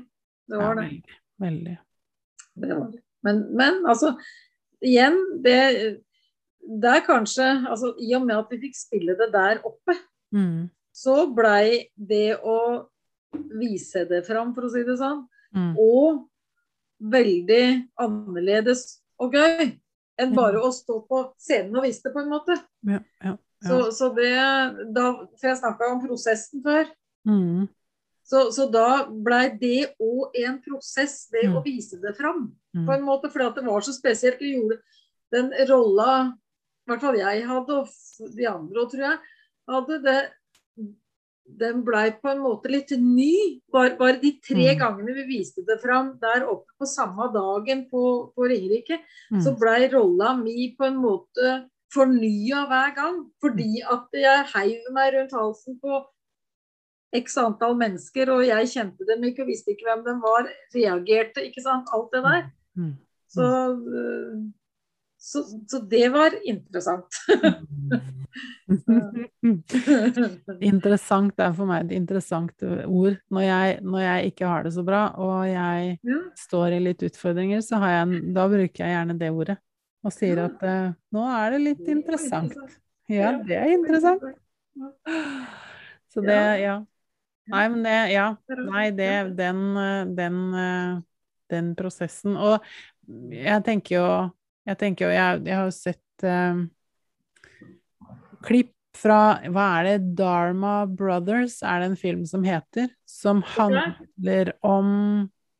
Det 0.49 0.57
var 0.57 0.73
det. 0.79 0.87
veldig. 0.87 1.17
veldig. 1.43 1.75
Det, 2.55 2.73
var 2.75 2.89
det. 2.91 3.01
Men, 3.23 3.43
men 3.55 3.79
altså, 3.89 4.13
igjen, 4.83 5.17
det, 5.43 5.57
er 6.89 7.05
kanskje 7.05 7.45
altså, 7.69 7.93
I 7.99 8.13
og 8.17 8.25
med 8.27 8.37
at 8.37 8.51
vi 8.51 8.61
fikk 8.67 8.75
spille 8.79 9.17
det 9.19 9.31
der 9.33 9.61
oppe, 9.67 9.97
Mm. 10.33 10.69
så 10.89 11.27
blei 11.29 11.91
det 11.93 12.39
å 12.41 12.87
vise 13.53 14.01
det 14.09 14.23
fram, 14.25 14.49
for 14.55 14.65
å 14.65 14.71
si 14.73 14.81
det 14.83 14.95
sånn, 14.97 15.27
Mm. 15.53 15.75
og 15.77 16.23
veldig 17.13 17.89
annerledes 18.01 18.99
og 19.21 19.35
gøy 19.37 19.67
enn 20.17 20.33
bare 20.33 20.57
å 20.57 20.71
stå 20.73 20.95
på 21.05 21.19
scenen 21.37 21.77
og 21.77 21.85
vise 21.85 22.01
det, 22.01 22.13
på 22.15 22.23
en 22.23 22.31
måte. 22.31 22.57
Ja, 22.89 22.99
ja, 23.21 23.35
ja. 23.35 23.37
Så, 23.63 23.91
så 23.95 24.09
det 24.15 24.33
da, 24.93 25.05
For 25.39 25.47
jeg 25.47 25.59
snakka 25.61 25.91
om 25.93 26.01
prosessen 26.07 26.63
før. 26.65 26.89
Mm. 27.29 27.69
Så, 28.23 28.51
så 28.55 28.69
da 28.71 29.05
blei 29.09 29.49
det 29.59 29.95
òg 30.01 30.31
en 30.45 30.61
prosess, 30.63 31.27
det 31.31 31.43
Mm. 31.49 31.57
å 31.59 31.63
vise 31.65 31.99
det 32.01 32.15
fram. 32.15 32.53
Mm. 32.75 32.85
På 32.87 32.93
en 32.95 33.03
måte, 33.03 33.29
fordi 33.29 33.45
at 33.49 33.55
det 33.55 33.65
var 33.65 33.81
så 33.81 33.91
spesielt. 33.93 34.39
Vi 34.39 34.55
gjorde 34.55 34.79
den 35.31 35.51
rolla 35.69 36.33
I 36.85 36.91
hvert 36.91 37.01
fall 37.01 37.15
jeg 37.15 37.43
hadde, 37.47 37.75
og 37.79 37.87
de 38.35 38.45
andre 38.45 38.81
òg, 38.81 38.89
tror 38.91 39.03
jeg, 39.09 39.19
hadde 39.69 40.03
det 40.03 40.31
Den 41.59 41.81
blei 41.83 42.05
på 42.21 42.29
en 42.31 42.39
måte 42.39 42.69
litt 42.71 42.91
ny. 42.97 43.59
Bare, 43.71 43.97
bare 43.99 44.19
de 44.21 44.31
tre 44.39 44.73
Mm. 44.73 44.79
gangene 44.79 45.13
vi 45.13 45.23
viste 45.37 45.65
det 45.67 45.81
fram 45.81 46.17
der 46.19 46.45
oppe 46.47 46.71
på 46.79 46.87
samme 46.87 47.27
dagen 47.33 47.85
på, 47.91 48.31
på 48.33 48.47
Ringerike, 48.47 48.99
Mm. 49.31 49.41
så 49.43 49.51
blei 49.59 49.91
rolla 49.91 50.33
mi 50.41 50.73
på 50.79 50.85
en 50.87 50.95
måte 50.95 51.69
fornya 51.93 52.65
hver 52.65 52.95
gang. 52.95 53.29
Fordi 53.43 53.81
at 53.83 54.07
jeg 54.13 54.45
heiv 54.53 54.91
meg 54.93 55.13
rundt 55.13 55.31
halsen 55.31 55.79
på 55.83 56.05
x 57.15 57.37
antall 57.41 57.75
mennesker, 57.77 58.31
og 58.33 58.43
jeg 58.47 58.71
kjente 58.73 59.07
dem 59.09 59.23
ikke 59.29 59.43
og 59.45 59.51
visste 59.51 59.73
ikke 59.73 59.85
hvem 59.89 60.03
de 60.07 60.15
var, 60.23 60.49
reagerte, 60.75 61.45
ikke 61.45 61.61
sant. 61.65 61.89
Alt 61.93 62.11
det 62.15 62.23
der. 62.25 62.43
Mm. 62.79 62.93
Så, 63.33 63.47
øh, 63.99 64.37
så, 65.23 65.43
så 65.69 65.79
det 65.89 66.07
var 66.13 66.35
interessant. 66.45 67.21
Interessant 70.63 71.39
er 71.41 71.53
for 71.55 71.69
meg 71.69 71.85
et 71.85 71.93
interessant 71.97 72.63
ord. 72.65 73.17
Når 73.33 73.45
jeg, 73.45 73.77
når 73.85 74.03
jeg 74.03 74.31
ikke 74.31 74.49
har 74.49 74.65
det 74.65 74.73
så 74.75 74.83
bra, 74.85 75.03
og 75.21 75.45
jeg 75.49 75.97
ja, 76.03 76.19
står 76.39 76.77
i 76.77 76.81
litt 76.83 77.03
utfordringer, 77.05 77.61
så 77.65 77.79
har 77.83 77.93
jeg, 77.97 78.23
da 78.35 78.47
bruker 78.51 78.83
jeg 78.85 78.95
gjerne 78.95 79.17
det 79.19 79.29
ordet. 79.33 79.57
Og 80.03 80.11
sier 80.11 80.41
Ja. 80.41 80.47
at 80.49 80.63
eh, 80.67 80.95
nå 81.15 81.27
er 81.31 81.53
det 81.53 81.61
litt 81.61 81.85
interessant. 81.87 82.55
Ja, 83.11 83.29
det 83.45 83.55
er 83.59 83.69
interessant. 83.77 84.23
Så 86.11 86.23
det, 86.23 86.41
Ja. 86.63 86.81
Nei, 87.51 87.65
men 87.69 87.83
det, 87.83 87.95
ja. 88.13 88.27
Nei, 88.69 88.85
det, 88.95 89.11
den, 89.35 89.63
den, 90.15 90.37
den 91.51 91.73
prosessen. 91.75 92.37
Og 92.39 92.63
jeg 93.33 93.65
tenker 93.65 93.97
jo 93.97 94.07
Jeg 94.63 94.79
tenker 94.79 95.09
jo, 95.09 95.11
jeg, 95.11 95.41
jeg 95.43 95.57
har 95.59 95.65
jo 95.67 95.75
sett 95.75 96.23
eh, 96.23 96.61
klipp 98.47 98.71
fra 98.95 99.41
Hva 99.51 99.65
er 99.79 99.87
det? 99.89 99.95
Dharma 100.19 100.83
Brothers 100.87 101.57
er 101.65 101.81
det 101.81 101.91
en 101.91 101.99
film 101.99 102.25
som 102.29 102.45
heter. 102.47 102.91
Som 103.09 103.41
handler 103.55 104.53
om 104.63 104.89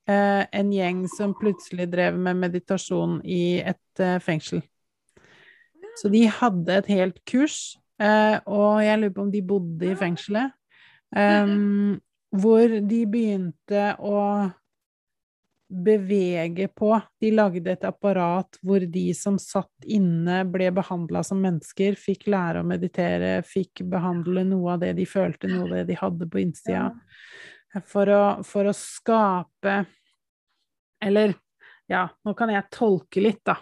eh, 0.08 0.44
en 0.46 0.74
gjeng 0.74 1.08
som 1.12 1.36
plutselig 1.38 1.90
drev 1.92 2.20
med 2.20 2.40
meditasjon 2.44 3.20
i 3.26 3.60
et 3.60 4.04
eh, 4.04 4.20
fengsel. 4.24 4.64
Så 6.00 6.10
de 6.14 6.24
hadde 6.26 6.78
et 6.80 6.90
helt 6.90 7.20
kurs, 7.30 7.76
eh, 8.02 8.40
og 8.50 8.82
jeg 8.82 9.02
lurer 9.02 9.14
på 9.14 9.26
om 9.28 9.34
de 9.34 9.44
bodde 9.46 9.92
i 9.92 9.98
fengselet. 9.98 10.56
Em, 11.16 12.00
hvor 12.34 12.80
de 12.82 13.00
begynte 13.10 13.88
å 14.02 14.20
bevege 15.74 16.68
på. 16.68 16.92
De 17.22 17.32
lagde 17.34 17.72
et 17.74 17.86
apparat 17.88 18.60
hvor 18.62 18.84
de 18.86 19.08
som 19.18 19.40
satt 19.42 19.88
inne, 19.90 20.44
ble 20.50 20.70
behandla 20.76 21.24
som 21.26 21.42
mennesker, 21.42 21.98
fikk 22.00 22.28
lære 22.34 22.62
å 22.62 22.68
meditere, 22.68 23.36
fikk 23.48 23.84
behandle 23.90 24.46
noe 24.48 24.76
av 24.76 24.84
det 24.84 24.94
de 25.00 25.08
følte, 25.10 25.50
noe 25.50 25.70
av 25.70 25.76
det 25.80 25.86
de 25.90 26.00
hadde 26.00 26.30
på 26.30 26.42
innsida. 26.44 26.90
For 27.90 28.10
å, 28.14 28.24
for 28.46 28.70
å 28.70 28.74
skape 28.78 29.80
Eller 31.04 31.34
ja, 31.90 32.06
nå 32.24 32.32
kan 32.38 32.52
jeg 32.54 32.70
tolke 32.72 33.24
litt, 33.24 33.42
da. 33.44 33.58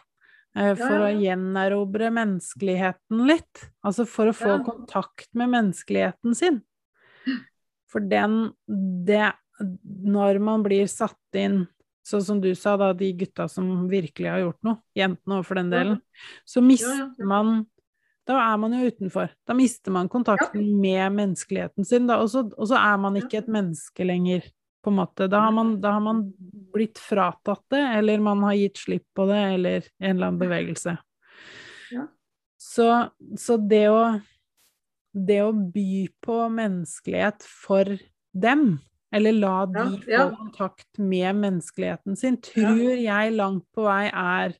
Eh, 0.58 0.76
For 0.78 1.08
å 1.08 1.14
gjenerobre 1.16 2.12
menneskeligheten 2.14 3.24
litt. 3.26 3.64
Altså 3.88 4.06
for 4.06 4.30
å 4.30 4.36
få 4.36 4.60
kontakt 4.68 5.32
med 5.34 5.49
menneskeligheten 5.56 6.36
sin. 6.38 6.60
For 7.91 8.03
den 8.03 8.53
det, 8.77 9.33
Når 9.59 10.39
man 10.43 10.63
blir 10.65 10.87
satt 10.89 11.37
inn 11.37 11.65
Sånn 12.07 12.23
som 12.25 12.39
du 12.41 12.49
sa, 12.57 12.73
da, 12.81 12.93
de 12.97 13.11
gutta 13.13 13.45
som 13.51 13.85
virkelig 13.89 14.31
har 14.31 14.39
gjort 14.41 14.63
noe, 14.65 14.79
jentene 14.97 15.35
òg 15.37 15.43
for 15.45 15.59
den 15.59 15.67
delen, 15.69 15.99
så 16.49 16.63
mister 16.65 17.27
man 17.29 17.67
Da 18.25 18.39
er 18.41 18.57
man 18.57 18.73
jo 18.73 18.87
utenfor. 18.89 19.29
Da 19.45 19.53
mister 19.57 19.93
man 19.93 20.09
kontakten 20.09 20.63
med 20.81 21.13
menneskeligheten 21.13 21.85
sin, 21.85 22.07
da, 22.09 22.17
og, 22.21 22.31
så, 22.33 22.41
og 22.57 22.71
så 22.71 22.79
er 22.79 22.97
man 23.01 23.19
ikke 23.19 23.41
et 23.41 23.51
menneske 23.53 24.05
lenger, 24.05 24.45
på 24.81 24.89
en 24.89 24.97
måte. 24.97 25.27
Da 25.29 25.43
har, 25.45 25.51
man, 25.53 25.75
da 25.81 25.91
har 25.97 26.01
man 26.01 26.23
blitt 26.73 26.97
fratatt 27.01 27.63
det, 27.73 27.81
eller 27.99 28.23
man 28.23 28.43
har 28.47 28.57
gitt 28.57 28.81
slipp 28.81 29.05
på 29.17 29.25
det, 29.29 29.41
eller 29.57 29.89
en 29.99 30.15
eller 30.15 30.31
annen 30.31 30.41
bevegelse. 30.41 30.95
Ja. 31.91 32.07
Så, 32.61 32.87
så 33.37 33.57
det 33.57 33.87
å 33.89 34.01
det 35.14 35.41
å 35.43 35.51
by 35.51 36.07
på 36.24 36.38
menneskelighet 36.55 37.43
for 37.43 37.89
dem, 38.32 38.80
eller 39.12 39.36
la 39.36 39.66
de 39.68 39.86
Ja, 40.07 40.30
få 40.30 40.38
kontakt 40.38 40.99
med 40.99 41.36
menneskeligheten 41.36 42.16
sin, 42.18 42.38
tror 42.39 42.95
jeg 42.95 43.34
langt 43.36 43.66
på 43.76 43.84
vei 43.89 44.07
er 44.07 44.55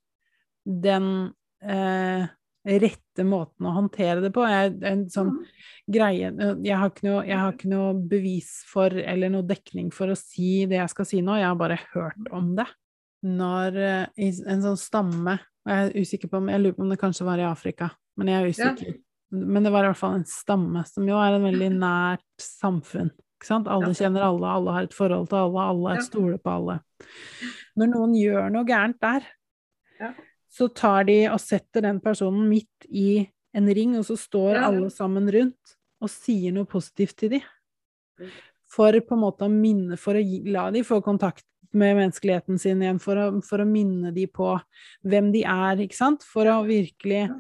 den 0.68 1.32
eh, 1.64 2.28
rette 2.68 3.24
måten 3.26 3.66
å 3.66 3.74
håndtere 3.74 4.22
det 4.22 4.34
på. 4.36 4.44
Jeg, 4.50 4.76
en 4.86 5.06
sånn 5.10 5.32
Mm. 5.32 5.46
greie 5.92 6.28
jeg 6.64 6.78
har, 6.78 6.92
noe, 7.04 7.24
jeg 7.26 7.38
har 7.38 7.54
ikke 7.56 7.72
noe 7.72 7.94
bevis 8.12 8.52
for 8.70 8.92
eller 8.92 9.30
noe 9.34 9.48
dekning 9.48 9.90
for 9.92 10.12
å 10.12 10.18
si 10.20 10.66
det 10.70 10.78
jeg 10.78 10.90
skal 10.94 11.06
si 11.10 11.22
nå, 11.22 11.38
jeg 11.40 11.48
har 11.48 11.56
bare 11.58 11.80
hørt 11.94 12.30
om 12.32 12.56
det. 12.60 12.68
Når 13.24 13.78
eh, 13.78 14.06
en 14.18 14.62
sånn 14.68 14.78
stamme 14.78 15.40
og 15.62 15.70
Jeg 15.70 15.88
er 15.92 16.02
usikker 16.02 16.28
på 16.28 16.38
om 16.40 16.48
Jeg 16.50 16.60
lurer 16.60 16.74
på 16.74 16.82
om 16.82 16.90
det 16.90 17.00
kanskje 17.00 17.26
var 17.28 17.38
i 17.38 17.46
Afrika, 17.46 17.92
men 18.18 18.28
jeg 18.28 18.42
er 18.42 18.50
usikker. 18.50 18.96
Men 19.32 19.64
det 19.64 19.72
var 19.72 19.86
i 19.86 19.92
hvert 19.92 20.00
fall 20.02 20.16
en 20.20 20.26
stamme, 20.28 20.84
som 20.88 21.08
jo 21.08 21.16
er 21.22 21.38
en 21.38 21.46
veldig 21.48 21.70
nært 21.80 22.44
samfunn. 22.44 23.12
Ikke 23.40 23.48
sant? 23.48 23.70
Alle 23.72 23.94
kjenner 23.98 24.26
alle, 24.28 24.50
alle 24.58 24.74
har 24.76 24.84
et 24.84 24.94
forhold 24.94 25.30
til 25.32 25.40
alle, 25.40 25.68
alle 25.72 25.96
Ja. 25.96 26.02
stoler 26.06 26.38
på 26.38 26.52
alle. 26.52 26.80
Når 27.78 27.88
noen 27.94 28.14
gjør 28.14 28.52
noe 28.52 28.66
gærent 28.68 29.00
der, 29.00 29.22
Ja. 30.00 30.14
så 30.52 30.68
tar 30.74 31.06
de 31.06 31.28
og 31.28 31.40
setter 31.40 31.82
den 31.82 32.00
personen 32.02 32.50
midt 32.50 32.86
i 32.90 33.30
en 33.54 33.68
ring, 33.68 33.96
og 33.98 34.04
så 34.06 34.18
står 34.18 34.56
Ja. 34.56 34.68
alle 34.68 34.90
sammen 34.90 35.32
rundt 35.32 35.76
og 36.02 36.10
sier 36.10 36.52
noe 36.52 36.66
positivt 36.66 37.16
til 37.18 37.30
de. 37.30 37.42
Mm. 38.20 38.30
For 38.68 38.92
på 38.92 39.12
en 39.14 39.20
måte 39.22 39.46
å 39.46 39.50
minne, 39.52 39.98
for 39.98 40.14
å 40.14 40.46
la 40.52 40.70
de 40.72 40.82
få 40.84 41.02
kontakt 41.04 41.44
med 41.74 41.96
menneskeligheten 41.96 42.60
sin 42.60 42.82
igjen, 42.82 43.00
for 43.00 43.16
å, 43.16 43.42
for 43.44 43.60
å 43.60 43.66
minne 43.68 44.14
de 44.14 44.28
på 44.28 44.62
hvem 45.06 45.32
de 45.32 45.44
er, 45.44 45.78
ikke 45.78 45.96
sant? 45.96 46.22
For 46.24 46.44
å 46.46 46.66
virkelig 46.66 47.30
Ja. 47.30 47.36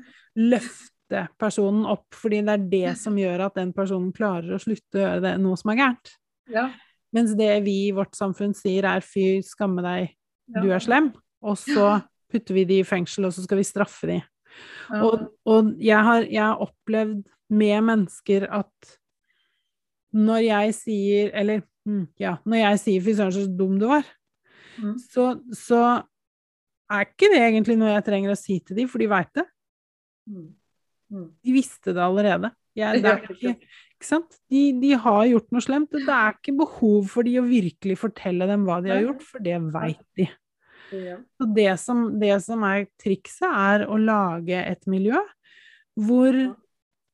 Løfte 1.11 1.27
personen 1.39 1.85
opp, 1.85 2.07
fordi 2.15 2.41
det 2.45 2.53
er 2.53 2.69
det 2.71 2.97
som 2.97 3.15
gjør 3.17 3.45
at 3.47 3.55
den 3.55 3.73
personen 3.73 4.11
klarer 4.13 4.53
å 4.55 4.59
slutte 4.61 4.97
å 4.97 5.01
gjøre 5.03 5.21
det, 5.21 5.33
noe 5.41 5.57
som 5.57 5.71
er 5.71 5.77
gærent. 5.81 6.13
Ja. 6.49 6.69
Mens 7.13 7.33
det 7.35 7.63
vi 7.65 7.87
i 7.89 7.91
vårt 7.91 8.15
samfunn 8.15 8.53
sier 8.55 8.85
er 8.85 9.01
fy, 9.01 9.41
skamme 9.43 9.81
deg, 9.83 10.15
Ja. 10.53 10.61
du 10.61 10.71
er 10.71 10.79
slem, 10.79 11.13
og 11.41 11.57
så 11.57 12.03
putter 12.31 12.53
vi 12.53 12.65
de 12.65 12.79
i 12.79 12.83
fengsel, 12.83 13.25
og 13.25 13.33
så 13.33 13.43
skal 13.43 13.57
vi 13.57 13.63
straffe 13.63 14.07
de. 14.07 14.21
Ja. 14.89 15.03
Og, 15.03 15.31
og 15.45 15.75
jeg, 15.79 16.03
har, 16.03 16.23
jeg 16.23 16.41
har 16.43 16.59
opplevd 16.59 17.27
med 17.49 17.83
mennesker 17.83 18.47
at 18.51 18.97
når 20.13 20.41
jeg 20.43 20.73
sier 20.75 21.31
Eller 21.33 21.61
mm, 21.87 22.07
ja, 22.19 22.35
når 22.43 22.57
jeg 22.57 22.79
sier 22.79 23.01
'fy 23.01 23.13
søren, 23.15 23.31
så 23.31 23.57
dum 23.57 23.79
du 23.79 23.87
var', 23.87 24.05
Mm. 24.79 24.97
så, 24.97 25.35
så 25.53 26.03
er 26.89 27.01
ikke 27.05 27.27
det 27.33 27.41
egentlig 27.43 27.77
noe 27.77 27.91
jeg 27.91 28.03
trenger 28.05 28.31
å 28.31 28.37
si 28.39 28.59
til 28.59 28.75
de, 28.77 28.87
for 28.87 28.99
de 28.99 29.07
veit 29.07 29.29
det. 29.35 29.43
Mm. 30.29 30.55
Mm. 31.11 31.27
De 31.43 31.53
visste 31.55 31.93
det 31.93 32.01
allerede. 32.03 32.51
Jeg, 32.77 33.01
det 33.03 33.11
ikke, 33.33 33.55
ikke 33.97 34.07
sant? 34.07 34.37
De, 34.49 34.61
de 34.79 34.91
har 35.03 35.25
gjort 35.27 35.49
noe 35.51 35.63
slemt, 35.65 35.91
og 35.97 36.05
det 36.07 36.15
er 36.15 36.37
ikke 36.37 36.53
behov 36.61 37.09
for 37.11 37.27
de 37.27 37.33
å 37.41 37.43
virkelig 37.47 37.97
fortelle 37.99 38.47
dem 38.47 38.63
hva 38.67 38.77
de 38.85 38.93
har 38.93 39.01
gjort, 39.03 39.25
for 39.27 39.43
det 39.43 39.57
veit 39.73 40.05
de. 40.19 40.29
Så 41.39 41.47
det 41.55 41.69
som, 41.79 42.05
det 42.19 42.33
som 42.43 42.63
er 42.67 42.85
trikset, 42.99 43.47
er 43.47 43.85
å 43.87 43.99
lage 43.99 44.57
et 44.63 44.87
miljø 44.91 45.19
hvor 45.99 46.35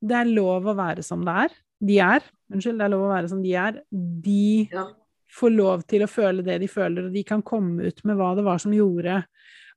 det 0.08 0.16
er 0.20 0.30
lov 0.30 0.70
å 0.70 0.76
være 0.78 1.02
som 1.06 1.26
det 1.26 1.34
er. 1.48 1.58
De 1.90 1.98
er. 2.02 2.26
Unnskyld, 2.54 2.78
det 2.80 2.86
er 2.88 2.94
lov 2.94 3.06
å 3.08 3.12
være 3.12 3.30
som 3.34 3.42
de 3.44 3.54
er. 3.58 3.82
De 3.92 4.70
Ja. 4.72 4.86
får 5.34 5.52
lov 5.54 5.84
til 5.90 6.06
å 6.06 6.10
føle 6.10 6.46
det 6.46 6.60
de 6.62 6.70
føler, 6.70 7.06
og 7.10 7.14
de 7.14 7.24
kan 7.26 7.42
komme 7.46 7.90
ut 7.90 8.04
med 8.06 8.18
hva 8.18 8.36
det 8.38 8.46
var 8.46 8.62
som 8.62 8.74
gjorde 8.74 9.24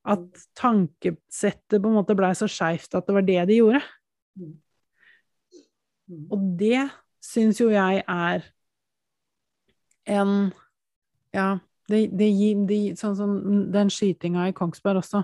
at 0.09 0.45
tankesettet 0.57 1.77
på 1.81 1.89
en 1.91 1.97
måte 1.99 2.17
blei 2.17 2.31
så 2.37 2.49
skeivt 2.49 2.95
at 2.97 3.07
det 3.09 3.17
var 3.17 3.27
det 3.27 3.43
de 3.51 3.59
gjorde. 3.59 3.83
Mm. 4.39 4.55
Og 6.31 6.47
det 6.59 6.89
syns 7.23 7.61
jo 7.61 7.69
jeg 7.71 8.03
er 8.09 8.47
en 10.11 10.53
Ja, 11.35 11.59
det, 11.91 12.09
det 12.19 12.31
gir 12.35 12.65
det, 12.67 12.81
Sånn 12.99 13.15
som 13.19 13.37
den 13.71 13.91
skytinga 13.93 14.49
i 14.51 14.55
Kongsberg 14.57 15.03
også. 15.05 15.23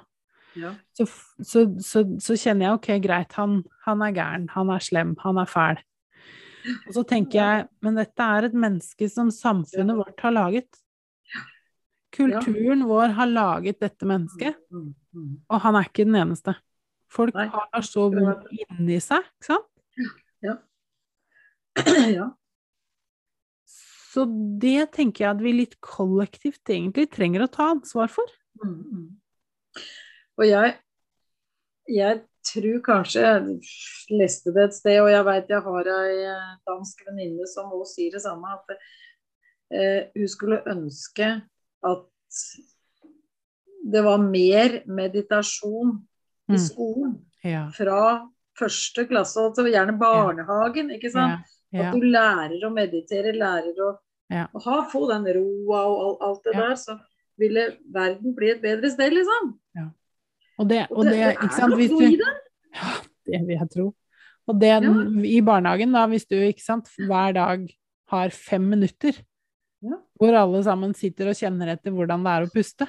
Ja. 0.57 0.73
Så, 0.95 1.09
så, 1.43 1.65
så, 1.83 2.05
så 2.23 2.37
kjenner 2.39 2.69
jeg 2.69 2.79
ok, 2.79 2.89
greit, 3.05 3.35
han, 3.37 3.59
han 3.85 4.05
er 4.07 4.15
gæren, 4.17 4.47
han 4.55 4.71
er 4.73 4.85
slem, 4.85 5.17
han 5.21 5.41
er 5.43 5.51
fæl. 5.51 5.81
Og 6.89 6.95
så 6.97 7.03
tenker 7.07 7.39
jeg, 7.39 7.67
men 7.85 7.99
dette 7.99 8.25
er 8.25 8.49
et 8.49 8.57
menneske 8.57 9.09
som 9.13 9.29
samfunnet 9.35 9.99
vårt 9.99 10.23
har 10.25 10.35
laget. 10.35 10.81
Kulturen 12.17 12.87
vår 12.89 13.13
har 13.19 13.29
laget 13.29 13.83
dette 13.83 14.09
mennesket, 14.09 14.57
Mm. 14.71 14.95
Mm. 15.13 15.35
og 15.49 15.61
han 15.61 15.77
er 15.77 15.87
ikke 15.91 16.07
den 16.09 16.17
eneste. 16.23 16.57
Folk 17.13 17.37
Nei. 17.37 17.47
har 17.53 17.87
så 17.87 18.09
vondt 18.13 18.49
inni 18.53 18.99
seg, 19.03 19.25
ikke 19.39 19.53
sant? 19.53 19.71
ja. 22.17 22.31
Så 24.17 24.25
det 24.63 24.93
tenker 24.97 25.27
jeg 25.27 25.35
at 25.35 25.43
vi 25.45 25.53
litt 25.59 25.77
kollektivt 25.85 26.73
egentlig 26.73 27.11
trenger 27.13 27.45
å 27.45 27.53
ta 27.53 27.69
ansvar 27.75 28.09
for. 28.13 28.31
Mm, 28.63 28.79
mm. 28.81 29.83
Og 30.41 30.45
jeg, 30.49 30.73
jeg 31.93 32.23
tror 32.47 32.79
kanskje 32.85 33.21
Jeg 33.21 34.17
leste 34.17 34.55
det 34.57 34.69
et 34.69 34.77
sted, 34.77 35.01
og 35.03 35.11
jeg 35.13 35.27
vet 35.29 35.53
jeg 35.53 35.65
har 35.67 35.91
ei 35.97 36.15
eh, 36.31 36.55
dansk 36.69 37.03
venninne 37.09 37.49
som 37.51 37.75
også 37.75 37.99
sier 37.99 38.17
det 38.17 38.23
samme, 38.25 38.55
at 38.57 38.67
eh, 39.75 40.01
hun 40.17 40.31
skulle 40.31 40.63
ønske 40.71 41.29
at 41.91 42.43
det 43.87 44.03
var 44.03 44.23
mer 44.23 44.81
meditasjon 44.89 45.99
i 46.49 46.53
Mm. 46.53 46.59
skolen 46.59 47.15
Ja, 47.45 47.69
fra 47.71 48.29
første 48.59 49.07
klasse, 49.09 49.37
altså 49.39 49.65
gjerne 49.71 49.99
barnehagen, 49.99 50.91
ikke 50.95 51.11
sant? 51.11 51.43
ja, 51.73 51.89
At 51.91 51.95
du 51.95 52.01
lærer 52.01 52.63
å 52.65 52.71
meditere, 52.73 53.33
lærer 53.37 53.75
å, 53.79 53.97
Ja. 54.31 54.47
å 54.55 54.63
ha, 54.63 54.89
få 54.91 55.09
den 55.09 55.25
roa 55.35 55.81
og 55.87 56.01
alt, 56.01 56.23
alt 56.23 56.45
det 56.45 56.55
Ja. 56.55 56.61
der, 56.69 56.75
så 56.77 57.01
ville 57.39 57.77
verden 57.93 58.35
bli 58.35 58.51
et 58.51 58.63
bedre 58.63 58.91
sted, 58.91 59.13
liksom. 59.13 59.59
Og 60.59 60.69
det, 60.69 60.87
Og 60.91 60.99
og 60.99 61.05
det, 61.05 61.13
det, 61.13 61.21
det 61.21 61.35
ikke 61.37 61.45
er 61.45 61.61
sant, 61.61 61.71
noe 61.71 62.03
i 62.03 62.17
det. 62.17 62.35
Ja, 62.75 62.93
det 63.27 63.41
vil 63.47 63.59
jeg 63.59 63.71
tro. 63.71 63.95
Og 64.49 64.59
det 64.61 64.71
i 65.27 65.41
barnehagen, 65.43 65.93
da, 65.93 66.07
hvis 66.07 66.25
du 66.27 66.37
ikke 66.37 66.63
sant, 66.63 66.89
hver 66.97 67.35
dag 67.35 67.69
har 68.09 68.31
fem 68.31 68.63
minutter, 68.71 69.13
Ja. 69.83 69.97
hvor 70.19 70.33
alle 70.35 70.63
sammen 70.65 70.95
sitter 70.95 71.29
og 71.29 71.35
kjenner 71.37 71.69
etter 71.77 71.91
hvordan 71.93 72.25
det 72.25 72.31
er 72.33 72.47
å 72.47 72.51
puste, 72.55 72.89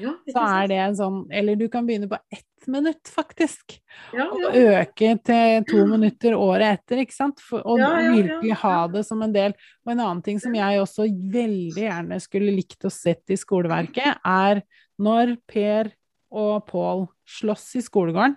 Ja, 0.00 0.14
så 0.30 0.62
er 0.62 0.68
det 0.68 0.76
en 0.78 0.94
sånn 0.94 1.26
Eller 1.30 1.56
du 1.56 1.68
kan 1.68 1.84
begynne 1.86 2.08
på 2.08 2.16
ett 2.32 2.44
minutt, 2.68 3.08
faktisk. 3.08 3.78
ja, 4.14 4.26
Og 4.30 4.54
øke 4.54 5.10
til 5.24 5.64
to 5.68 5.84
minutter 5.88 6.36
året 6.36 6.78
etter, 6.78 7.02
ikke 7.04 7.14
sant? 7.16 7.40
For, 7.40 7.62
og 7.66 7.78
Ja, 7.80 7.90
ja, 7.96 8.00
ja, 8.06 8.12
virkelig 8.16 8.56
ha 8.62 8.86
det 8.92 9.04
som 9.06 9.22
en 9.22 9.32
del. 9.34 9.54
Og 9.86 9.92
en 9.92 10.00
annen 10.00 10.22
ting 10.22 10.38
som 10.40 10.54
jeg 10.54 10.80
også 10.82 11.08
veldig 11.32 11.74
gjerne 11.84 12.20
skulle 12.20 12.54
likt 12.54 12.84
å 12.84 12.90
sett 12.92 13.24
i 13.30 13.36
skoleverket, 13.40 14.20
er 14.24 14.62
når 14.98 15.36
Per 15.48 15.92
og 16.30 16.66
Pål 16.68 17.06
slåss 17.26 17.76
i 17.76 17.84
skolegården, 17.84 18.36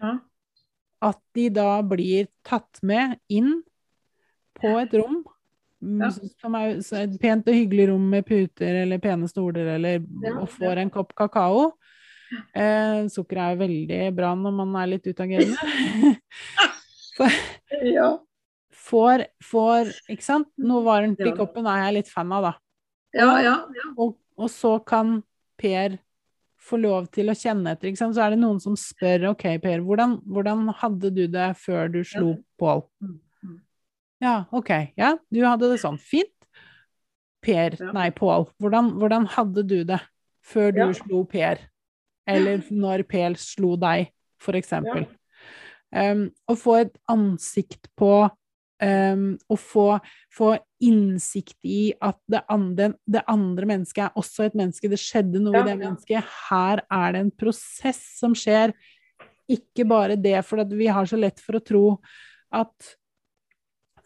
Ja. 0.00 0.18
at 1.02 1.18
de 1.34 1.48
da 1.50 1.82
blir 1.82 2.28
tatt 2.44 2.78
med 2.82 3.18
inn 3.28 3.62
på 4.58 4.78
et 4.80 4.92
rom. 4.94 5.24
mm, 5.82 6.00
Ja. 6.02 6.10
Som 6.40 6.54
er 6.56 6.76
et 6.78 7.20
pent 7.20 7.46
og 7.46 7.54
hyggelig 7.54 7.88
rom 7.90 8.08
med 8.10 8.24
puter 8.26 8.82
eller 8.82 8.98
pene 8.98 9.28
stoler, 9.28 9.74
eller, 9.76 10.00
Ja, 10.22 10.32
og 10.40 10.48
får 10.48 10.78
en 10.78 10.90
kopp 10.90 11.14
kakao. 11.14 11.72
Eh, 12.52 13.06
sukker 13.12 13.40
er 13.40 13.54
jo 13.54 13.60
veldig 13.62 14.00
bra 14.16 14.34
når 14.36 14.56
man 14.60 14.74
er 14.82 14.90
litt 14.94 15.06
utagerende. 15.08 15.56
ja. 17.98 18.10
får, 18.70 19.24
får 19.42 19.92
Ikke 20.12 20.24
sant? 20.24 20.50
Varmt 20.58 21.20
i 21.20 21.30
Ja. 21.30 21.36
koppen 21.36 21.66
er 21.66 21.86
jeg 21.86 21.96
litt 22.00 22.12
fan 22.12 22.32
av, 22.32 22.50
da. 22.50 22.52
Ja, 23.16 23.30
ja, 23.42 23.56
ja. 23.74 23.86
Og, 23.96 24.18
og 24.38 24.52
så 24.52 24.76
kan 24.86 25.22
Per 25.58 25.96
få 26.68 26.78
lov 26.78 27.08
til 27.14 27.30
å 27.32 27.36
kjenne 27.36 27.72
etter, 27.72 27.90
ikke 27.90 28.00
sant. 28.02 28.16
Så 28.16 28.22
er 28.24 28.34
det 28.34 28.42
noen 28.42 28.60
som 28.62 28.76
spør 28.78 29.30
OK, 29.32 29.46
Per, 29.62 29.80
hvordan, 29.86 30.18
hvordan 30.28 30.68
hadde 30.82 31.10
du 31.14 31.24
det 31.30 31.48
før 31.58 31.90
du 31.92 32.02
slo 32.06 32.36
Pål? 32.60 32.84
Mm, 33.02 33.16
mm. 33.46 33.56
Ja, 34.22 34.34
OK. 34.54 34.70
Ja, 34.98 35.14
du 35.30 35.40
hadde 35.46 35.72
det 35.72 35.80
sånn. 35.82 35.98
Fint. 35.98 36.34
Per, 37.42 37.76
nei, 37.94 38.08
Pål, 38.14 38.48
hvordan, 38.58 38.92
hvordan 38.98 39.28
hadde 39.30 39.64
du 39.70 39.80
det 39.86 40.00
før 40.46 40.72
du 40.74 40.84
slo 40.98 41.22
Per? 41.30 41.62
Eller 42.28 42.64
når 42.70 43.06
PEL 43.08 43.38
slo 43.40 43.74
deg, 43.80 44.10
for 44.42 44.58
eksempel. 44.58 45.06
Um, 45.88 46.26
å 46.44 46.54
få 46.58 46.74
et 46.82 46.92
ansikt 47.08 47.88
på 47.96 48.28
um, 48.28 49.22
Å 49.48 49.56
få, 49.56 49.86
få 50.36 50.50
innsikt 50.84 51.56
i 51.64 51.94
at 52.04 52.18
det 52.28 52.42
andre, 52.52 52.90
det 53.08 53.22
andre 53.32 53.70
mennesket 53.72 54.04
er 54.04 54.20
også 54.20 54.44
et 54.46 54.58
menneske. 54.58 54.90
Det 54.92 55.00
skjedde 55.00 55.40
noe 55.42 55.56
i 55.62 55.66
det 55.66 55.78
mennesket. 55.80 56.36
Her 56.50 56.84
er 56.84 57.16
det 57.16 57.24
en 57.24 57.34
prosess 57.34 58.02
som 58.20 58.36
skjer. 58.36 58.76
Ikke 59.48 59.88
bare 59.88 60.18
det 60.20 60.36
for 60.46 60.60
at 60.62 60.72
vi 60.76 60.90
har 60.92 61.08
så 61.08 61.16
lett 61.18 61.40
for 61.40 61.56
å 61.56 61.64
tro 61.64 61.84
at 62.54 62.92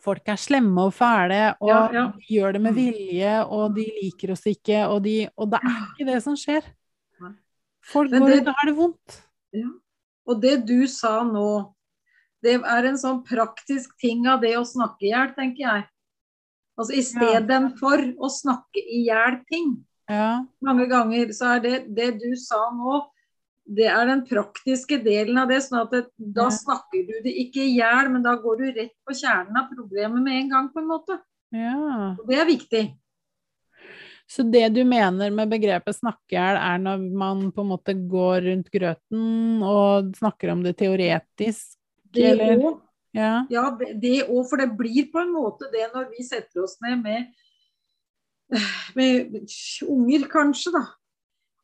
folk 0.03 0.27
er 0.33 0.41
slemme 0.41 0.89
og 0.89 0.95
fæle, 0.97 1.53
og 1.63 1.71
Ja, 1.71 1.83
ja. 1.95 2.05
de 2.11 2.35
gjør 2.35 2.57
det 2.57 2.63
med 2.65 2.75
vilje, 2.75 3.35
og 3.45 3.77
de 3.77 3.85
liker 4.01 4.33
oss 4.35 4.43
ikke, 4.51 4.81
og, 4.89 5.03
de, 5.05 5.29
og 5.37 5.53
det 5.53 5.61
er 5.63 5.77
ikke 5.85 6.09
det 6.09 6.17
som 6.25 6.39
skjer. 6.39 6.67
Folk 7.85 8.11
går 8.11 8.29
det- 8.29 8.41
ut 8.43 8.49
og 8.49 8.55
har 8.59 8.67
det 8.67 8.77
vondt. 8.77 9.23
Ja. 9.53 9.69
Og 10.27 10.41
det 10.41 10.67
du 10.67 10.87
sa 10.87 11.23
nå, 11.25 11.75
det 12.43 12.61
er 12.63 12.85
en 12.87 12.97
sånn 12.99 13.25
praktisk 13.27 13.97
ting 13.99 14.27
av 14.27 14.41
det 14.41 14.55
å 14.57 14.65
snakke 14.67 15.03
i 15.03 15.11
hjel, 15.11 15.35
tenker 15.35 15.63
jeg. 15.67 15.85
Altså 16.79 16.95
istedenfor 16.97 18.17
å 18.19 18.31
snakke 18.31 18.81
i 18.81 19.07
hjel 19.09 19.41
ting. 19.51 19.85
Ja. 20.09 20.45
Mange 20.63 20.89
ganger 20.89 21.27
så 21.33 21.57
er 21.57 21.61
det 21.61 21.95
det 21.95 22.19
du 22.21 22.35
sa 22.37 22.71
nå, 22.71 23.05
det 23.67 23.87
er 23.87 24.07
den 24.07 24.25
praktiske 24.27 25.03
delen 25.03 25.39
av 25.39 25.49
det. 25.49 25.61
sånn 25.63 25.83
at 25.83 25.91
det, 25.91 26.07
da 26.19 26.45
Ja. 26.45 26.49
snakker 26.51 27.07
du 27.07 27.13
det 27.23 27.35
ikke 27.35 27.63
i 27.63 27.77
hjel, 27.79 28.11
men 28.11 28.23
da 28.23 28.37
går 28.37 28.59
du 28.59 28.73
rett 28.73 28.95
på 29.07 29.15
kjernen 29.15 29.57
av 29.57 29.71
problemet 29.71 30.23
med 30.23 30.33
en 30.43 30.49
gang, 30.51 30.69
på 30.71 30.79
en 30.79 30.89
måte. 30.89 31.21
ja. 31.53 32.17
Og 32.19 32.27
det 32.27 32.39
er 32.39 32.47
viktig. 32.47 32.97
Så 34.33 34.45
det 34.49 34.69
du 34.73 34.81
mener 34.89 35.31
med 35.35 35.51
begrepet 35.53 35.99
snakkehjel, 35.99 36.57
er 36.57 36.79
når 36.81 37.03
man 37.21 37.43
på 37.53 37.61
en 37.65 37.69
måte 37.75 37.93
går 38.09 38.47
rundt 38.47 38.71
grøten 38.73 39.61
og 39.67 40.15
snakker 40.17 40.55
om 40.55 40.63
det 40.65 40.77
teoretisk, 40.81 41.75
Det 42.15 42.25
eller? 42.31 42.57
Også, 42.57 42.81
Ja. 43.13 43.45
Ja, 43.53 43.67
det 43.77 44.23
òg, 44.25 44.47
for 44.49 44.57
det 44.57 44.71
blir 44.79 45.11
på 45.13 45.21
en 45.21 45.35
måte 45.35 45.69
det 45.73 45.91
når 45.93 46.07
vi 46.15 46.25
setter 46.25 46.63
oss 46.65 46.79
ned 46.81 47.03
med, 47.05 47.27
med 48.97 49.37
unger, 49.89 50.25
kanskje, 50.33 50.73
da. 50.73 50.87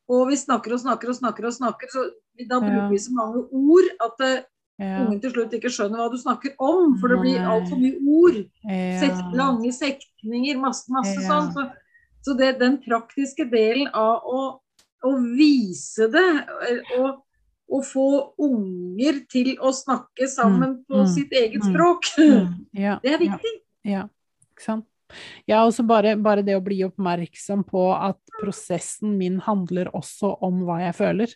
Og 0.09 0.27
vi 0.29 0.37
snakker 0.41 0.73
og 0.73 0.81
snakker 0.83 1.09
og 1.11 1.17
snakker, 1.17 1.45
og 1.49 1.53
snakker, 1.57 1.89
så 1.93 2.05
da 2.49 2.59
bruker 2.61 2.85
Ja. 2.85 2.89
vi 2.89 2.97
så 3.01 3.13
mange 3.13 3.43
ord 3.51 3.89
at 4.05 4.21
eh, 4.25 4.43
Ja. 4.79 5.01
ungen 5.05 5.19
til 5.21 5.31
slutt 5.33 5.51
ikke 5.53 5.69
skjønner 5.73 5.99
hva 5.99 6.11
du 6.11 6.17
snakker 6.17 6.53
om. 6.57 6.93
For 7.01 7.09
det 7.09 7.17
blir 7.19 7.41
altfor 7.43 7.77
mye 7.81 7.99
ord. 8.07 8.37
Ja. 8.63 9.31
Lange 9.35 9.73
sekninger, 9.75 10.57
masse, 10.61 10.85
masse 10.89 11.19
sånn. 11.25 11.49
Så, 11.51 11.65
så 12.25 12.35
det, 12.39 12.53
den 12.59 12.77
praktiske 12.83 13.45
delen 13.49 13.89
av 13.95 14.27
å, 14.27 14.43
å 15.05 15.15
vise 15.23 16.09
det, 16.11 16.27
eh, 16.67 16.93
og, 16.99 17.23
å 17.69 17.79
få 17.85 18.05
unger 18.41 19.19
til 19.29 19.51
å 19.61 19.69
snakke 19.75 20.25
sammen 20.25 20.79
Mm, 20.79 20.85
på 20.89 21.01
mm, 21.03 21.09
sitt 21.13 21.33
eget 21.37 21.61
mm. 21.61 21.67
språk, 21.69 22.07
Mm, 22.17 22.53
ja. 22.85 22.95
det 23.03 23.13
er 23.13 23.21
viktig. 23.21 23.51
Ja, 23.85 24.07
ikke 24.49 24.65
sant. 24.65 24.87
Ja, 25.49 25.63
også 25.65 25.83
bare, 25.85 26.15
bare 26.17 26.41
det 26.45 26.55
å 26.57 26.63
bli 26.65 26.81
oppmerksom 26.85 27.63
på 27.69 27.87
at 27.93 28.19
prosessen 28.39 29.15
min 29.17 29.39
handler 29.45 29.89
også 29.93 30.35
om 30.45 30.63
hva 30.65 30.79
jeg 30.83 30.97
føler. 30.97 31.33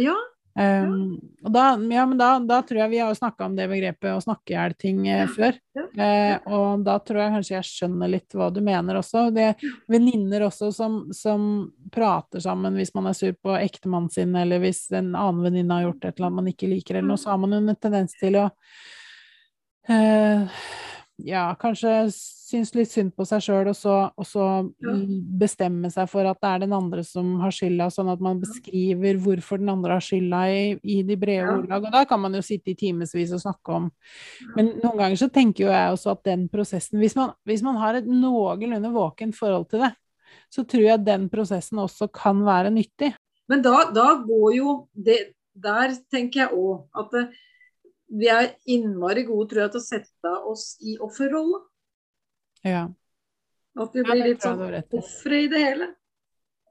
Ja. 0.00 0.16
Um, 0.58 1.20
og 1.44 1.52
da, 1.54 1.64
ja, 1.94 2.04
men 2.10 2.18
da, 2.18 2.32
da 2.42 2.58
tror 2.66 2.82
jeg 2.82 2.90
vi 2.90 2.98
har 3.00 3.14
snakka 3.14 3.46
om 3.46 3.54
det 3.56 3.68
begrepet 3.70 4.10
å 4.12 4.22
snakke 4.22 4.52
i 4.52 4.56
hjel 4.56 4.74
ting 4.80 5.04
eh, 5.08 5.22
før. 5.30 5.56
Eh, 5.78 6.34
og 6.50 6.82
da 6.84 6.96
tror 6.98 7.22
jeg 7.22 7.34
kanskje 7.36 7.54
jeg 7.54 7.68
skjønner 7.68 8.10
litt 8.10 8.36
hva 8.36 8.50
du 8.52 8.58
mener 8.64 8.98
også. 8.98 9.28
Det 9.34 9.46
er 9.52 9.70
venninner 9.90 10.44
også 10.48 10.72
som, 10.74 11.00
som 11.16 11.46
prater 11.94 12.42
sammen 12.44 12.76
hvis 12.76 12.92
man 12.98 13.08
er 13.10 13.16
sur 13.16 13.36
på 13.38 13.54
ektemannen 13.60 14.10
sin, 14.12 14.34
eller 14.36 14.62
hvis 14.64 14.88
en 14.90 15.14
annen 15.14 15.46
venninne 15.46 15.78
har 15.78 15.88
gjort 15.88 16.04
et 16.04 16.12
eller 16.16 16.28
annet 16.28 16.40
man 16.42 16.52
ikke 16.52 16.72
liker, 16.74 16.98
eller 16.98 17.12
noe, 17.12 17.22
så 17.22 17.32
har 17.32 17.42
man 17.44 17.56
jo 17.56 17.62
en 17.62 17.80
tendens 17.80 18.18
til 18.20 18.40
å 18.42 18.46
eh, 19.88 20.60
ja, 21.26 21.54
kanskje 21.60 22.10
syns 22.12 22.72
litt 22.74 22.90
synd 22.90 23.12
på 23.14 23.24
seg 23.28 23.42
sjøl, 23.44 23.68
og 23.70 23.76
så, 23.78 23.94
og 24.18 24.26
så 24.26 24.44
Ja. 24.80 24.94
bestemme 25.40 25.90
seg 25.92 26.08
for 26.10 26.26
at 26.26 26.38
det 26.40 26.48
er 26.48 26.58
den 26.64 26.72
andre 26.72 27.04
som 27.04 27.38
har 27.40 27.50
skylda, 27.54 27.86
sånn 27.90 28.10
at 28.12 28.20
man 28.20 28.40
beskriver 28.40 29.18
hvorfor 29.22 29.58
den 29.58 29.68
andre 29.68 29.92
har 29.98 30.00
skylda 30.00 30.40
i, 30.50 30.80
i 30.82 31.02
de 31.06 31.16
brede 31.16 31.46
Ja. 31.46 31.56
ordlag. 31.56 31.84
Og 31.86 31.92
da 31.92 32.04
kan 32.04 32.20
man 32.20 32.34
jo 32.34 32.40
sitte 32.42 32.70
i 32.72 32.74
timevis 32.74 33.32
og 33.32 33.40
snakke 33.40 33.68
om 33.74 33.90
Men 34.56 34.80
noen 34.82 34.96
ganger 34.98 35.16
så 35.16 35.30
tenker 35.32 35.64
jo 35.66 35.70
jeg 35.70 35.92
også 35.92 36.10
at 36.12 36.22
den 36.24 36.48
prosessen 36.48 36.98
Hvis 36.98 37.14
man, 37.16 37.32
hvis 37.46 37.62
man 37.62 37.76
har 37.76 37.94
et 37.94 38.06
noenlunde 38.06 38.92
våkent 38.92 39.34
forhold 39.36 39.68
til 39.70 39.80
det, 39.80 39.92
så 40.50 40.64
tror 40.66 40.82
jeg 40.82 41.04
den 41.04 41.28
prosessen 41.28 41.78
også 41.78 42.08
kan 42.12 42.44
være 42.44 42.70
nyttig. 42.70 43.14
Men 43.48 43.62
da, 43.62 43.90
da 43.92 44.14
går 44.26 44.54
jo 44.56 44.88
det 44.94 45.34
Der 45.60 45.90
tenker 46.10 46.46
jeg 46.46 46.50
òg 46.54 46.86
at 46.96 47.10
det, 47.12 47.28
vi 48.10 48.28
er 48.30 48.52
innmari 48.70 49.24
gode, 49.28 49.48
tror 49.50 49.64
jeg, 49.64 49.72
til 49.74 49.80
å 49.80 49.86
sette 49.86 50.34
oss 50.50 50.64
i 50.82 50.96
offerrolla. 51.02 51.60
Ja. 52.66 52.84
At 53.80 53.94
vi 53.94 54.04
blir 54.04 54.24
litt 54.24 54.44
sånn 54.44 54.60
ofre 54.98 55.42
i 55.44 55.48
det 55.50 55.62
hele. 55.62 55.90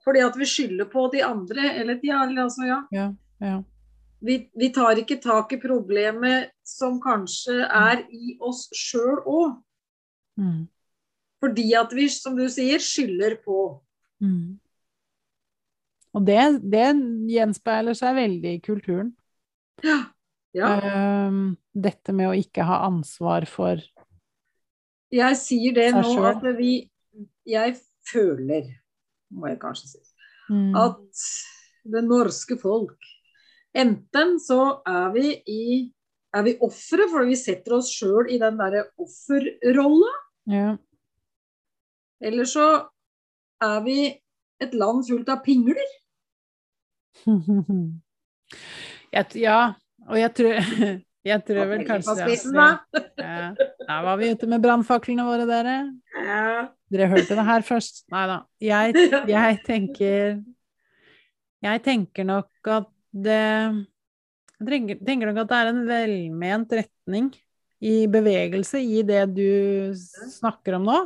Fordi 0.04 0.24
at 0.24 0.38
vi 0.40 0.48
skylder 0.48 0.90
på 0.92 1.08
de 1.14 1.24
andre 1.26 1.74
eller 1.80 2.00
de 2.02 2.12
andre, 2.16 2.44
Altså, 2.44 2.66
ja. 2.68 2.80
Ja, 2.92 3.08
ja. 3.44 3.58
vi, 4.20 4.40
vi 4.56 4.70
tar 4.76 5.00
ikke 5.00 5.20
tak 5.24 5.54
i 5.56 5.62
problemet 5.62 6.52
som 6.66 7.00
kanskje 7.04 7.62
er 7.66 8.06
i 8.12 8.38
oss 8.44 8.68
sjøl 8.76 9.20
òg. 9.24 9.58
Mm. 10.40 10.68
Fordi 11.40 11.68
at 11.80 11.94
vi, 11.96 12.08
som 12.12 12.36
du 12.36 12.48
sier, 12.52 12.84
skylder 12.84 13.38
på. 13.46 13.80
Mm. 14.24 14.60
Og 16.16 16.26
det, 16.28 16.42
det 16.68 16.88
gjenspeiler 17.32 17.96
seg 17.96 18.18
veldig 18.18 18.56
i 18.58 18.64
kulturen. 18.64 19.14
Ja. 19.86 20.02
Ja. 20.58 20.70
Uh, 20.82 21.56
dette 21.74 22.16
med 22.16 22.32
å 22.32 22.38
ikke 22.38 22.66
ha 22.66 22.82
ansvar 22.88 23.46
for 23.50 23.82
Jeg 25.14 25.38
sier 25.38 25.76
det 25.78 25.92
nå 25.94 26.16
at 26.26 26.44
vi 26.58 26.90
Jeg 27.50 27.78
føler, 28.10 28.66
må 29.30 29.52
jeg 29.52 29.62
kanskje 29.62 29.94
si, 29.96 30.06
Mm. 30.50 30.74
at 30.74 31.20
det 31.86 32.02
norske 32.08 32.56
folk 32.58 32.98
Enten 33.78 34.40
så 34.42 34.80
er 34.82 35.12
vi 35.14 35.28
i 35.46 35.66
er 36.36 36.46
vi 36.46 36.56
ofre 36.66 37.08
fordi 37.10 37.34
vi 37.34 37.40
setter 37.40 37.76
oss 37.80 37.90
sjøl 37.94 38.30
i 38.30 38.38
den 38.42 38.58
derre 38.60 38.86
offerrolla, 39.02 40.12
ja. 40.50 40.76
eller 42.22 42.50
så 42.50 42.68
er 43.66 43.80
vi 43.86 44.00
et 44.62 44.76
land 44.78 45.06
fullt 45.08 45.30
av 45.32 45.42
pingler. 45.46 45.80
ja, 49.14 49.58
og 50.10 50.20
jeg 50.20 50.32
tror, 50.38 50.70
jeg 51.32 51.46
tror 51.48 51.70
vel 51.72 51.86
kanskje 51.88 52.16
at 52.26 52.46
da. 52.56 52.68
ja, 53.22 53.50
Da 53.86 54.00
var 54.06 54.20
vi 54.22 54.32
ute 54.34 54.50
med 54.50 54.64
brannfaklene 54.64 55.26
våre, 55.28 55.46
dere. 55.50 55.76
Ja. 56.18 56.46
Dere 56.90 57.10
hørte 57.12 57.38
det 57.38 57.46
her 57.46 57.66
først. 57.66 58.04
Nei 58.14 58.24
da. 58.30 58.40
Jeg, 58.64 58.96
jeg 59.30 59.60
tenker 59.68 60.40
Jeg 61.66 61.84
tenker 61.86 62.26
nok 62.26 62.72
at 62.72 62.90
det 63.14 63.44
Jeg 64.64 64.98
tenker 65.06 65.30
nok 65.30 65.44
at 65.44 65.52
det 65.52 65.60
er 65.60 65.72
en 65.74 65.86
velment 65.88 66.76
retning 66.82 67.30
i 67.80 68.04
bevegelse 68.12 68.82
i 68.84 69.04
det 69.08 69.24
du 69.32 69.94
snakker 69.96 70.76
om 70.80 70.90
nå. 70.90 70.98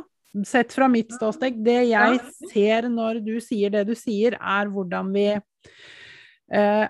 Sett 0.42 0.72
fra 0.74 0.88
mitt 0.90 1.12
ståsted. 1.14 1.60
Det 1.62 1.84
jeg 1.86 2.18
ser 2.50 2.88
når 2.90 3.20
du 3.22 3.36
sier 3.44 3.70
det 3.70 3.84
du 3.86 3.94
sier, 3.98 4.34
er 4.34 4.70
hvordan 4.72 5.12
vi 5.14 5.28
eh, 6.50 6.86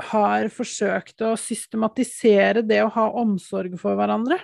har 0.00 0.48
forsøkt 0.52 1.20
å 1.26 1.34
systematisere 1.36 2.62
det 2.64 2.80
å 2.84 2.92
ha 2.94 3.08
omsorg 3.20 3.74
for 3.80 3.98
hverandre. 3.98 4.38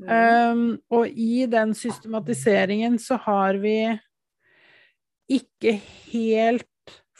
Um, 0.00 0.80
og 0.88 1.12
i 1.12 1.44
den 1.50 1.74
systematiseringen 1.76 2.96
så 3.02 3.18
har 3.20 3.58
vi 3.60 3.76
ikke 5.30 5.76
helt 6.10 6.66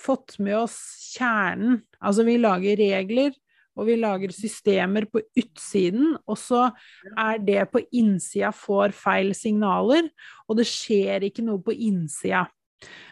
fått 0.00 0.38
med 0.40 0.56
oss 0.62 0.78
kjernen. 1.12 1.82
Altså 2.00 2.24
vi 2.26 2.38
lager 2.40 2.80
regler, 2.80 3.34
og 3.76 3.86
vi 3.88 3.98
lager 4.00 4.32
systemer 4.34 5.06
på 5.12 5.22
utsiden, 5.38 6.14
og 6.26 6.38
så 6.40 6.70
er 7.18 7.40
det 7.44 7.66
på 7.72 7.82
innsida 7.96 8.50
får 8.56 8.96
feil 8.96 9.34
signaler, 9.36 10.08
og 10.48 10.58
det 10.58 10.66
skjer 10.68 11.28
ikke 11.28 11.44
noe 11.46 11.62
på 11.64 11.76
innsida. 11.76 12.46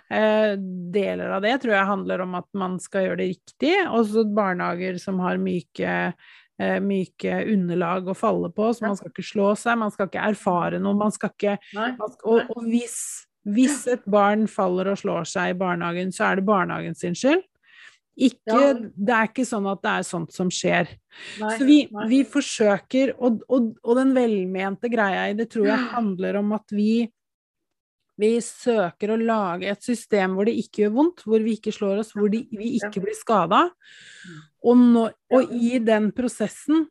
Eh, 0.08 0.56
deler 0.92 1.34
av 1.36 1.44
det 1.44 1.58
tror 1.60 1.74
jeg 1.74 1.88
handler 1.90 2.22
om 2.24 2.36
at 2.38 2.48
man 2.56 2.78
skal 2.80 3.04
gjøre 3.04 3.20
det 3.20 3.30
riktig. 3.34 3.74
Også 3.92 4.24
barnehager 4.32 4.96
som 5.02 5.20
har 5.20 5.40
myke, 5.42 5.96
eh, 6.58 6.78
myke 6.80 7.42
underlag 7.52 8.08
å 8.08 8.16
falle 8.16 8.48
på, 8.54 8.70
så 8.72 8.86
man 8.86 8.96
skal 8.96 9.12
ikke 9.12 9.26
slå 9.28 9.50
seg, 9.58 9.78
man 9.78 9.92
skal 9.92 10.08
ikke 10.08 10.24
erfare 10.30 10.80
noe, 10.80 10.96
man 10.96 11.12
skal 11.12 11.34
ikke 11.34 11.58
man 11.76 12.14
skal, 12.14 12.24
og, 12.24 12.56
og 12.56 12.70
hvis, 12.70 12.96
hvis 13.44 13.84
et 13.92 14.08
barn 14.08 14.48
faller 14.48 14.94
og 14.94 15.02
slår 15.02 15.28
seg 15.28 15.52
i 15.52 15.60
barnehagen, 15.60 16.14
så 16.14 16.30
er 16.30 16.40
det 16.40 16.48
barnehagen 16.48 16.96
sin 16.96 17.18
skyld. 17.18 17.44
Ikke, 18.18 18.50
Ja. 18.50 18.72
Det 18.74 19.14
er 19.14 19.28
ikke 19.28 19.44
sånn 19.46 19.68
at 19.70 19.82
det 19.84 19.90
er 19.92 20.06
sånt 20.08 20.32
som 20.34 20.48
skjer. 20.50 20.88
Nei. 21.38 21.52
Så 21.54 21.66
vi, 21.68 21.76
vi 22.10 22.24
forsøker, 22.26 23.12
og, 23.20 23.44
og, 23.46 23.76
og 23.84 24.00
den 24.00 24.10
velmente 24.16 24.90
greia 24.90 25.28
i 25.30 25.36
det 25.38 25.52
tror 25.52 25.68
jeg 25.68 25.78
handler 25.94 26.40
om 26.40 26.56
at 26.56 26.74
vi 26.74 27.06
vi 28.18 28.32
søker 28.42 29.12
å 29.14 29.18
lage 29.20 29.68
et 29.70 29.84
system 29.86 30.34
hvor 30.34 30.48
det 30.48 30.56
ikke 30.58 30.84
gjør 30.84 30.94
vondt, 30.96 31.24
hvor 31.26 31.42
vi 31.44 31.54
ikke 31.58 31.72
slår 31.74 32.00
oss, 32.02 32.12
hvor 32.16 32.30
de, 32.32 32.42
vi 32.50 32.74
ikke 32.80 33.02
blir 33.04 33.14
skada. 33.14 33.68
Og, 34.66 34.82
og 35.30 35.52
i 35.54 35.78
den 35.78 36.10
prosessen 36.16 36.88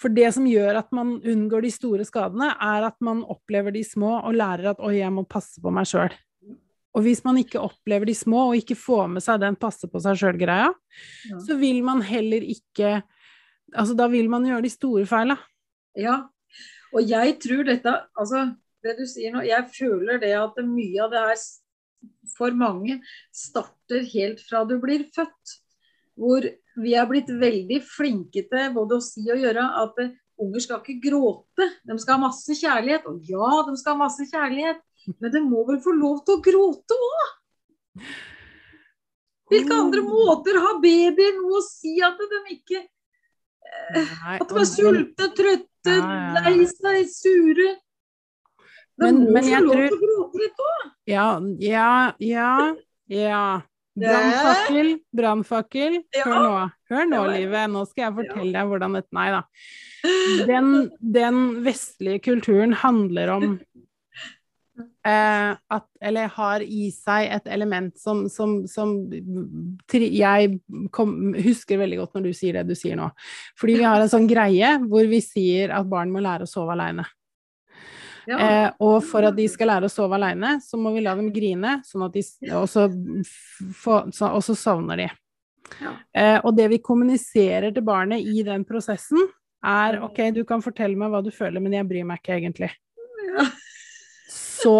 For 0.00 0.08
det 0.08 0.30
som 0.32 0.46
gjør 0.48 0.78
at 0.80 0.92
man 0.96 1.18
unngår 1.18 1.66
de 1.66 1.70
store 1.74 2.04
skadene, 2.08 2.54
er 2.56 2.86
at 2.86 2.96
man 3.04 3.18
opplever 3.28 3.74
de 3.74 3.82
små 3.84 4.14
og 4.22 4.32
lærer 4.32 4.70
at 4.70 4.78
'oi, 4.80 4.94
jeg 4.96 5.12
må 5.12 5.26
passe 5.28 5.60
på 5.60 5.70
meg 5.70 5.84
sjøl'. 5.84 6.14
Og 6.96 7.04
hvis 7.04 7.20
man 7.22 7.36
ikke 7.36 7.60
opplever 7.60 8.08
de 8.08 8.14
små, 8.16 8.48
og 8.48 8.56
ikke 8.56 8.78
får 8.80 9.10
med 9.12 9.22
seg 9.22 9.42
den 9.42 9.58
passe 9.60 9.86
på 9.86 10.00
seg 10.00 10.16
sjøl-greia, 10.16 10.72
Ja. 11.28 11.38
så 11.44 11.58
vil 11.60 11.82
man 11.84 12.00
heller 12.02 12.40
ikke 12.40 13.02
Altså, 13.76 13.94
da 13.94 14.08
vil 14.08 14.26
man 14.28 14.42
gjøre 14.42 14.62
de 14.64 14.70
store 14.72 15.06
feila. 15.06 15.36
Ja, 15.94 16.24
og 16.92 17.02
jeg 17.06 17.36
tror 17.38 17.62
dette 17.68 17.92
Altså, 18.18 18.56
det 18.84 18.96
du 18.98 19.04
sier 19.08 19.34
nå, 19.34 19.42
jeg 19.44 19.66
føler 19.74 20.20
det 20.22 20.32
at 20.38 20.60
mye 20.64 21.04
av 21.04 21.12
det 21.12 21.24
her 21.24 21.42
for 22.36 22.54
mange 22.56 23.00
starter 23.34 24.06
helt 24.14 24.40
fra 24.46 24.64
du 24.68 24.76
blir 24.82 25.04
født. 25.14 25.56
Hvor 26.20 26.44
vi 26.80 26.94
er 26.96 27.08
blitt 27.08 27.30
veldig 27.40 27.80
flinke 27.84 28.44
til 28.48 28.74
både 28.76 28.98
å 28.98 29.04
si 29.04 29.24
og 29.32 29.40
gjøre 29.40 29.64
at 29.82 30.00
eh, 30.02 30.14
unger 30.40 30.64
skal 30.64 30.80
ikke 30.80 31.10
gråte. 31.10 31.68
De 31.84 31.96
skal 32.00 32.16
ha 32.16 32.26
masse 32.26 32.56
kjærlighet. 32.56 33.08
Og 33.10 33.28
ja, 33.28 33.50
de 33.66 33.76
skal 33.80 33.96
ha 33.96 34.04
masse 34.06 34.26
kjærlighet, 34.30 34.80
men 35.18 35.34
de 35.34 35.42
må 35.44 35.64
vel 35.68 35.80
få 35.84 35.94
lov 35.96 36.22
til 36.24 36.38
å 36.38 36.44
gråte 36.44 36.96
òg? 36.96 37.26
Hvilke 39.50 39.74
andre 39.74 40.02
måter 40.06 40.60
har 40.62 40.78
babyer 40.82 41.34
noe 41.40 41.58
å 41.58 41.66
si 41.66 41.96
at 42.06 42.20
de 42.20 42.40
ikke 42.54 42.84
Nei, 43.90 44.36
At 44.40 44.50
de 44.50 44.56
er 44.58 44.66
sulte, 44.66 45.26
trøtte, 45.36 45.94
lei 46.42 46.64
seg, 46.66 47.04
sure. 47.06 47.66
Men- 49.00 49.24
må 49.24 49.32
men 49.38 49.48
jeg 49.48 49.64
tror- 49.64 49.98
gråte 50.04 50.42
litt 50.44 50.62
òg. 50.68 50.86
Ja, 51.10 51.26
ja, 51.58 52.12
ja, 52.20 52.54
ja. 53.08 53.44
Brannfakkel, 54.00 54.90
brannfakkel. 55.12 55.96
Hør 56.24 56.36
nå, 56.44 56.72
hør 56.92 57.08
nå, 57.10 57.22
livet. 57.34 57.70
Nå 57.72 57.82
skal 57.88 58.06
jeg 58.06 58.14
fortelle 58.20 58.52
deg 58.54 58.70
hvordan 58.70 58.94
dette 58.96 59.12
Nei 59.16 59.30
da. 59.34 59.42
Den, 60.48 60.90
den 61.02 61.40
vestlige 61.66 62.22
kulturen 62.24 62.72
handler 62.72 63.32
om 63.34 63.58
eh, 65.04 65.50
at 65.52 65.86
Eller 66.00 66.30
har 66.32 66.62
i 66.64 66.86
seg 66.94 67.28
et 67.36 67.50
element 67.52 67.98
som, 68.00 68.22
som, 68.32 68.62
som 68.70 68.94
Jeg 69.12 70.54
kom, 70.94 71.34
husker 71.36 71.82
veldig 71.82 71.98
godt 72.00 72.16
når 72.16 72.30
du 72.30 72.32
sier 72.38 72.56
det 72.60 72.68
du 72.70 72.78
sier 72.78 72.96
nå. 72.96 73.10
Fordi 73.60 73.76
vi 73.82 73.84
har 73.90 74.00
en 74.00 74.12
sånn 74.12 74.30
greie 74.30 74.76
hvor 74.86 75.04
vi 75.10 75.20
sier 75.24 75.74
at 75.76 75.90
barn 75.90 76.14
må 76.14 76.22
lære 76.24 76.48
å 76.48 76.50
sove 76.50 76.72
aleine. 76.78 77.04
Ja. 78.28 78.38
Eh, 78.38 78.70
og 78.84 78.98
for 79.06 79.24
at 79.28 79.36
de 79.36 79.46
skal 79.48 79.68
lære 79.72 79.88
å 79.88 79.92
sove 79.92 80.16
alene, 80.18 80.56
så 80.64 80.76
må 80.80 80.92
vi 80.94 81.02
la 81.04 81.14
dem 81.18 81.30
grine, 81.32 81.78
sånn 81.86 82.04
at 82.08 82.12
de, 82.16 82.22
også, 82.50 82.60
og, 82.60 82.68
så, 82.68 82.86
f- 83.24 83.74
få, 83.82 83.98
så, 84.16 84.30
og 84.36 84.42
så 84.44 84.56
sovner 84.58 85.04
de. 85.04 85.08
Ja. 85.80 85.92
Eh, 86.16 86.38
og 86.44 86.56
det 86.58 86.68
vi 86.72 86.78
kommuniserer 86.82 87.70
til 87.76 87.84
barnet 87.86 88.24
i 88.26 88.42
den 88.46 88.64
prosessen, 88.68 89.28
er 89.60 89.98
OK, 90.02 90.18
du 90.32 90.42
kan 90.48 90.62
fortelle 90.64 90.96
meg 90.96 91.12
hva 91.12 91.20
du 91.22 91.30
føler, 91.30 91.60
men 91.60 91.74
jeg 91.76 91.86
bryr 91.88 92.06
meg 92.08 92.22
ikke 92.22 92.38
egentlig. 92.38 92.70
Ja. 93.28 93.44
Så 94.30 94.74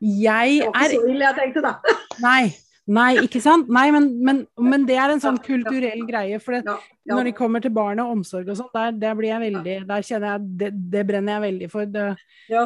jeg 0.00 0.60
Det 0.60 0.66
var 0.70 0.80
er 0.80 0.90
ikke 0.94 1.04
så 1.04 1.12
ille 1.12 1.24
jeg 1.28 1.38
tenkte, 1.40 1.62
da. 1.66 1.94
Nei. 2.22 2.42
Nei, 2.90 3.10
ikke 3.22 3.38
sant? 3.42 3.68
Nei, 3.70 3.84
men, 3.94 4.06
men, 4.24 4.38
men 4.58 4.82
det 4.88 4.96
er 4.98 5.12
en 5.12 5.20
sånn 5.22 5.36
kulturell 5.44 6.00
greie. 6.08 6.40
For 6.42 6.56
det, 6.56 6.64
Ja, 6.66 6.72
ja. 7.06 7.14
når 7.14 7.28
de 7.28 7.32
kommer 7.38 7.62
til 7.62 7.70
barn 7.76 8.00
og 8.02 8.16
omsorg 8.16 8.48
og 8.50 8.56
sånn, 8.58 8.70
der, 8.74 8.96
der 8.98 9.14
blir 9.18 9.30
jeg 9.30 9.42
veldig 9.44 9.76
Der 9.86 10.06
kjenner 10.08 10.32
jeg 10.32 10.48
det, 10.62 10.70
det 10.96 11.04
brenner 11.06 11.36
jeg 11.36 11.44
veldig 11.44 11.68
for. 11.70 11.86
Det, 11.86 12.06
ja. 12.50 12.64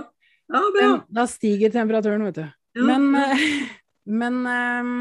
Ja 0.52 0.62
bra. 0.76 0.88
da 1.08 1.26
stiger 1.30 1.72
temperaturen, 1.72 2.24
vet 2.28 2.40
du. 2.40 2.46
Ja. 2.74 2.86
Men, 2.88 3.10
eh, 3.18 3.44
men 4.22 4.40
ehm, 4.50 4.96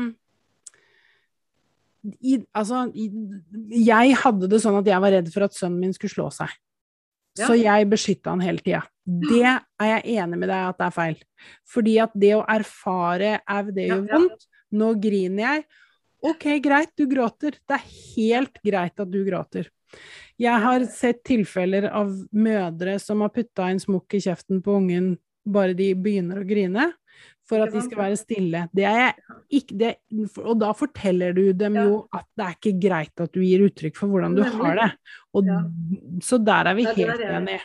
i, 2.19 2.37
altså, 2.51 2.85
i, 2.93 3.09
jeg 3.83 4.15
hadde 4.23 4.49
det 4.51 4.59
sånn 4.63 4.79
at 4.81 4.89
jeg 4.89 5.03
var 5.03 5.15
redd 5.15 5.31
for 5.33 5.47
at 5.47 5.55
sønnen 5.55 5.81
min 5.83 5.95
skulle 5.95 6.13
slå 6.13 6.29
seg. 6.35 6.51
Ja. 7.33 7.47
Så 7.47 7.55
jeg 7.57 7.87
beskytta 7.89 8.33
han 8.35 8.43
hele 8.45 8.61
tida. 8.61 8.83
Det 9.03 9.43
er 9.43 9.87
jeg 9.89 10.19
enig 10.21 10.37
med 10.37 10.51
deg 10.51 10.67
at 10.67 10.79
det 10.79 10.87
er 10.87 10.95
feil. 10.95 11.15
Fordi 11.67 11.95
at 12.03 12.13
det 12.19 12.33
å 12.37 12.43
erfare 12.45 13.39
au, 13.49 13.63
det 13.73 13.87
gjør 13.89 14.03
vondt. 14.11 14.45
Nå 14.73 14.91
griner 15.01 15.43
jeg. 15.43 15.63
Ok, 16.23 16.45
greit, 16.63 16.93
du 16.97 17.07
gråter. 17.09 17.57
Det 17.67 17.77
er 17.77 17.87
helt 18.15 18.61
greit 18.63 19.01
at 19.01 19.09
du 19.11 19.19
gråter. 19.27 19.67
Jeg 20.41 20.61
har 20.63 20.85
sett 20.89 21.19
tilfeller 21.27 21.89
av 21.93 22.13
mødre 22.31 22.95
som 23.01 23.21
har 23.25 23.33
putta 23.33 23.67
en 23.69 23.81
smokk 23.81 24.15
i 24.17 24.23
kjeften 24.23 24.61
på 24.63 24.77
ungen 24.79 25.13
bare 25.45 25.75
de 25.77 25.89
begynner 25.99 26.41
å 26.41 26.47
grine, 26.47 26.89
for 27.43 27.63
at 27.63 27.73
de 27.73 27.81
skal 27.83 27.99
være 27.99 28.17
stille. 28.19 28.63
Det 28.71 28.87
ikke 29.53 29.77
det, 29.77 29.91
Og 30.41 30.55
da 30.61 30.71
forteller 30.77 31.35
du 31.35 31.51
dem 31.57 31.75
jo 31.81 31.97
at 32.15 32.25
det 32.37 32.45
er 32.45 32.57
ikke 32.57 32.75
greit 32.85 33.23
at 33.23 33.33
du 33.35 33.41
gir 33.43 33.65
uttrykk 33.67 33.99
for 33.99 34.13
hvordan 34.13 34.37
du 34.37 34.43
har 34.47 34.79
det. 34.79 34.89
Og, 35.35 35.51
Så 36.23 36.39
der 36.39 36.71
er 36.71 36.77
vi 36.79 36.87
helt 36.87 37.19
enige. 37.27 37.61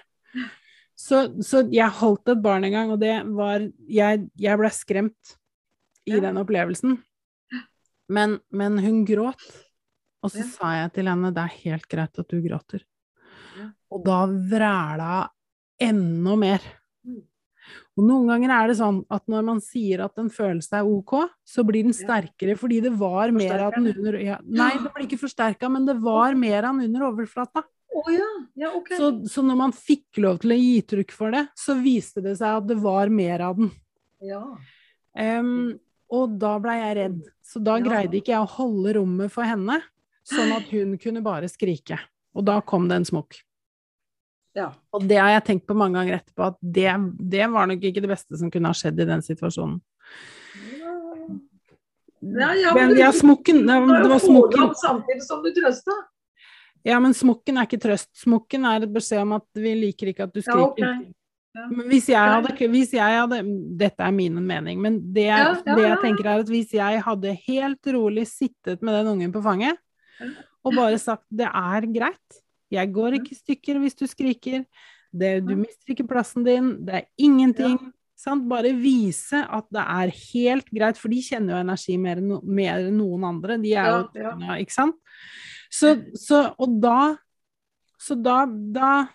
Så, 0.99 1.29
så 1.47 1.63
jeg 1.71 1.95
holdt 2.01 2.33
et 2.33 2.43
barn 2.43 2.67
en 2.67 2.75
gang, 2.75 2.91
og 2.91 2.99
det 2.99 3.21
var 3.31 3.63
Jeg, 3.87 4.25
jeg 4.35 4.59
ble 4.59 4.71
skremt 4.75 5.37
i 6.09 6.19
den 6.19 6.41
opplevelsen. 6.41 6.99
Men, 8.09 8.39
men 8.51 8.79
hun 8.83 9.05
gråt. 9.07 9.43
Og 10.25 10.33
så 10.35 10.43
sa 10.51 10.73
jeg 10.81 10.97
til 10.97 11.11
henne 11.11 11.31
det 11.31 11.45
er 11.45 11.59
helt 11.63 11.87
greit 11.91 12.19
at 12.19 12.33
du 12.33 12.41
gråter. 12.43 12.83
Og 13.95 14.03
da 14.05 14.25
vræla 14.27 15.29
enda 15.79 16.35
mer. 16.41 16.65
Og 17.99 18.05
noen 18.07 18.29
ganger 18.31 18.53
er 18.55 18.71
det 18.71 18.77
sånn 18.79 19.01
at 19.11 19.25
når 19.31 19.47
man 19.49 19.61
sier 19.63 20.05
at 20.05 20.21
en 20.23 20.29
følelse 20.31 20.79
er 20.79 20.87
ok, 20.87 21.17
så 21.43 21.65
blir 21.67 21.89
den 21.89 21.97
sterkere 21.97 22.55
fordi 22.59 22.79
det 22.85 22.93
var 22.95 23.33
mer 23.35 23.65
av 23.65 23.75
den 23.75 23.91
under 23.91 24.19
ja, 24.23 24.37
Nei, 24.47 24.71
det 24.79 24.93
blir 24.95 25.09
ikke 25.09 25.19
forsterka, 25.25 25.71
men 25.73 25.89
det 25.89 25.97
var 26.05 26.39
mer 26.39 26.69
av 26.69 26.79
den 26.79 26.93
under 26.93 27.09
overflata. 27.09 27.65
Oh, 27.99 28.07
ja. 28.13 28.29
Ja, 28.55 28.71
okay. 28.79 29.01
Så, 29.01 29.11
så 29.27 29.43
når 29.43 29.59
man 29.59 29.75
fikk 29.75 30.21
lov 30.23 30.39
til 30.45 30.55
å 30.55 30.61
gi 30.61 30.79
trykk 30.87 31.15
for 31.17 31.35
det, 31.35 31.49
så 31.59 31.75
viste 31.81 32.23
det 32.23 32.37
seg 32.39 32.61
at 32.61 32.69
det 32.69 32.79
var 32.79 33.11
mer 33.11 33.43
av 33.49 33.59
den. 33.59 33.73
Ja. 34.23 34.45
Um, 35.19 35.79
og 36.15 36.39
da 36.39 36.55
blei 36.63 36.79
jeg 36.79 36.97
redd. 37.01 37.19
Så 37.43 37.63
da 37.65 37.81
greide 37.83 38.21
ikke 38.21 38.37
jeg 38.37 38.45
å 38.45 38.53
holde 38.59 38.95
rommet 39.01 39.33
for 39.35 39.49
henne, 39.49 39.81
sånn 40.29 40.55
at 40.55 40.71
hun 40.71 40.95
kunne 41.03 41.25
bare 41.25 41.51
skrike. 41.51 41.99
Og 42.39 42.47
da 42.47 42.61
kom 42.63 42.87
det 42.91 43.01
en 43.01 43.09
smokk. 43.09 43.41
Ja. 44.57 44.73
Og 44.93 45.05
det 45.07 45.19
har 45.21 45.29
jeg 45.37 45.45
tenkt 45.45 45.67
på 45.69 45.75
mange 45.77 45.99
ganger 46.01 46.19
etterpå, 46.19 46.47
at 46.53 46.57
det, 46.63 46.89
det 47.31 47.47
var 47.53 47.67
nok 47.71 47.83
ikke 47.85 48.01
det 48.03 48.09
beste 48.11 48.39
som 48.41 48.51
kunne 48.51 48.71
ha 48.73 48.75
skjedd 48.75 48.99
i 49.01 49.07
den 49.07 49.21
situasjonen. 49.23 49.81
Ja, 52.21 52.49
ja, 52.55 52.73
men, 52.75 52.89
men 52.89 52.99
ja, 52.99 53.13
smokken, 53.15 53.61
ja, 53.69 53.77
Du 53.81 53.93
det 54.03 54.09
var 54.11 54.19
smokken. 54.19 54.73
samtidig 54.75 55.23
som 55.23 55.43
du 55.45 55.53
trøsta. 55.55 55.95
Ja, 56.87 56.99
men 57.03 57.15
smokken 57.15 57.59
er 57.61 57.69
ikke 57.69 57.79
trøst. 57.83 58.09
Smokken 58.19 58.65
er 58.67 58.83
et 58.87 58.93
beskjed 58.95 59.23
om 59.23 59.37
at 59.37 59.47
vi 59.59 59.75
liker 59.79 60.11
ikke 60.13 60.27
at 60.27 60.35
du 60.35 60.41
Ja, 60.41 60.47
skriker. 60.49 60.83
Ja, 60.83 60.91
okay. 60.97 61.15
Men 61.75 61.89
hvis 61.91 62.07
jeg 62.11 62.19
hadde, 62.35 62.69
hvis 62.71 62.93
jeg 62.95 63.15
hadde 63.19 63.39
Dette 63.81 64.05
er 64.07 64.13
min 64.15 64.37
mening, 64.47 64.81
men 64.83 64.99
det, 65.15 65.25
jeg- 65.27 65.39
Ja, 65.39 65.55
ja, 65.55 65.75
det 65.75 65.83
jeg 65.83 65.89
ja, 65.89 65.95
ja. 65.95 66.03
tenker 66.03 66.27
er 66.27 66.43
at 66.45 66.51
hvis 66.53 66.75
jeg 66.77 67.03
hadde 67.03 67.33
helt 67.47 67.87
rolig 67.97 68.27
sittet 68.31 68.83
med 68.83 68.95
den 68.99 69.13
ungen 69.15 69.33
på 69.33 69.43
fanget 69.43 69.79
og 70.65 70.75
bare 70.75 70.99
sagt 70.99 71.25
det 71.31 71.47
er 71.49 71.87
greit, 71.95 72.39
jeg 72.71 72.93
går 72.93 73.17
ikke 73.19 73.33
i 73.33 73.39
stykker 73.39 73.79
hvis 73.83 73.97
du 73.97 74.07
skriker, 74.07 74.65
det, 75.13 75.45
du 75.47 75.55
Ja. 75.55 75.57
mister 75.57 75.95
ikke 75.95 76.07
plassen 76.09 76.45
din, 76.45 76.85
det 76.85 76.95
er 76.95 77.07
ingenting. 77.19 77.79
Sant? 78.19 78.49
Bare 78.51 78.73
vise 78.75 79.45
at 79.49 79.65
det 79.71 79.81
er 79.81 80.11
helt 80.11 80.67
greit, 80.75 80.97
for 80.99 81.09
de 81.09 81.21
kjenner 81.23 81.55
jo 81.55 81.61
energi 81.63 81.97
mer 81.97 82.17
enn, 82.19 82.29
no, 82.29 82.41
mer 82.43 82.81
enn 82.83 82.97
noen 82.99 83.25
andre. 83.25 83.57
De 83.63 83.73
er 83.75 83.87
jo, 83.87 84.09
Ja, 84.19 84.35
ja. 84.37 84.57
ikke 84.59 84.75
sant? 84.75 84.97
Så, 85.71 85.95
så, 86.17 86.55
og 86.59 86.81
da 86.81 87.17
Så 88.01 88.15
da, 88.23 88.45
da 88.47 89.09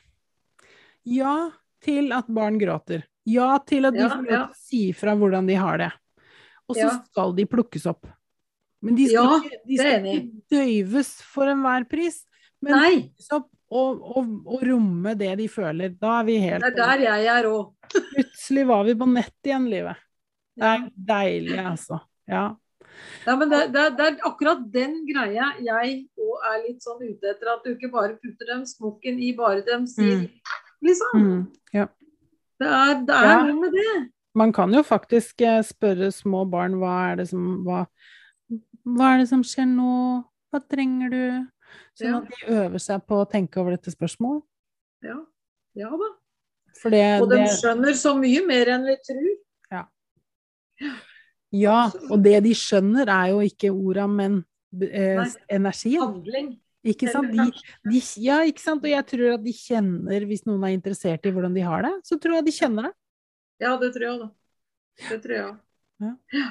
Ja 1.06 1.52
til 1.84 2.12
at 2.16 2.28
barn 2.28 2.58
gråter. 2.60 3.04
Ja 3.28 3.58
til 3.60 3.86
at 3.86 3.94
de 3.94 4.00
Ja, 4.00 4.10
får 4.10 4.24
lov 4.24 4.32
ja. 4.32 4.46
til 4.48 4.52
å 4.52 4.60
si 4.60 4.82
fra 4.94 5.16
hvordan 5.16 5.48
de 5.48 5.56
har 5.56 5.78
det. 5.78 5.92
Og 6.70 6.76
så 6.76 6.88
Ja. 6.88 7.00
skal 7.12 7.34
de 7.36 7.46
plukkes 7.46 7.86
opp. 7.86 8.06
Men 8.82 8.96
de 8.96 9.08
skal, 9.08 9.24
Ja, 9.24 9.40
ikke, 9.40 9.58
de 9.68 9.78
skal 9.78 10.06
ikke 10.06 10.42
døyves 10.52 11.22
for 11.22 11.44
enhver 11.46 11.88
pris. 11.90 12.26
Men 12.64 12.78
Nei, 12.80 12.96
opp 13.36 13.50
og, 13.74 14.26
romme 14.64 15.16
det 15.18 15.32
de 15.40 15.48
føler. 15.50 15.94
Da 16.00 16.20
er 16.22 16.26
vi 16.28 16.36
helt 16.44 16.64
det 16.64 16.74
er 16.74 16.76
der 16.78 17.02
jeg 17.08 17.30
er 17.34 17.48
òg. 17.50 17.72
Plutselig 18.14 18.66
var 18.70 18.84
vi 18.88 18.94
på 19.00 19.08
nett 19.10 19.50
igjen, 19.50 19.66
livet. 19.72 19.98
Det 20.54 20.68
er 20.70 20.84
deilig, 21.10 21.58
altså. 21.58 21.98
Ja. 22.30 22.44
Ja, 23.26 23.34
men 23.40 23.50
det, 23.50 23.62
det, 23.74 23.88
det 23.98 24.06
er 24.06 24.18
akkurat 24.30 24.62
den 24.72 25.00
greia 25.08 25.48
jeg 25.66 25.96
òg 26.22 26.44
er 26.52 26.60
litt 26.68 26.86
sånn 26.86 27.02
ute 27.02 27.32
etter. 27.34 27.50
At 27.56 27.66
du 27.66 27.72
ikke 27.74 27.90
bare 27.94 28.14
putter 28.22 28.52
dem 28.54 28.62
smokken 28.70 29.18
i 29.20 29.32
bare 29.38 29.64
dem 29.66 29.88
sier 29.90 30.22
Mm. 30.22 30.60
liksom. 30.86 31.24
Mm, 31.24 31.42
ja. 31.74 31.88
Det 32.62 32.68
er, 32.70 32.94
det 33.08 33.16
er 33.18 33.30
Ja. 33.32 33.40
noe 33.48 33.60
med 33.64 33.74
det. 33.74 33.96
Man 34.36 34.54
kan 34.54 34.74
jo 34.74 34.82
faktisk 34.86 35.42
eh, 35.42 35.62
spørre 35.66 36.12
små 36.14 36.44
barn 36.50 36.78
hva 36.82 36.94
er 37.12 37.16
det 37.24 37.28
som 37.30 37.64
hva, 37.66 37.84
hva 38.86 39.10
er 39.16 39.24
det 39.24 39.28
som 39.30 39.42
skjer 39.46 39.68
nå? 39.70 40.24
Hva 40.54 40.62
trenger 40.70 41.10
du? 41.14 41.26
Sånn 42.00 42.18
at 42.18 42.30
de 42.32 42.58
øver 42.58 42.82
seg 42.82 43.04
på 43.06 43.22
å 43.22 43.30
tenke 43.30 43.62
over 43.62 43.76
dette 43.76 43.94
spørsmålet. 43.94 44.44
Ja, 45.06 45.20
ja 45.78 45.90
da. 45.90 46.10
For 46.80 46.94
det, 46.94 47.04
Og 47.22 47.30
de 47.30 47.44
det 47.44 47.52
skjønner 47.60 47.98
så 47.98 48.16
mye 48.18 48.42
mer 48.48 48.72
enn 48.74 48.88
vi 48.88 48.96
tror. 49.06 49.30
Ja, 49.74 49.84
ja. 51.54 51.78
og 52.10 52.24
det 52.26 52.40
de 52.48 52.56
skjønner 52.58 53.12
er 53.14 53.30
jo 53.36 53.44
ikke 53.46 53.70
orda, 53.70 54.08
men 54.10 54.42
eh, 54.90 55.20
Nei. 55.22 55.30
energien. 55.60 56.02
Handling. 56.02 56.50
Ikke 56.84 57.08
sant? 57.14 57.30
De, 57.32 57.46
de, 57.88 58.00
ja, 58.20 58.42
ikke 58.44 58.60
sant? 58.60 58.84
Og 58.84 58.92
jeg 58.92 59.06
tror 59.08 59.38
at 59.38 59.44
de 59.46 59.54
kjenner, 59.56 60.26
hvis 60.28 60.44
noen 60.50 60.66
er 60.68 60.74
interessert 60.76 61.30
i 61.30 61.32
hvordan 61.32 61.54
de 61.56 61.64
har 61.64 61.86
det, 61.86 61.94
så 62.10 62.18
tror 62.20 62.42
jeg 62.42 62.48
de 62.50 62.56
kjenner 62.58 62.90
det. 62.90 62.94
Ja, 63.64 63.78
det 63.80 63.94
tror 63.96 64.08
jeg 64.10 64.20
da. 64.20 64.28
Det 65.08 65.20
tror 65.24 65.38
jeg. 65.38 65.54
Ja. 66.04 66.50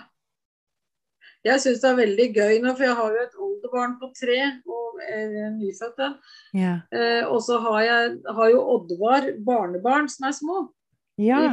Jeg 1.42 1.60
syns 1.60 1.82
det 1.82 1.90
er 1.90 1.98
veldig 1.98 2.28
gøy 2.32 2.60
nå, 2.62 2.72
for 2.78 2.86
jeg 2.86 2.96
har 2.96 3.16
jo 3.16 3.22
et 3.26 3.36
oldebarn 3.72 3.98
på 4.00 4.12
tre 4.16 4.38
og 4.66 5.00
er 5.02 5.50
nyfødt 5.56 6.00
en. 6.04 6.14
Ja. 6.54 6.80
Eh, 6.92 7.26
og 7.26 7.42
så 7.42 7.58
har 7.58 7.80
jeg 7.82 8.20
har 8.28 8.50
jo 8.50 8.62
Oddvar 8.74 9.28
barnebarn 9.44 10.08
som 10.08 10.28
er 10.28 10.32
små. 10.32 10.72
Ja. 11.18 11.52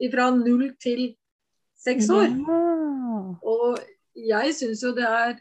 Ifra 0.00 0.30
null 0.30 0.74
til 0.80 1.14
seks 1.78 2.10
år. 2.10 2.28
Ja. 2.30 3.36
Og 3.42 3.78
jeg 4.14 4.54
syns 4.54 4.82
jo 4.82 4.92
det 4.94 5.06
er 5.06 5.38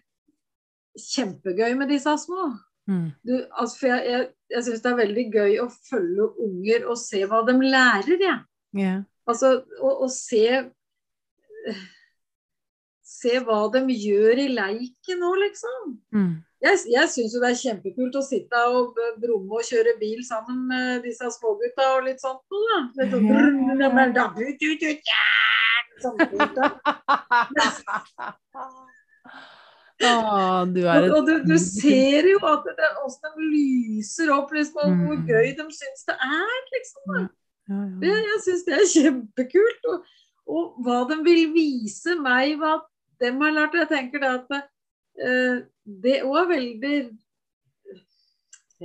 kjempegøy 0.98 1.76
med 1.78 1.90
disse 1.90 2.18
små. 2.26 2.52
Mm. 2.90 3.12
Du, 3.24 3.36
altså, 3.52 3.78
for 3.80 3.88
jeg 3.88 4.06
jeg, 4.10 4.28
jeg 4.50 4.64
syns 4.64 4.82
det 4.82 4.92
er 4.92 5.02
veldig 5.02 5.26
gøy 5.32 5.58
å 5.62 5.70
følge 5.90 6.28
unger 6.44 6.88
og 6.90 6.98
se 6.98 7.24
hva 7.26 7.44
de 7.48 7.56
lærer, 7.62 8.18
jeg. 8.20 8.40
Ja. 8.78 9.02
Altså 9.30 9.62
å, 9.80 9.92
å 10.06 10.08
se 10.12 10.64
Se 13.22 13.38
hva 13.46 13.60
de 13.74 13.82
gjør 13.94 14.40
i 14.42 14.48
leiken 14.56 15.20
nå, 15.22 15.32
liksom. 15.44 15.92
Mm. 16.16 16.32
Jeg, 16.62 16.78
jeg 16.94 17.10
syns 17.10 17.34
jo 17.36 17.42
det 17.42 17.50
er 17.52 17.60
kjempekult 17.60 18.16
å 18.18 18.22
sitte 18.26 18.60
og 18.70 18.98
brumme 19.22 19.60
og 19.60 19.66
kjøre 19.66 19.96
bil 20.02 20.22
sammen 20.26 20.64
med 20.70 21.02
disse 21.06 21.30
smågutta 21.38 21.88
og 21.98 22.06
litt 22.06 22.22
sånt 22.22 22.42
noe, 22.54 22.66
da. 22.70 22.80
Litt 23.02 23.12
sånn, 23.14 23.26
Ja. 25.10 25.30
ja! 30.02 30.12
Å, 30.12 30.66
du 30.66 30.80
er 30.82 30.98
Og, 30.98 31.06
et 31.06 31.14
og 31.14 31.28
du, 31.28 31.34
du 31.46 31.58
ser 31.62 32.26
jo 32.32 32.40
at 32.50 32.66
det, 32.66 32.90
hvordan 32.98 33.36
de 33.38 33.50
lyser 33.52 34.32
opp, 34.34 34.54
liksom, 34.56 34.82
mm. 34.96 35.04
hvor 35.06 35.20
Mm. 35.20 35.28
gøy 35.30 35.52
de 35.60 35.66
syns 35.78 36.08
det 36.10 36.18
er, 36.26 36.62
liksom. 36.74 37.02
ja, 37.14 37.22
ja. 37.70 37.82
Jeg, 38.08 38.24
jeg 38.32 38.40
syns 38.48 38.64
det 38.68 38.74
er 38.80 38.88
kjempekult. 38.96 39.92
Og, 39.94 40.16
og 40.52 40.64
hva 40.84 41.04
de 41.12 41.20
vil 41.24 41.44
vise 41.54 42.16
meg, 42.20 42.58
hva 42.60 42.80
de 43.22 43.32
jeg 43.32 43.54
lært. 43.58 43.74
Jeg 43.80 43.90
tenker 43.92 44.20
det 44.24 44.32
at 44.36 44.56
uh, 44.58 45.58
det 46.06 46.18
òg 46.28 46.38
er 46.44 46.52
veldig 46.56 46.96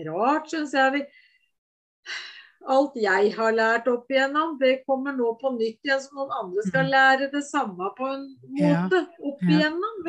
rart, 0.06 0.50
syns 0.52 0.74
jeg. 0.76 1.06
Alt 2.66 2.96
jeg 2.98 3.28
har 3.36 3.52
lært 3.54 3.86
opp 3.86 4.08
igjennom, 4.10 4.56
det 4.58 4.80
kommer 4.88 5.14
nå 5.14 5.28
på 5.38 5.52
nytt 5.54 5.86
igjen, 5.86 6.00
så 6.02 6.16
noen 6.16 6.32
andre 6.34 6.64
skal 6.66 6.82
Mm. 6.88 6.90
lære 6.90 7.28
det 7.30 7.42
samme 7.46 7.90
på 7.96 8.08
en 8.10 8.24
måte 8.58 9.04
opp 9.22 9.42
igjennom. 9.46 10.00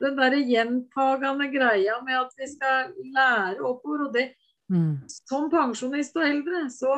Den 0.00 0.16
derre 0.18 0.40
gjentagende 0.42 1.46
greia 1.54 2.00
med 2.04 2.18
at 2.18 2.32
vi 2.38 2.46
skal 2.50 2.90
lære 3.14 3.60
oppover. 3.62 4.06
Og 4.08 4.12
det, 4.12 4.34
Mm. 4.70 4.98
som 5.08 5.50
pensjonist 5.50 6.16
og 6.16 6.22
eldre, 6.24 6.66
så, 6.72 6.90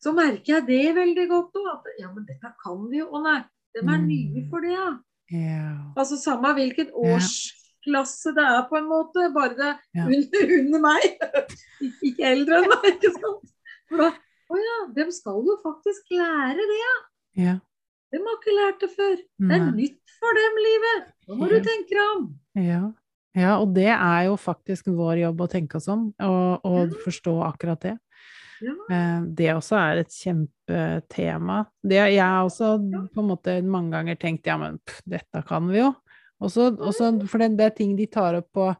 så 0.00 0.12
merker 0.12 0.54
jeg 0.60 0.66
det 0.66 0.94
veldig 0.94 1.28
godt 1.28 1.54
òg. 1.56 1.68
At 1.74 1.84
ja, 1.98 2.12
men 2.12 2.26
dette 2.26 2.54
kan 2.62 2.88
vi 2.90 2.98
jo. 2.98 3.08
Å 3.10 3.22
nei, 3.22 3.40
de 3.74 3.80
er 3.80 3.98
Mm. 3.98 4.06
nye 4.06 4.48
for 4.50 4.60
det, 4.60 4.70
ja. 4.78 4.90
Ja. 5.30 5.92
Altså 5.96 6.18
samme 6.18 6.52
hvilken 6.56 6.90
årsklasse 6.90 8.34
det 8.34 8.44
er, 8.44 8.60
på 8.70 8.78
en 8.80 8.88
måte. 8.90 9.28
Bare 9.34 9.54
det 9.54 9.72
yeah. 9.96 10.06
under, 10.06 10.52
under 10.58 10.84
meg. 10.84 11.06
Ikke 12.02 12.32
eldre 12.34 12.60
enn 12.60 12.70
meg, 12.74 12.90
ikke 12.96 13.14
sant. 13.16 13.54
For 13.90 14.04
da 14.04 14.10
Å 14.50 14.58
ja, 14.58 14.78
de 14.96 15.04
skal 15.14 15.44
jo 15.46 15.54
faktisk 15.62 16.08
lære 16.10 16.58
det, 16.58 16.78
ja. 16.80 16.94
Yeah. 17.38 17.58
De 18.10 18.18
har 18.18 18.38
ikke 18.40 18.54
lært 18.56 18.80
det 18.82 18.88
før. 18.96 19.12
Det 19.46 19.54
er 19.54 19.68
nytt 19.70 20.14
for 20.18 20.38
dem, 20.40 20.56
livet. 20.64 21.04
Nå 21.28 21.36
må 21.38 21.46
du 21.52 21.60
tenke 21.62 21.94
deg 21.94 22.14
om. 22.16 22.24
Ja. 22.58 22.80
ja, 23.38 23.52
og 23.62 23.76
det 23.76 23.92
er 23.94 24.24
jo 24.26 24.34
faktisk 24.34 24.90
vår 24.90 25.20
jobb 25.22 25.44
å 25.44 25.48
tenke 25.52 25.78
oss 25.78 25.86
om, 25.92 26.08
og, 26.26 26.66
og 26.66 26.96
forstå 27.04 27.36
akkurat 27.46 27.86
det. 27.86 27.94
Eh, 28.62 29.20
Det 29.36 29.50
også 29.54 29.78
er 29.80 30.02
et 30.02 30.14
kjempetema. 30.14 31.64
Det 31.82 32.00
jeg 32.00 32.20
har 32.20 32.44
også 32.44 32.76
på 33.14 33.22
en 33.22 33.30
måte 33.32 33.58
mange 33.64 33.92
ganger 33.96 34.20
tenkt 34.20 34.46
ja, 34.46 34.58
men 34.60 34.78
pff, 34.84 35.02
dette 35.08 35.42
kan 35.48 35.68
vi 35.70 35.82
jo. 35.82 35.92
Også, 36.40 36.70
også, 36.78 37.12
for 37.28 37.42
det, 37.42 37.54
det 37.58 37.66
er 37.66 37.76
ting 37.76 37.96
de 37.98 38.06
tar 38.08 38.38
opp 38.38 38.48
på 38.56 38.70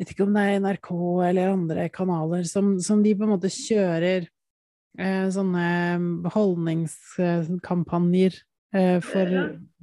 jeg 0.00 0.06
vet 0.06 0.12
ikke 0.14 0.24
om 0.24 0.36
det 0.36 0.42
er 0.48 0.60
NRK 0.64 0.90
eller 1.28 1.50
andre 1.52 1.82
kanaler 1.92 2.44
som, 2.48 2.78
som 2.80 3.02
de 3.04 3.12
på 3.16 3.26
en 3.26 3.32
måte 3.34 3.50
kjører 3.52 4.24
eh, 4.96 5.26
sånne 5.28 6.30
holdningskampanjer 6.32 8.38
eh, 8.76 9.00
for, 9.04 9.34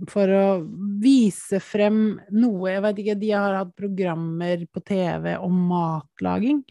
for 0.10 0.34
å 0.34 0.66
vise 1.04 1.60
frem 1.62 2.20
noe 2.34 2.72
Jeg 2.72 2.82
vet 2.88 2.98
ikke, 3.04 3.18
de 3.22 3.30
har 3.36 3.60
hatt 3.60 3.76
programmer 3.78 4.66
på 4.74 4.80
TV 4.88 5.36
om 5.38 5.54
matlaging. 5.70 6.64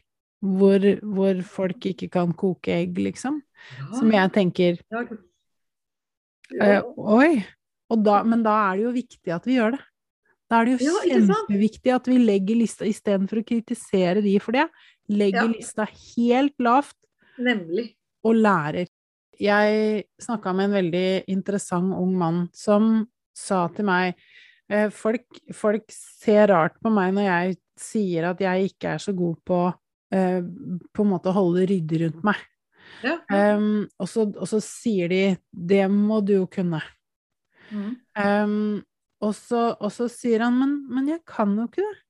Hvor, 0.44 0.82
hvor 1.00 1.38
folk 1.48 1.86
ikke 1.88 2.10
kan 2.12 2.32
koke 2.36 2.74
egg, 2.74 2.98
liksom. 3.00 3.40
Som 3.96 4.10
jeg 4.12 4.32
tenker 4.34 4.78
Ja. 4.92 5.02
eh, 6.62 6.82
Oi! 6.96 7.44
Og 7.90 8.02
da, 8.04 8.22
men 8.26 8.42
da 8.42 8.52
er 8.72 8.76
det 8.76 8.84
jo 8.84 8.92
viktig 8.94 9.32
at 9.34 9.46
vi 9.46 9.56
gjør 9.56 9.76
det. 9.76 9.80
Da 10.50 10.60
er 10.60 10.64
det 10.68 10.76
jo 10.76 10.86
Ja, 10.86 10.98
kjempeviktig 11.06 11.94
at 11.94 12.06
vi 12.10 12.18
legger 12.18 12.58
lista 12.60 12.84
istedenfor 12.86 13.40
å 13.40 13.46
kritisere 13.46 14.22
de 14.22 14.36
for 14.42 14.52
det. 14.52 14.68
Legger 15.08 15.46
Ja. 15.46 15.52
lista 15.52 15.86
helt 15.86 16.54
lavt 16.58 16.96
Nemlig. 17.38 17.94
og 18.24 18.34
lærer. 18.34 18.86
Jeg 19.38 20.04
snakka 20.20 20.54
med 20.54 20.70
en 20.70 20.76
veldig 20.90 21.24
interessant 21.28 21.92
ung 21.94 22.16
mann 22.16 22.48
som 22.52 23.06
sa 23.34 23.68
til 23.68 23.84
meg 23.84 24.14
eh, 24.70 24.88
folk, 24.88 25.26
folk 25.52 25.84
ser 25.90 26.48
rart 26.48 26.74
på 26.82 26.90
meg 26.90 27.12
når 27.14 27.26
jeg 27.26 27.56
sier 27.78 28.30
at 28.30 28.38
jeg 28.40 28.70
ikke 28.72 28.94
er 28.94 28.98
så 28.98 29.12
god 29.14 29.36
på 29.44 29.74
eh, 30.14 30.42
på 30.94 31.04
en 31.04 31.12
måte 31.12 31.34
holde 31.34 31.66
ryddig 31.70 32.02
rundt 32.04 32.26
meg. 32.26 32.42
Ja. 33.04 33.18
Um, 33.28 33.86
og, 33.98 34.08
så, 34.08 34.26
og 34.30 34.46
så 34.48 34.60
sier 34.62 35.10
de 35.10 35.22
'det 35.52 35.84
må 35.92 36.20
du 36.24 36.36
jo 36.38 36.46
kunne'. 36.46 36.82
Mm. 37.70 37.92
Um, 38.14 38.82
og, 39.20 39.34
så, 39.34 39.74
og 39.74 39.90
så 39.92 40.06
sier 40.08 40.46
han 40.46 40.58
men, 40.58 40.76
'men 40.88 41.08
jeg 41.08 41.24
kan 41.26 41.56
jo 41.56 41.66
ikke 41.66 41.82
det'. 41.82 42.02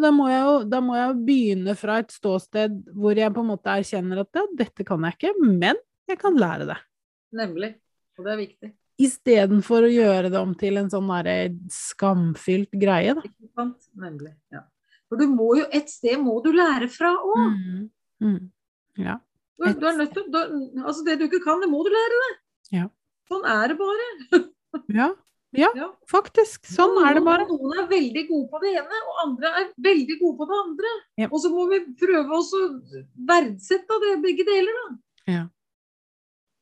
Da 0.00 0.10
må, 0.14 0.28
jeg 0.30 0.40
jo, 0.40 0.52
da 0.64 0.80
må 0.80 0.96
jeg 0.96 1.08
jo 1.10 1.16
begynne 1.26 1.74
fra 1.76 1.98
et 2.00 2.12
ståsted 2.14 2.78
hvor 2.96 3.18
jeg 3.18 3.32
på 3.34 3.42
en 3.44 3.50
måte 3.50 3.72
erkjenner 3.72 4.22
at 4.22 4.38
ja, 4.38 4.44
dette 4.56 4.86
kan 4.88 5.04
jeg 5.04 5.18
ikke, 5.18 5.32
men 5.44 5.76
jeg 6.08 6.20
kan 6.20 6.38
lære 6.40 6.68
det. 6.70 6.78
Nemlig. 7.36 7.74
Og 8.18 8.24
det 8.24 8.32
er 8.32 8.40
viktig. 8.40 8.70
Istedenfor 9.00 9.86
å 9.86 9.92
gjøre 9.92 10.30
det 10.32 10.40
om 10.40 10.54
til 10.60 10.80
en 10.80 10.90
sånn 10.92 11.08
derre 11.12 11.36
skamfylt 11.72 12.72
greie, 12.80 13.14
da. 13.16 13.24
Ikke 13.24 13.52
sant? 13.52 13.86
Nemlig. 14.00 14.32
Ja. 14.52 14.64
For 15.10 15.18
du 15.18 15.26
må 15.26 15.48
jo 15.58 15.64
et 15.74 15.90
sted 15.90 16.20
må 16.22 16.36
du 16.44 16.52
lære 16.54 16.86
fra 16.92 17.10
òg. 17.18 17.40
Mm. 17.50 17.88
Mm. 18.22 18.44
Ja. 19.02 19.16
Du, 19.58 19.66
du 19.74 19.86
er 19.90 19.96
nødt 19.98 20.14
til 20.14 20.28
du- 20.30 20.84
Altså, 20.86 21.02
det 21.04 21.18
du 21.18 21.26
ikke 21.26 21.42
kan, 21.44 21.60
det 21.60 21.68
må 21.68 21.82
du 21.84 21.90
lære 21.90 22.20
deg. 22.24 22.38
Ja. 22.78 22.86
Sånn 23.30 23.44
er 23.44 23.68
det 23.74 23.76
bare. 23.80 24.06
ja. 25.00 25.10
Ja, 25.74 25.88
faktisk. 26.06 26.62
Sånn 26.70 26.94
er 27.02 27.16
det 27.18 27.24
bare. 27.26 27.42
Noen 27.48 27.72
er 27.82 27.88
veldig 27.90 28.22
gode 28.28 28.46
på 28.52 28.60
det 28.62 28.70
ene, 28.78 28.98
og 29.10 29.16
andre 29.24 29.48
er 29.58 29.64
veldig 29.82 30.16
gode 30.20 30.36
på 30.38 30.46
det 30.46 30.58
andre. 30.62 30.92
Og 31.26 31.40
så 31.42 31.50
må 31.50 31.64
vi 31.72 31.80
prøve 31.98 32.38
å 32.38 32.60
verdsette 33.26 33.98
det, 34.04 34.12
begge 34.22 34.46
deler, 34.46 34.76
da. 34.78 34.98
Ja. 35.32 35.42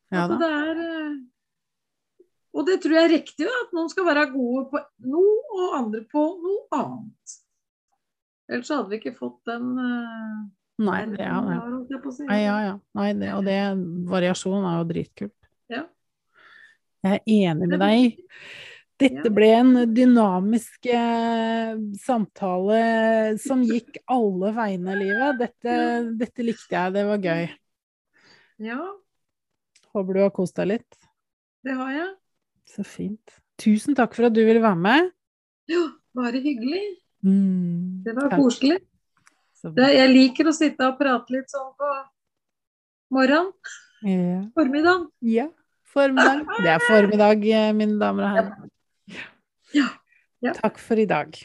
Ja 0.09 0.23
da. 0.31 0.39
det 0.41 0.49
er 0.49 0.79
eh, 0.81 2.25
Og 2.57 2.65
det 2.65 2.79
tror 2.81 2.95
jeg 2.97 3.05
er 3.05 3.13
riktig, 3.13 3.45
da, 3.45 3.59
at 3.67 3.75
noen 3.77 3.91
skal 3.93 4.07
være 4.09 4.25
gode 4.33 4.65
på 4.71 4.81
noe, 5.05 5.37
og 5.53 5.75
andre 5.83 6.01
på 6.09 6.23
noe 6.41 6.65
annet. 6.81 7.35
Ellers 8.49 8.71
hadde 8.73 8.89
vi 8.89 8.97
ikke 8.99 9.15
fått 9.17 9.39
den 9.49 9.75
uh, 9.77 10.39
Nei, 10.79 11.03
det 11.11 11.25
er 11.27 11.45
det. 11.45 11.99
å 11.99 12.13
si. 12.15 12.25
Nei, 12.25 12.39
ja, 12.45 12.55
ja. 12.63 12.75
Nei, 12.97 13.09
det, 13.19 13.29
og 13.35 13.45
det, 13.45 13.59
variasjon 14.09 14.63
er 14.63 14.77
jo 14.79 14.87
dritkult. 14.89 15.35
Ja. 15.69 15.83
Jeg 17.03 17.19
er 17.19 17.51
enig 17.51 17.67
med 17.67 17.81
deg. 17.83 18.23
Dette 18.99 19.31
ble 19.31 19.47
en 19.55 19.75
dynamisk 19.95 20.89
eh, 20.91 21.77
samtale 22.03 22.79
som 23.39 23.61
gikk 23.63 24.01
alle 24.11 24.51
veiene 24.55 24.95
i 24.95 25.01
livet. 25.05 25.37
Dette, 25.39 25.75
dette 26.19 26.47
likte 26.47 26.75
jeg, 26.75 26.95
det 26.97 27.05
var 27.07 27.23
gøy. 27.23 27.45
Ja, 28.67 28.81
Håper 29.95 30.15
du 30.15 30.21
har 30.21 30.33
kost 30.35 30.59
deg 30.59 30.67
litt. 30.75 30.97
det 31.65 31.75
har 31.79 31.93
jeg. 31.95 32.09
Så 32.69 32.83
fint. 32.85 33.39
Tusen 33.59 33.95
takk 33.97 34.13
for 34.15 34.27
at 34.27 34.35
du 34.35 34.43
ville 34.43 34.61
være 34.61 34.77
med. 34.79 35.09
Ja, 35.71 35.81
bare 36.15 36.41
hyggelig. 36.43 36.83
Mm, 37.25 38.03
Det 38.05 38.13
var 38.15 38.29
koselig. 38.37 38.79
Det, 39.75 39.87
jeg 39.91 40.09
liker 40.13 40.47
å 40.47 40.53
sitte 40.55 40.87
og 40.87 40.97
prate 40.99 41.33
litt 41.35 41.49
sånn 41.51 41.73
på 41.75 41.89
morgenen, 43.11 43.51
Ja. 44.03 44.41
formiddagen. 44.55 45.07
ja. 45.21 45.47
Formiddag. 45.89 46.45
Det 46.61 46.69
er 46.69 46.79
formiddag, 46.85 47.43
eh, 47.49 47.71
mine 47.73 47.97
damer 47.99 48.23
og 48.23 48.35
herrer. 48.37 48.69
Ja. 49.73 49.87
Ja. 50.41 50.53
Takk 50.53 50.77
for 50.77 50.95
i 51.01 51.05
dag. 51.05 51.35